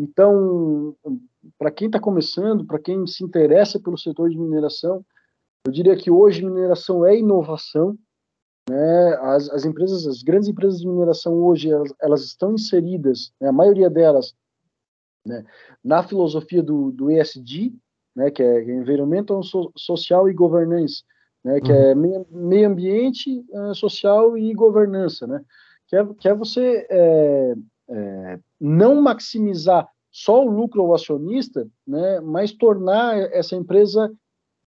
Então, 0.00 0.94
para 1.58 1.70
quem 1.70 1.86
está 1.86 1.98
começando, 1.98 2.64
para 2.64 2.78
quem 2.78 3.06
se 3.06 3.22
interessa 3.24 3.78
pelo 3.78 3.98
setor 3.98 4.30
de 4.30 4.38
mineração, 4.38 5.04
eu 5.64 5.72
diria 5.72 5.96
que 5.96 6.10
hoje 6.10 6.44
mineração 6.44 7.06
é 7.06 7.16
inovação. 7.16 7.96
Né? 8.68 9.14
As, 9.20 9.48
as 9.50 9.64
empresas, 9.64 10.06
as 10.06 10.22
grandes 10.22 10.48
empresas 10.48 10.80
de 10.80 10.88
mineração 10.88 11.34
hoje, 11.34 11.70
elas, 11.70 11.92
elas 12.00 12.24
estão 12.24 12.54
inseridas, 12.54 13.32
né? 13.40 13.48
a 13.48 13.52
maioria 13.52 13.90
delas, 13.90 14.34
né? 15.26 15.44
na 15.82 16.02
filosofia 16.02 16.62
do, 16.62 16.90
do 16.92 17.10
ESG, 17.10 17.74
né? 18.14 18.30
que 18.30 18.42
é 18.42 18.62
Environmental, 18.62 19.40
Social 19.76 20.28
e 20.28 20.32
Governance, 20.32 21.02
né? 21.44 21.60
que 21.60 21.72
é 21.72 21.94
uhum. 21.94 22.26
meio, 22.30 22.68
ambiente, 22.68 23.44
uh, 23.50 23.74
social 23.74 24.36
e 24.38 24.52
governança. 24.54 25.26
Né? 25.26 25.44
Que, 25.88 25.96
é, 25.96 26.06
que 26.14 26.28
é 26.28 26.34
você 26.34 26.86
é, 26.88 27.54
é, 27.88 28.40
não 28.60 29.00
maximizar 29.00 29.88
só 30.10 30.44
o 30.44 30.50
lucro 30.50 30.82
ao 30.82 30.94
acionista, 30.94 31.66
né? 31.86 32.20
mas 32.20 32.52
tornar 32.52 33.16
essa 33.32 33.56
empresa 33.56 34.12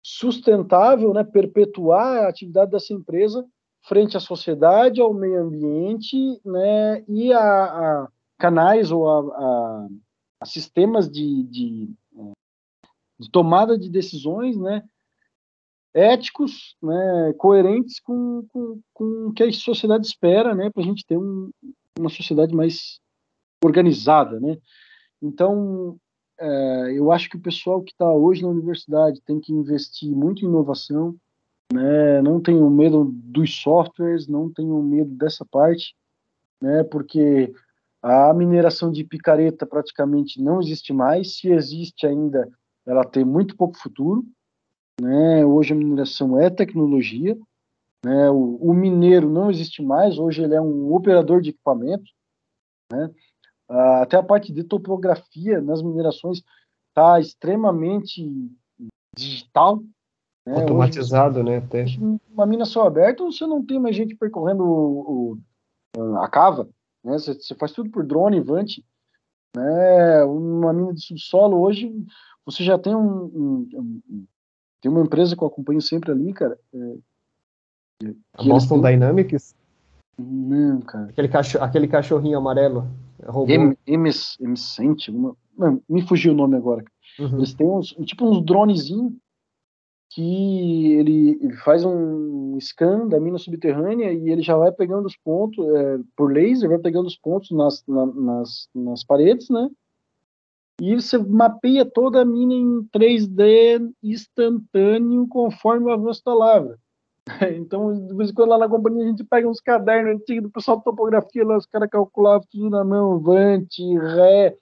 sustentável, 0.04 1.14
né, 1.14 1.24
perpetuar 1.24 2.26
a 2.26 2.28
atividade 2.28 2.72
dessa 2.72 2.94
empresa 2.94 3.46
frente 3.84 4.18
à 4.18 4.20
sociedade, 4.20 5.02
ao 5.02 5.14
meio 5.14 5.42
ambiente, 5.42 6.18
né, 6.46 7.04
e 7.08 7.32
a, 7.34 7.40
a 8.04 8.08
canais 8.38 8.92
ou 8.92 9.08
a, 9.08 9.20
a, 9.20 9.88
a 10.42 10.46
sistemas 10.46 11.10
de, 11.10 11.44
de, 11.44 11.90
de, 13.20 13.32
tomada 13.32 13.78
de 13.78 13.90
decisões, 13.90 14.58
né, 14.58 14.84
éticos, 15.94 16.76
né, 16.82 17.34
coerentes 17.38 18.00
com, 18.00 18.46
com, 18.50 18.82
com 18.94 19.28
o 19.28 19.34
que 19.34 19.44
a 19.44 19.54
sociedade 19.54 20.06
espera, 20.06 20.54
né, 20.54 20.70
para 20.70 20.84
a 20.84 20.86
gente 20.86 21.06
ter 21.06 21.18
um, 21.18 21.50
uma 21.98 22.10
sociedade 22.10 22.54
mais 22.54 23.00
organizada, 23.64 24.40
né. 24.40 24.58
Então, 25.22 25.98
é, 26.44 26.92
eu 26.98 27.10
acho 27.10 27.30
que 27.30 27.38
o 27.38 27.42
pessoal 27.42 27.82
que 27.82 27.94
está 27.94 28.12
hoje 28.12 28.42
na 28.42 28.50
universidade 28.50 29.22
tem 29.22 29.40
que 29.40 29.54
investir 29.54 30.12
muito 30.12 30.44
em 30.44 30.50
inovação, 30.50 31.16
né? 31.72 32.22
não 32.22 32.42
tenham 32.42 32.70
medo 32.70 33.06
dos 33.14 33.62
softwares, 33.62 34.28
não 34.28 34.52
tenham 34.52 34.84
medo 34.84 35.12
dessa 35.16 35.46
parte, 35.46 35.96
né? 36.62 36.84
porque 36.84 37.54
a 38.02 38.34
mineração 38.34 38.92
de 38.92 39.06
picareta 39.06 39.66
praticamente 39.66 40.42
não 40.42 40.60
existe 40.60 40.92
mais, 40.92 41.38
se 41.38 41.50
existe 41.50 42.06
ainda, 42.06 42.52
ela 42.86 43.06
tem 43.06 43.24
muito 43.24 43.56
pouco 43.56 43.78
futuro. 43.78 44.26
Né? 45.02 45.46
Hoje 45.46 45.72
a 45.74 45.78
mineração 45.78 46.38
é 46.38 46.50
tecnologia, 46.50 47.38
né? 48.04 48.30
o, 48.30 48.58
o 48.58 48.74
mineiro 48.74 49.30
não 49.30 49.50
existe 49.50 49.82
mais, 49.82 50.20
hoje 50.20 50.44
ele 50.44 50.56
é 50.56 50.62
um 50.62 50.94
operador 50.94 51.40
de 51.40 51.52
equipamento, 51.52 52.12
né? 52.92 53.10
Uh, 53.70 54.02
até 54.02 54.18
a 54.18 54.24
parte 54.24 54.52
de 54.52 54.64
topografia 54.64 55.62
nas 55.62 55.82
minerações 55.82 56.44
está 56.90 57.20
extremamente 57.20 58.30
digital. 59.16 59.82
Né? 60.46 60.62
Automatizado, 60.62 61.40
Hoje, 61.40 61.50
né? 61.50 61.58
Até. 61.58 61.86
Uma 62.30 62.46
mina 62.46 62.66
céu 62.66 62.84
aberto, 62.84 63.32
você 63.32 63.48
não 63.48 63.66
tem 63.66 63.80
mais 63.80 63.96
gente 63.96 64.16
percorrendo 64.16 64.64
o, 64.64 65.38
o, 65.98 66.18
a 66.18 66.28
cava, 66.28 66.70
né? 67.04 67.14
Você, 67.14 67.34
você, 67.34 67.56
faz 67.56 67.72
tudo 67.72 67.90
por 67.90 68.06
drone, 68.06 68.42
vante. 68.42 68.86
Né? 69.56 70.24
Uma 70.26 70.74
mina 70.74 70.94
de 70.94 71.06
subsolo 71.06 71.62
hoje, 71.62 71.94
você 72.46 72.64
já 72.64 72.78
tem 72.78 72.96
um, 72.96 73.26
um, 73.26 74.02
um 74.10 74.26
tem 74.82 74.92
uma 74.92 75.02
empresa 75.02 75.34
que 75.34 75.42
eu 75.42 75.48
acompanho 75.48 75.82
sempre 75.82 76.12
ali, 76.12 76.34
cara. 76.34 76.60
É, 76.74 76.98
a 78.34 78.44
Boston 78.44 78.82
têm... 78.82 78.92
Dynamics? 78.92 79.56
Não, 80.18 80.80
cara. 80.82 81.06
Aquele, 81.06 81.28
cachorro, 81.28 81.64
aquele 81.64 81.88
cachorrinho 81.88 82.38
amarelo. 82.38 82.88
Emicente, 84.40 85.12
me 85.90 86.02
fugiu 86.08 86.34
o 86.34 86.36
nome 86.36 86.56
agora. 86.56 86.84
Uhum. 87.20 87.38
Eles 87.38 87.54
têm 87.54 87.68
uns, 87.68 87.90
tipo 88.06 88.26
uns 88.26 88.44
dronezinhos 88.44 89.14
que 90.10 90.94
ele, 90.94 91.40
ele, 91.42 91.56
faz 91.58 91.84
um 91.84 92.58
scan 92.60 93.08
da 93.08 93.20
mina 93.20 93.40
subterrânea 93.40 94.14
e 94.14 94.30
ele 94.30 94.44
já 94.44 94.56
vai 94.56 94.72
pegando 94.72 95.08
os 95.08 95.18
pontos, 95.18 95.66
é, 95.68 96.00
por 96.16 96.32
laser, 96.32 96.70
vai 96.70 96.78
pegando 96.78 97.08
os 97.08 97.18
pontos 97.18 97.50
nas, 97.50 97.84
na, 97.88 98.06
nas, 98.06 98.70
nas 98.76 99.04
paredes, 99.04 99.50
né? 99.50 99.70
E 100.80 100.96
você 100.96 101.18
mapeia 101.18 101.86
toda 101.86 102.22
a 102.22 102.26
mina 102.26 102.54
em 102.54 102.84
3D 102.94 103.92
instantâneo 104.04 105.28
conforme 105.28 105.86
o 105.86 105.92
avanço 105.92 106.22
da 106.24 106.34
lavra. 106.34 106.80
Então, 107.58 108.08
de 108.08 108.16
vez 108.16 108.30
em 108.30 108.34
quando 108.34 108.50
lá 108.50 108.58
na 108.58 108.70
companhia 108.70 109.06
a 109.06 109.08
gente 109.08 109.24
pega 109.24 109.48
uns 109.48 109.62
cadernos 109.62 110.16
antigos 110.16 110.44
do 110.44 110.52
pessoal 110.52 110.78
de 110.78 110.84
topografia, 110.84 111.46
lá 111.46 111.58
os 111.58 111.66
caras 111.66 111.90
calculavam 111.90 112.46
tudo 112.52 112.70
na 112.70 112.84
mão, 112.84 113.20
vante, 113.20 113.82
ré, 113.98 114.58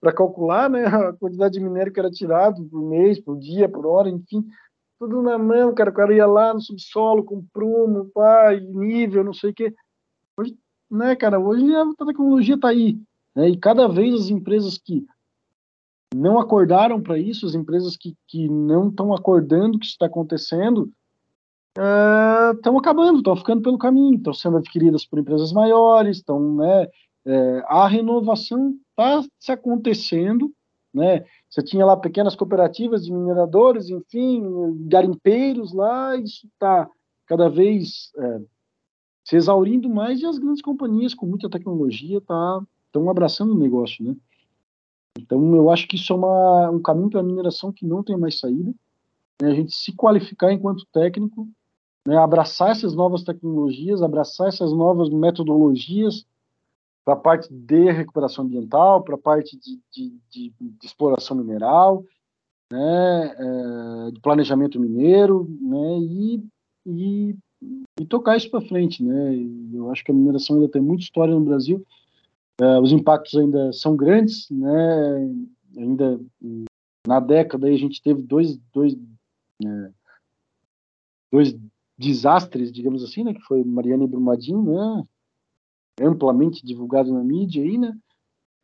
para 0.00 0.12
calcular 0.12 0.68
né, 0.68 0.84
a 0.84 1.12
quantidade 1.14 1.54
de 1.54 1.60
minério 1.60 1.92
que 1.92 1.98
era 1.98 2.10
tirado 2.10 2.62
por 2.64 2.82
mês, 2.82 3.18
por 3.18 3.38
dia, 3.38 3.68
por 3.68 3.86
hora, 3.86 4.10
enfim, 4.10 4.44
tudo 4.98 5.22
na 5.22 5.38
mão, 5.38 5.74
cara. 5.74 5.90
O 5.90 5.94
cara 5.94 6.14
ia 6.14 6.26
lá 6.26 6.52
no 6.52 6.60
subsolo 6.60 7.24
com 7.24 7.44
prumo, 7.52 8.10
pai, 8.12 8.60
nível, 8.60 9.24
não 9.24 9.32
sei 9.32 9.50
o 9.50 9.54
quê. 9.54 9.74
Hoje, 10.36 10.56
né, 10.90 11.16
cara, 11.16 11.40
hoje 11.40 11.74
a 11.74 12.06
tecnologia 12.06 12.54
está 12.54 12.68
aí. 12.68 12.98
Né, 13.34 13.48
e 13.48 13.56
cada 13.56 13.88
vez 13.88 14.14
as 14.14 14.28
empresas 14.28 14.76
que 14.76 15.06
não 16.14 16.38
acordaram 16.38 17.00
para 17.00 17.18
isso, 17.18 17.46
as 17.46 17.54
empresas 17.54 17.96
que, 17.96 18.14
que 18.28 18.48
não 18.48 18.88
estão 18.88 19.12
acordando 19.12 19.78
que 19.78 19.86
está 19.86 20.06
acontecendo, 20.06 20.92
estão 21.76 22.74
uh, 22.74 22.78
acabando, 22.78 23.18
estão 23.18 23.36
ficando 23.36 23.62
pelo 23.62 23.78
caminho, 23.78 24.16
estão 24.16 24.32
sendo 24.32 24.58
adquiridas 24.58 25.04
por 25.04 25.18
empresas 25.18 25.52
maiores, 25.52 26.18
estão, 26.18 26.56
né, 26.56 26.88
é, 27.26 27.64
a 27.66 27.88
renovação 27.88 28.74
está 28.90 29.24
se 29.38 29.50
acontecendo, 29.50 30.52
né, 30.92 31.24
você 31.50 31.62
tinha 31.62 31.84
lá 31.84 31.96
pequenas 31.96 32.36
cooperativas 32.36 33.04
de 33.04 33.12
mineradores, 33.12 33.88
enfim, 33.88 34.42
garimpeiros 34.86 35.72
lá, 35.72 36.16
isso 36.16 36.46
está 36.46 36.88
cada 37.26 37.48
vez 37.48 38.12
é, 38.16 38.40
se 39.24 39.36
exaurindo 39.36 39.88
mais 39.88 40.20
e 40.20 40.26
as 40.26 40.38
grandes 40.38 40.62
companhias 40.62 41.14
com 41.14 41.26
muita 41.26 41.48
tecnologia 41.48 42.18
estão 42.18 42.66
tá, 42.92 43.10
abraçando 43.10 43.52
o 43.52 43.58
negócio, 43.58 44.04
né? 44.04 44.14
Então, 45.18 45.54
eu 45.54 45.70
acho 45.70 45.86
que 45.86 45.96
isso 45.96 46.12
é 46.12 46.16
uma, 46.16 46.70
um 46.70 46.82
caminho 46.82 47.08
para 47.08 47.20
a 47.20 47.22
mineração 47.22 47.72
que 47.72 47.86
não 47.86 48.02
tem 48.02 48.16
mais 48.16 48.38
saída. 48.38 48.74
Né? 49.40 49.50
A 49.50 49.54
gente 49.54 49.74
se 49.74 49.92
qualificar 49.92 50.52
enquanto 50.52 50.86
técnico, 50.92 51.48
né? 52.06 52.16
abraçar 52.16 52.70
essas 52.70 52.94
novas 52.94 53.22
tecnologias, 53.22 54.02
abraçar 54.02 54.48
essas 54.48 54.72
novas 54.72 55.08
metodologias 55.08 56.26
para 57.04 57.14
a 57.14 57.18
parte 57.18 57.52
de 57.52 57.90
recuperação 57.90 58.44
ambiental, 58.44 59.02
para 59.02 59.14
a 59.14 59.18
parte 59.18 59.58
de, 59.58 59.78
de, 59.90 60.18
de, 60.30 60.52
de, 60.58 60.86
exploração 60.86 61.36
mineral, 61.36 62.04
né? 62.72 63.34
É, 63.38 64.10
de 64.10 64.20
planejamento 64.20 64.80
mineiro, 64.80 65.46
né? 65.60 65.98
e, 66.00 66.44
e, 66.86 67.36
e 68.00 68.06
tocar 68.06 68.36
isso 68.36 68.50
para 68.50 68.62
frente. 68.62 69.02
Né? 69.02 69.36
Eu 69.72 69.90
acho 69.90 70.02
que 70.02 70.10
a 70.10 70.14
mineração 70.14 70.56
ainda 70.56 70.68
tem 70.68 70.80
muita 70.80 71.02
história 71.02 71.34
no 71.34 71.44
Brasil 71.44 71.84
Uh, 72.60 72.80
os 72.80 72.92
impactos 72.92 73.34
ainda 73.34 73.72
são 73.72 73.96
grandes, 73.96 74.48
né? 74.48 75.16
Ainda 75.76 76.20
na 77.06 77.18
década 77.18 77.66
aí 77.66 77.74
a 77.74 77.78
gente 77.78 78.00
teve 78.00 78.22
dois, 78.22 78.56
dois, 78.72 78.94
é, 79.64 79.90
dois 81.32 81.56
desastres, 81.96 82.72
digamos 82.72 83.02
assim, 83.02 83.24
né? 83.24 83.34
Que 83.34 83.42
foi 83.42 83.62
Mariana 83.64 84.04
e 84.04 84.08
Brumadinho, 84.08 84.62
né? 84.62 85.04
Amplamente 86.00 86.64
divulgado 86.64 87.12
na 87.12 87.22
mídia 87.22 87.62
aí, 87.62 87.78
né? 87.78 87.96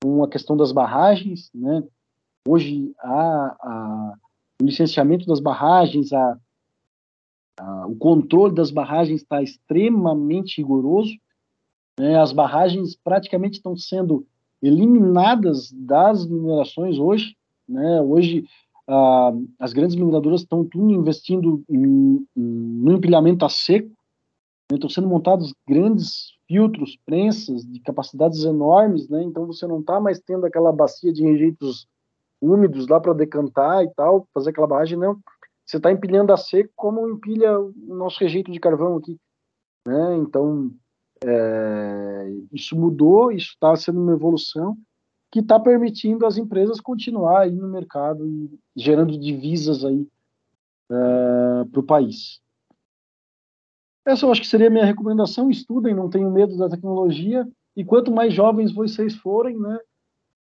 Com 0.02 0.22
a 0.22 0.28
questão 0.28 0.56
das 0.56 0.72
barragens, 0.72 1.50
né? 1.54 1.82
Hoje 2.46 2.92
a, 2.98 3.56
a 3.60 4.14
o 4.60 4.64
licenciamento 4.64 5.26
das 5.26 5.40
barragens, 5.40 6.12
a, 6.12 6.38
a, 7.58 7.86
o 7.86 7.96
controle 7.96 8.54
das 8.54 8.70
barragens 8.70 9.22
está 9.22 9.42
extremamente 9.42 10.58
rigoroso. 10.58 11.14
Né? 11.98 12.18
As 12.20 12.32
barragens 12.32 12.94
praticamente 12.94 13.56
estão 13.56 13.76
sendo 13.76 14.26
eliminadas 14.62 15.72
das 15.72 16.26
minerações 16.26 16.98
hoje. 16.98 17.36
Né? 17.66 18.02
Hoje, 18.02 18.44
ah, 18.92 19.32
as 19.60 19.72
grandes 19.72 19.94
mineradoras 19.94 20.40
estão 20.40 20.64
tudo 20.64 20.90
investindo 20.90 21.62
em, 21.68 22.26
em, 22.36 22.42
no 22.42 22.92
empilhamento 22.92 23.44
a 23.44 23.48
seco. 23.48 23.88
Né? 24.68 24.74
Estão 24.74 24.90
sendo 24.90 25.06
montados 25.06 25.54
grandes 25.66 26.32
filtros, 26.48 26.98
prensas 27.06 27.64
de 27.64 27.78
capacidades 27.78 28.42
enormes, 28.42 29.08
né? 29.08 29.22
então 29.22 29.46
você 29.46 29.64
não 29.64 29.78
está 29.78 30.00
mais 30.00 30.18
tendo 30.18 30.44
aquela 30.44 30.72
bacia 30.72 31.12
de 31.12 31.22
rejeitos 31.22 31.86
úmidos 32.40 32.88
lá 32.88 32.98
para 32.98 33.12
decantar 33.12 33.84
e 33.84 33.90
tal, 33.94 34.26
fazer 34.34 34.50
aquela 34.50 34.66
barragem, 34.66 34.98
não. 34.98 35.16
Você 35.64 35.76
está 35.76 35.92
empilhando 35.92 36.32
a 36.32 36.36
seco 36.36 36.72
como 36.74 37.08
empilha 37.08 37.60
o 37.60 37.94
nosso 37.94 38.18
rejeito 38.18 38.50
de 38.50 38.58
carvão 38.58 38.96
aqui. 38.96 39.16
Né? 39.86 40.16
Então, 40.16 40.72
é, 41.24 42.32
isso 42.52 42.74
mudou, 42.74 43.30
isso 43.30 43.50
está 43.50 43.76
sendo 43.76 44.00
uma 44.00 44.12
evolução 44.12 44.76
que 45.30 45.40
está 45.40 45.58
permitindo 45.60 46.26
as 46.26 46.36
empresas 46.36 46.80
continuar 46.80 47.42
aí 47.42 47.52
no 47.52 47.68
mercado 47.68 48.26
e 48.26 48.58
gerando 48.76 49.18
divisas 49.18 49.84
aí 49.84 50.06
é, 50.90 51.64
para 51.70 51.80
o 51.80 51.84
país. 51.84 52.40
Essa 54.04 54.26
eu 54.26 54.32
acho 54.32 54.40
que 54.40 54.46
seria 54.46 54.66
a 54.66 54.70
minha 54.70 54.84
recomendação. 54.84 55.50
Estudem, 55.50 55.94
não 55.94 56.10
tenham 56.10 56.30
medo 56.30 56.56
da 56.56 56.68
tecnologia. 56.68 57.46
E 57.76 57.84
quanto 57.84 58.10
mais 58.10 58.34
jovens 58.34 58.72
vocês 58.72 59.14
forem, 59.14 59.58
né, 59.58 59.78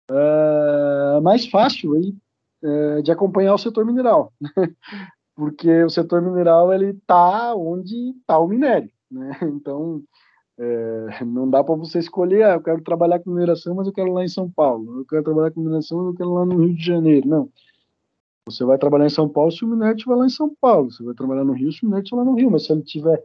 é 0.10 1.20
mais 1.22 1.48
fácil 1.48 1.94
aí 1.96 2.16
é, 2.64 3.02
de 3.02 3.12
acompanhar 3.12 3.54
o 3.54 3.58
setor 3.58 3.86
mineral, 3.86 4.34
porque 5.36 5.84
o 5.84 5.90
setor 5.90 6.22
mineral 6.22 6.72
ele 6.74 6.92
está 6.92 7.56
onde 7.56 8.12
está 8.12 8.38
o 8.40 8.48
minério, 8.48 8.90
né? 9.10 9.38
Então 9.44 10.04
é, 10.58 11.26
não 11.26 11.50
dá 11.50 11.64
para 11.64 11.76
você 11.76 12.00
escolher, 12.00 12.44
ah, 12.44 12.54
eu 12.54 12.62
quero 12.62 12.82
trabalhar 12.82 13.20
com 13.20 13.30
mineração, 13.30 13.76
mas 13.76 13.88
eu 13.88 13.94
quero 13.94 14.14
lá 14.14 14.24
em 14.24 14.28
São 14.30 14.50
Paulo. 14.50 15.00
Eu 15.00 15.06
quero 15.06 15.24
trabalhar 15.24 15.52
com 15.52 15.62
mineração, 15.62 15.98
mas 15.98 16.08
eu 16.08 16.16
quero 16.16 16.34
lá 16.34 16.46
no 16.46 16.66
Rio 16.66 16.76
de 16.76 16.86
Janeiro. 16.86 17.28
Não. 17.28 17.50
Você 18.48 18.64
vai 18.64 18.78
trabalhar 18.78 19.08
em 19.08 19.10
São 19.10 19.28
Paulo 19.28 19.52
se 19.52 19.66
o 19.66 19.68
minério 19.68 19.96
estiver 19.96 20.16
lá 20.16 20.26
em 20.26 20.30
São 20.30 20.56
Paulo. 20.62 20.92
Você 20.92 21.04
vai 21.04 21.14
trabalhar 21.14 21.44
no 21.44 21.54
Rio 21.54 21.72
se 21.72 21.84
o 21.84 21.86
minério 21.86 22.04
estiver 22.04 22.22
lá 22.22 22.26
no 22.26 22.36
Rio. 22.36 22.52
Mas 22.52 22.66
se 22.66 22.72
ele 22.72 22.82
estiver 22.82 23.24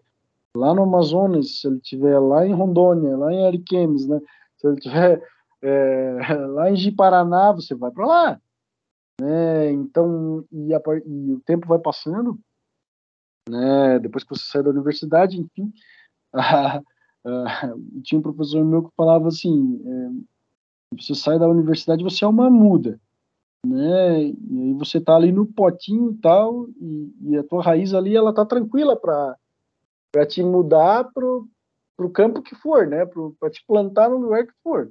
lá 0.56 0.74
no 0.74 0.82
Amazonas, 0.82 1.60
se 1.60 1.68
ele 1.68 1.76
estiver 1.76 2.18
lá 2.18 2.46
em 2.46 2.52
Rondônia, 2.52 3.16
lá 3.16 3.32
em 3.32 3.46
Ariquemes, 3.46 4.08
né? 4.08 4.20
se 4.56 4.66
ele 4.66 4.76
estiver 4.76 5.22
é, 5.62 6.34
lá 6.48 6.70
em 6.70 6.76
Jiparaná, 6.76 7.52
você 7.52 7.74
vai 7.74 7.90
para 7.90 8.06
lá. 8.06 8.40
Né? 9.20 9.70
Então, 9.72 10.44
e, 10.50 10.74
a, 10.74 10.80
e 11.06 11.32
o 11.32 11.40
tempo 11.40 11.68
vai 11.68 11.78
passando, 11.78 12.38
né? 13.48 13.98
depois 13.98 14.24
que 14.24 14.30
você 14.30 14.50
sai 14.50 14.62
da 14.62 14.70
universidade, 14.70 15.38
enfim, 15.38 15.70
a, 16.32 16.80
Uh, 17.24 18.00
tinha 18.02 18.18
um 18.18 18.22
professor 18.22 18.64
meu 18.64 18.84
que 18.84 18.94
falava 18.96 19.28
assim: 19.28 19.80
é, 19.84 20.96
você 20.98 21.14
sai 21.14 21.38
da 21.38 21.48
universidade, 21.48 22.02
você 22.02 22.24
é 22.24 22.28
uma 22.28 22.50
muda, 22.50 23.00
né? 23.64 24.22
E 24.24 24.62
aí 24.62 24.72
você 24.74 25.00
tá 25.00 25.16
ali 25.16 25.30
no 25.30 25.46
potinho 25.46 26.12
e 26.12 26.14
tal, 26.18 26.66
e, 26.80 27.36
a 27.36 27.44
tua 27.44 27.62
raiz 27.62 27.92
ali, 27.94 28.16
ela 28.16 28.32
tá 28.32 28.44
tranquila 28.44 28.96
para 28.96 29.36
para 30.12 30.26
te 30.26 30.42
mudar 30.42 31.04
pro, 31.12 31.48
pro 31.96 32.10
campo 32.10 32.42
que 32.42 32.56
for, 32.56 32.86
né? 32.86 33.06
Para 33.38 33.48
te 33.48 33.64
plantar 33.64 34.10
no 34.10 34.16
lugar 34.16 34.44
que 34.44 34.52
for. 34.60 34.90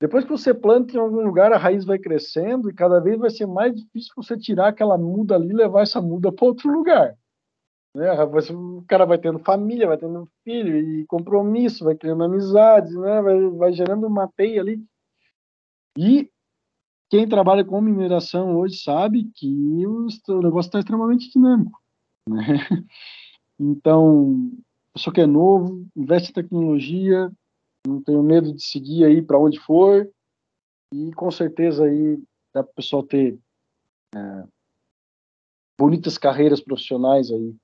Depois 0.00 0.24
que 0.24 0.30
você 0.30 0.54
planta 0.54 0.96
em 0.96 1.00
algum 1.00 1.22
lugar, 1.22 1.52
a 1.52 1.58
raiz 1.58 1.84
vai 1.84 1.98
crescendo 1.98 2.70
e 2.70 2.74
cada 2.74 3.00
vez 3.00 3.18
vai 3.18 3.30
ser 3.30 3.46
mais 3.46 3.74
difícil 3.74 4.12
você 4.16 4.36
tirar 4.36 4.68
aquela 4.68 4.96
muda 4.96 5.34
ali 5.34 5.50
e 5.50 5.54
levar 5.54 5.82
essa 5.82 6.00
muda 6.00 6.32
para 6.32 6.46
outro 6.46 6.70
lugar. 6.70 7.16
Né? 7.94 8.10
O 8.52 8.82
cara 8.86 9.04
vai 9.04 9.18
tendo 9.18 9.38
família, 9.40 9.86
vai 9.86 9.98
tendo 9.98 10.28
filho 10.44 10.76
e 10.78 11.06
compromisso, 11.06 11.84
vai 11.84 11.94
criando 11.94 12.24
amizades, 12.24 12.94
né? 12.94 13.20
vai, 13.20 13.50
vai 13.50 13.72
gerando 13.72 14.06
uma 14.06 14.28
teia 14.28 14.60
ali. 14.60 14.84
E 15.98 16.30
quem 17.08 17.28
trabalha 17.28 17.64
com 17.64 17.80
mineração 17.80 18.56
hoje 18.56 18.78
sabe 18.78 19.30
que 19.34 19.86
o, 19.86 20.06
o 20.28 20.42
negócio 20.42 20.68
está 20.68 20.78
extremamente 20.78 21.30
dinâmico. 21.30 21.80
Né? 22.28 22.40
Então, 23.62 24.50
pessoa 24.94 25.12
que 25.12 25.20
é 25.20 25.26
novo, 25.26 25.86
investe 25.94 26.30
em 26.30 26.32
tecnologia, 26.32 27.30
não 27.86 28.02
tenho 28.02 28.22
medo 28.22 28.54
de 28.54 28.64
seguir 28.64 29.04
aí 29.04 29.20
para 29.20 29.38
onde 29.38 29.60
for, 29.60 30.10
e 30.90 31.12
com 31.12 31.30
certeza 31.30 31.84
aí 31.84 32.16
dá 32.54 32.62
para 32.62 32.72
o 32.72 32.74
pessoal 32.74 33.02
ter 33.02 33.38
é, 34.14 34.44
bonitas 35.78 36.16
carreiras 36.16 36.62
profissionais 36.62 37.30
aí 37.30 37.54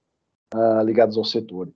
uh, 0.55 0.83
ligados 0.85 1.17
ao 1.17 1.25
setor. 1.25 1.69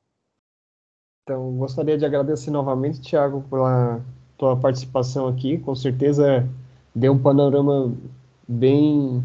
Então, 1.22 1.56
gostaria 1.56 1.96
de 1.96 2.04
agradecer 2.04 2.50
novamente, 2.50 3.00
Tiago, 3.00 3.44
pela 3.48 4.00
tua 4.36 4.56
participação 4.56 5.28
aqui. 5.28 5.58
Com 5.58 5.74
certeza 5.74 6.48
deu 6.94 7.12
um 7.12 7.18
panorama 7.18 7.94
bem 8.48 9.22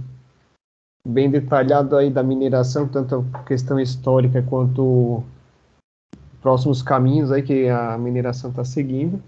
bem 1.08 1.30
detalhado 1.30 1.96
aí 1.96 2.10
da 2.10 2.24
mineração, 2.24 2.88
tanto 2.88 3.26
a 3.34 3.44
questão 3.44 3.80
histórica 3.80 4.42
quanto 4.42 5.24
próximos 6.42 6.82
caminhos 6.82 7.32
aí 7.32 7.44
que 7.44 7.68
a 7.68 7.96
mineração 7.98 8.50
está 8.50 8.66
seguindo. 8.66 9.22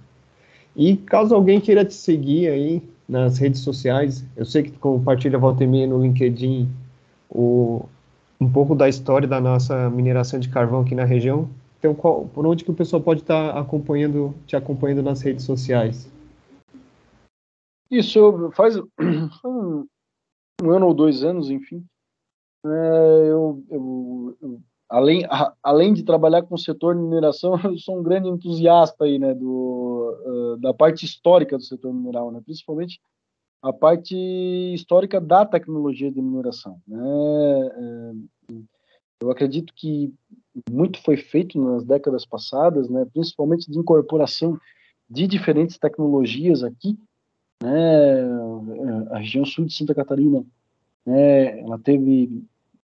E 0.76 0.97
caso 0.97 1.36
alguém 1.36 1.61
queira 1.61 1.86
te 1.86 1.93
seguir 1.93 2.47
aí 2.49 2.84
nas 3.07 3.38
redes 3.38 3.61
sociais, 3.61 4.26
eu 4.36 4.45
sei 4.45 4.63
que 4.63 4.72
tu 4.72 4.80
compartilha 4.80 5.39
volta 5.39 5.63
e 5.63 5.68
meia 5.68 5.88
no 5.88 6.01
LinkedIn 6.01 6.70
o, 7.30 7.86
um 8.39 8.51
pouco 8.51 8.75
da 8.75 8.88
história 8.88 9.27
da 9.27 9.41
nossa 9.41 9.89
mineração 9.89 10.39
de 10.39 10.49
carvão 10.49 10.81
aqui 10.81 10.93
na 10.93 11.05
região. 11.05 11.49
Então, 11.79 11.93
qual, 11.93 12.25
por 12.25 12.45
onde 12.45 12.63
que 12.63 12.71
o 12.71 12.75
pessoal 12.75 13.01
pode 13.01 13.21
estar 13.21 13.57
acompanhando, 13.57 14.33
te 14.45 14.55
acompanhando 14.55 15.03
nas 15.03 15.21
redes 15.21 15.45
sociais? 15.45 16.11
Isso 17.89 18.51
faz 18.55 18.77
um, 18.77 19.85
um 20.61 20.71
ano 20.71 20.88
ou 20.88 20.93
dois 20.93 21.23
anos, 21.23 21.49
enfim. 21.49 21.83
É, 22.65 23.29
eu, 23.29 23.63
eu, 23.69 24.38
eu, 24.41 24.59
além, 24.89 25.23
a, 25.25 25.53
além 25.63 25.93
de 25.93 26.03
trabalhar 26.03 26.43
com 26.43 26.55
o 26.55 26.59
setor 26.59 26.95
de 26.95 27.01
mineração, 27.01 27.57
eu 27.63 27.77
sou 27.77 27.99
um 27.99 28.03
grande 28.03 28.27
entusiasta 28.27 29.05
aí, 29.05 29.17
né, 29.17 29.33
do, 29.33 30.15
uh, 30.25 30.57
da 30.57 30.73
parte 30.73 31.05
histórica 31.05 31.57
do 31.57 31.63
setor 31.63 31.93
mineral, 31.93 32.31
né, 32.31 32.41
principalmente 32.43 32.99
a 33.62 33.74
parte 33.74 34.16
histórica 34.74 35.20
da 35.20 35.45
tecnologia 35.45 36.12
de 36.12 36.22
mineração. 36.22 36.80
Né? 36.88 36.99
É, 36.99 38.12
eu 39.22 39.32
acredito 39.32 39.74
que 39.76 40.14
muito 40.70 41.01
foi 41.01 41.18
feito 41.18 41.60
nas 41.60 41.84
décadas 41.84 42.26
passadas, 42.26 42.89
né? 42.89 43.05
principalmente 43.12 43.70
de 43.70 43.78
incorporação 43.78 44.60
de 45.10 45.28
diferentes 45.28 45.78
tecnologias 45.78 46.64
aqui. 46.64 46.97
Né? 47.62 48.24
A 49.12 49.18
região 49.18 49.45
sul 49.45 49.66
de 49.66 49.74
Santa 49.74 49.95
Catarina, 49.95 50.45
né? 51.05 51.60
ela 51.60 51.80
teve 51.80 52.43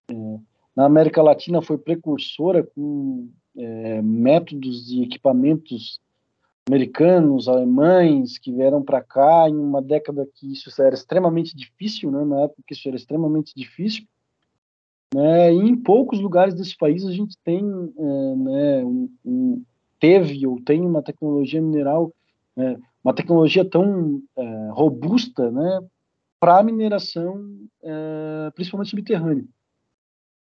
é, 0.10 0.40
na 0.76 0.86
América 0.86 1.22
Latina 1.22 1.62
foi 1.62 1.78
precursora 1.78 2.64
com 2.64 3.30
é, 3.58 4.02
métodos 4.02 4.90
e 4.90 5.04
equipamentos 5.04 6.00
americanos, 6.68 7.48
alemães 7.48 8.38
que 8.38 8.52
vieram 8.52 8.84
para 8.84 9.02
cá 9.02 9.50
em 9.50 9.56
uma 9.56 9.82
década 9.82 10.28
que 10.36 10.52
isso 10.52 10.70
era 10.82 10.94
extremamente 10.94 11.56
difícil, 11.56 12.12
né? 12.12 12.24
Na 12.24 12.42
época 12.42 12.62
isso 12.72 12.88
era 12.88 12.96
extremamente 12.96 13.54
difícil, 13.56 14.06
né? 15.14 15.54
E 15.54 15.58
em 15.58 15.76
poucos 15.76 16.20
lugares 16.20 16.54
desse 16.54 16.78
país 16.78 17.06
a 17.06 17.12
gente 17.12 17.38
tem, 17.44 17.64
é, 17.64 18.36
né? 18.36 18.86
Um, 18.86 19.10
um, 19.26 19.64
teve 20.00 20.46
ou 20.48 20.62
tem 20.62 20.82
uma 20.82 21.02
tecnologia 21.02 21.62
mineral, 21.62 22.14
é, 22.58 22.78
uma 23.04 23.14
tecnologia 23.14 23.66
tão 23.66 24.22
é, 24.38 24.70
robusta, 24.72 25.52
né? 25.52 25.82
Para 26.40 26.64
mineração, 26.64 27.44
é, 27.84 28.52
principalmente 28.56 28.90
subterrânea. 28.90 29.46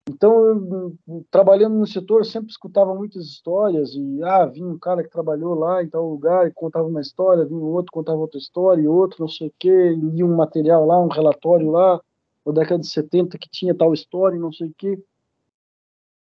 Então, 0.09 0.96
trabalhando 1.30 1.76
no 1.76 1.86
setor, 1.86 2.24
sempre 2.24 2.50
escutava 2.50 2.94
muitas 2.94 3.26
histórias 3.26 3.94
e 3.94 4.22
ah, 4.24 4.46
vinha 4.46 4.66
um 4.66 4.78
cara 4.78 5.02
que 5.02 5.11
trabalhou 5.11 5.54
lá 5.54 5.82
em 5.82 5.88
tal 5.88 6.09
lugar 6.09 6.48
e 6.48 6.52
contava 6.52 6.86
uma 6.86 7.02
história, 7.02 7.44
vinha 7.44 7.61
outro 7.61 7.92
contava 7.92 8.18
outra 8.18 8.38
história 8.38 8.80
e 8.80 8.88
outro 8.88 9.18
não 9.20 9.28
sei 9.28 9.48
o 9.48 9.54
quê, 9.59 9.90
lia 9.90 10.24
um 10.24 10.34
material 10.34 10.86
lá, 10.86 10.98
um 10.98 11.09
relatório 11.09 11.70
lá, 11.70 12.00
da 12.46 12.52
década 12.52 12.80
de 12.80 12.88
70 12.88 13.36
que 13.36 13.50
tinha 13.50 13.74
tal 13.74 13.92
história 13.92 14.36
e 14.36 14.40
não 14.40 14.50
sei 14.50 14.68
o 14.68 14.74
quê. 14.78 14.98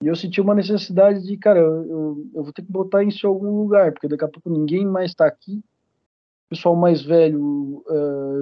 E 0.04 0.08
eu 0.08 0.16
senti 0.16 0.40
uma 0.40 0.54
necessidade 0.54 1.24
de, 1.24 1.36
cara, 1.38 1.60
eu, 1.60 2.24
eu 2.36 2.44
vou 2.44 2.54
ter 2.54 2.62
que 2.62 2.72
botar 2.72 3.04
isso 3.04 3.26
em 3.26 3.30
algum 3.30 3.58
lugar, 3.62 3.92
porque 3.94 4.08
daqui 4.08 4.26
a 4.26 4.28
pouco 4.28 4.50
ninguém 4.50 4.86
mais 4.86 5.10
está 5.12 5.26
aqui, 5.26 5.58
o 6.46 6.50
pessoal 6.50 6.76
mais 6.76 7.02
velho 7.02 7.84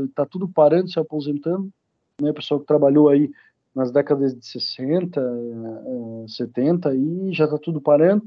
está 0.09 0.23
uh, 0.23 0.29
tudo 0.29 0.49
parando, 0.49 0.91
se 0.91 0.99
aposentando, 0.99 1.69
né, 2.21 2.31
o 2.31 2.33
pessoal 2.33 2.59
que 2.59 2.65
trabalhou 2.65 3.07
aí 3.07 3.31
nas 3.74 3.91
décadas 3.91 4.36
de 4.36 4.45
60, 4.45 5.22
70 6.28 6.95
e 6.95 7.34
já 7.34 7.45
está 7.45 7.57
tudo 7.57 7.82
parando. 7.82 8.24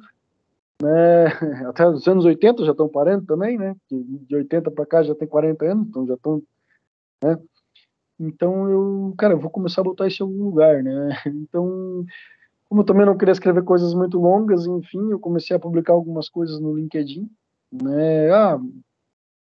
Né? 0.81 1.27
Até 1.69 1.87
os 1.89 2.07
anos 2.07 2.25
80 2.25 2.65
já 2.65 2.73
estão 2.73 2.89
parando 2.89 3.27
também, 3.27 3.59
né? 3.59 3.77
De 3.91 4.37
80 4.37 4.71
para 4.71 4.87
cá 4.87 5.03
já 5.03 5.15
tem 5.15 5.29
40 5.29 5.65
anos, 5.65 5.89
então 5.89 6.07
já 6.07 6.15
estão. 6.15 6.43
Né? 7.23 7.39
Então 8.19 8.69
eu, 8.69 9.15
cara, 9.19 9.35
eu 9.35 9.39
vou 9.41 9.51
começar 9.51 9.81
a 9.81 9.85
botar 9.85 10.07
isso 10.07 10.23
em 10.23 10.27
algum 10.27 10.45
lugar, 10.45 10.83
né? 10.83 11.11
Então, 11.27 12.05
como 12.69 12.81
eu 12.81 12.87
também 12.87 13.05
não 13.05 13.17
queria 13.17 13.33
escrever 13.33 13.63
coisas 13.65 13.93
muito 13.95 14.19
longas, 14.19 14.67
enfim, 14.67 15.11
eu 15.11 15.19
comecei 15.19 15.55
a 15.55 15.61
publicar 15.61 15.93
algumas 15.93 16.29
coisas 16.29 16.59
no 16.61 16.75
LinkedIn, 16.75 17.29
né? 17.71 18.31
Ah, 18.33 18.59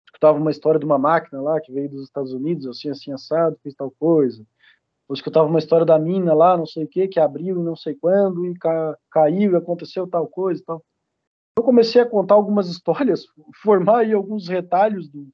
escutava 0.05 0.39
uma 0.39 0.51
história 0.51 0.81
de 0.81 0.87
uma 0.87 0.99
máquina 0.99 1.41
lá 1.41 1.61
que 1.61 1.73
veio 1.73 1.89
dos 1.89 2.03
Estados 2.03 2.33
Unidos, 2.33 2.67
assim, 2.67 2.89
assim, 2.91 3.13
assado, 3.13 3.59
fez 3.63 3.75
tal 3.75 3.91
coisa 3.91 4.45
eu 5.13 5.15
escutava 5.15 5.47
uma 5.47 5.59
história 5.59 5.85
da 5.85 5.99
mina 5.99 6.33
lá, 6.33 6.57
não 6.57 6.65
sei 6.65 6.85
o 6.85 6.89
que, 6.89 7.07
que 7.07 7.21
abriu 7.21 7.61
e 7.61 7.63
não 7.63 7.77
sei 7.77 7.95
quando, 7.95 8.47
e 8.47 8.55
ca 8.55 8.97
caiu 9.11 9.53
e 9.53 9.57
aconteceu 9.57 10.07
tal 10.07 10.27
coisa 10.27 10.63
e 10.63 10.65
tal. 10.65 10.83
Eu 11.59 11.63
comecei 11.63 12.01
a 12.01 12.09
contar 12.09 12.35
algumas 12.35 12.67
histórias, 12.71 13.27
formar 13.63 13.99
aí 13.99 14.15
alguns 14.15 14.49
retalhos, 14.49 15.11
do, 15.11 15.29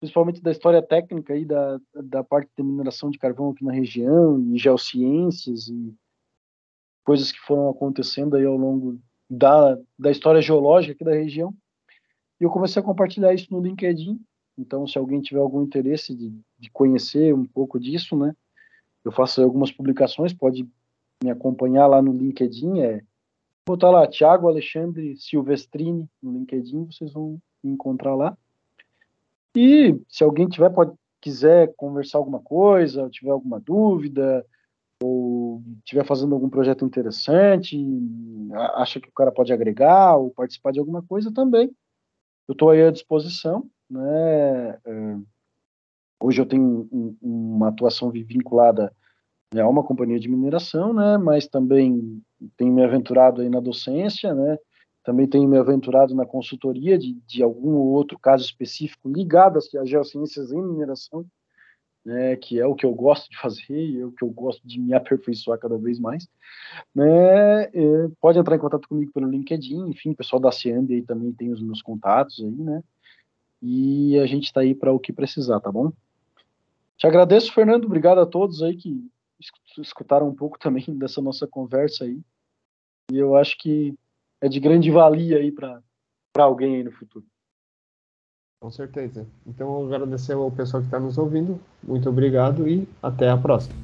principalmente 0.00 0.42
da 0.42 0.50
história 0.50 0.82
técnica 0.82 1.32
aí 1.32 1.44
da, 1.44 1.78
da 1.94 2.24
parte 2.24 2.50
de 2.58 2.64
mineração 2.64 3.08
de 3.08 3.16
carvão 3.16 3.50
aqui 3.50 3.64
na 3.64 3.72
região, 3.72 4.40
e 4.40 4.58
geociências, 4.58 5.68
e 5.68 5.94
coisas 7.04 7.30
que 7.30 7.38
foram 7.38 7.68
acontecendo 7.68 8.34
aí 8.34 8.44
ao 8.44 8.56
longo 8.56 8.98
da, 9.30 9.78
da 9.96 10.10
história 10.10 10.42
geológica 10.42 10.92
aqui 10.92 11.04
da 11.04 11.14
região. 11.14 11.54
E 12.40 12.42
eu 12.42 12.50
comecei 12.50 12.82
a 12.82 12.84
compartilhar 12.84 13.32
isso 13.32 13.46
no 13.52 13.60
LinkedIn, 13.60 14.20
então 14.58 14.88
se 14.88 14.98
alguém 14.98 15.20
tiver 15.20 15.38
algum 15.38 15.62
interesse 15.62 16.12
de, 16.16 16.36
de 16.58 16.68
conhecer 16.72 17.32
um 17.32 17.44
pouco 17.44 17.78
disso, 17.78 18.16
né, 18.16 18.34
eu 19.04 19.12
faço 19.12 19.42
algumas 19.42 19.70
publicações, 19.70 20.32
pode 20.32 20.68
me 21.22 21.30
acompanhar 21.30 21.86
lá 21.86 22.00
no 22.00 22.12
LinkedIn, 22.12 22.80
é 22.80 23.02
botar 23.66 23.90
lá 23.90 24.06
Thiago 24.06 24.48
Alexandre 24.48 25.16
Silvestrini 25.16 26.08
no 26.22 26.32
LinkedIn, 26.32 26.86
vocês 26.86 27.12
vão 27.12 27.40
me 27.62 27.72
encontrar 27.72 28.14
lá. 28.14 28.36
E 29.56 29.98
se 30.08 30.24
alguém 30.24 30.48
tiver 30.48 30.70
pode 30.70 30.92
quiser 31.20 31.72
conversar 31.76 32.18
alguma 32.18 32.40
coisa, 32.40 33.08
tiver 33.08 33.30
alguma 33.30 33.58
dúvida, 33.58 34.44
ou 35.02 35.62
estiver 35.78 36.04
fazendo 36.04 36.34
algum 36.34 36.48
projeto 36.48 36.84
interessante, 36.84 37.78
acha 38.74 39.00
que 39.00 39.08
o 39.08 39.12
cara 39.12 39.32
pode 39.32 39.52
agregar 39.52 40.16
ou 40.16 40.30
participar 40.30 40.72
de 40.72 40.78
alguma 40.78 41.02
coisa 41.02 41.32
também, 41.32 41.70
eu 42.46 42.52
estou 42.52 42.70
aí 42.70 42.82
à 42.82 42.90
disposição, 42.90 43.68
né? 43.88 44.78
É, 44.84 45.16
Hoje 46.20 46.40
eu 46.40 46.46
tenho 46.46 46.88
um, 46.90 47.16
uma 47.20 47.68
atuação 47.68 48.10
vinculada 48.10 48.92
né, 49.54 49.62
a 49.62 49.68
uma 49.68 49.84
companhia 49.84 50.18
de 50.18 50.28
mineração, 50.28 50.92
né, 50.92 51.16
mas 51.16 51.46
também 51.46 52.20
tenho 52.56 52.72
me 52.72 52.82
aventurado 52.82 53.40
aí 53.40 53.48
na 53.48 53.60
docência, 53.60 54.34
né, 54.34 54.58
também 55.04 55.28
tenho 55.28 55.48
me 55.48 55.56
aventurado 55.56 56.14
na 56.14 56.26
consultoria 56.26 56.98
de, 56.98 57.12
de 57.26 57.42
algum 57.42 57.74
ou 57.74 57.86
outro 57.92 58.18
caso 58.18 58.44
específico 58.44 59.08
ligado 59.08 59.58
às 59.58 59.88
geociências 59.88 60.50
em 60.50 60.60
mineração, 60.60 61.24
né, 62.04 62.36
que 62.36 62.58
é 62.58 62.66
o 62.66 62.74
que 62.74 62.84
eu 62.84 62.92
gosto 62.92 63.30
de 63.30 63.38
fazer 63.38 63.78
e 63.78 64.00
é 64.00 64.04
o 64.04 64.10
que 64.10 64.24
eu 64.24 64.30
gosto 64.30 64.66
de 64.66 64.80
me 64.80 64.92
aperfeiçoar 64.92 65.58
cada 65.58 65.78
vez 65.78 66.00
mais, 66.00 66.28
né, 66.92 67.64
é, 67.64 68.08
pode 68.20 68.38
entrar 68.38 68.56
em 68.56 68.60
contato 68.60 68.88
comigo 68.88 69.12
pelo 69.12 69.30
LinkedIn, 69.30 69.88
enfim, 69.88 70.10
o 70.10 70.16
pessoal 70.16 70.40
da 70.40 70.50
CIAMB 70.50 70.94
aí 70.94 71.02
também 71.02 71.32
tem 71.32 71.52
os 71.52 71.62
meus 71.62 71.80
contatos 71.80 72.42
aí, 72.42 72.50
né, 72.50 72.82
e 73.62 74.18
a 74.18 74.26
gente 74.26 74.44
está 74.44 74.60
aí 74.60 74.74
para 74.74 74.92
o 74.92 74.98
que 74.98 75.12
precisar, 75.12 75.60
tá 75.60 75.70
bom? 75.70 75.92
Te 76.96 77.06
agradeço, 77.06 77.52
Fernando. 77.52 77.84
Obrigado 77.84 78.20
a 78.20 78.26
todos 78.26 78.62
aí 78.62 78.76
que 78.76 79.08
escutaram 79.78 80.28
um 80.28 80.34
pouco 80.34 80.58
também 80.60 80.84
dessa 80.88 81.20
nossa 81.20 81.46
conversa 81.46 82.04
aí. 82.04 82.20
E 83.12 83.16
eu 83.16 83.36
acho 83.36 83.56
que 83.58 83.94
é 84.40 84.48
de 84.48 84.60
grande 84.60 84.90
valia 84.90 85.38
aí 85.38 85.52
para 85.52 85.82
alguém 86.38 86.76
aí 86.76 86.84
no 86.84 86.92
futuro. 86.92 87.24
Com 88.60 88.70
certeza. 88.70 89.26
Então, 89.46 89.80
eu 89.80 89.86
agradecer 89.86 90.32
ao 90.32 90.50
pessoal 90.50 90.82
que 90.82 90.86
está 90.86 90.98
nos 90.98 91.18
ouvindo. 91.18 91.60
Muito 91.82 92.08
obrigado 92.08 92.66
e 92.66 92.88
até 93.02 93.28
a 93.28 93.36
próxima. 93.36 93.74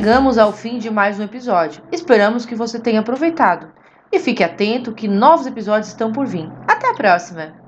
Chegamos 0.00 0.38
ao 0.38 0.50
fim 0.50 0.78
de 0.78 0.88
mais 0.88 1.20
um 1.20 1.24
episódio. 1.24 1.82
Esperamos 1.92 2.46
que 2.46 2.54
você 2.54 2.80
tenha 2.80 3.00
aproveitado. 3.00 3.70
E 4.10 4.18
fique 4.18 4.42
atento 4.42 4.94
que 4.94 5.06
novos 5.06 5.46
episódios 5.46 5.88
estão 5.88 6.10
por 6.10 6.26
vir. 6.26 6.48
Até 6.66 6.88
a 6.88 6.94
próxima! 6.94 7.59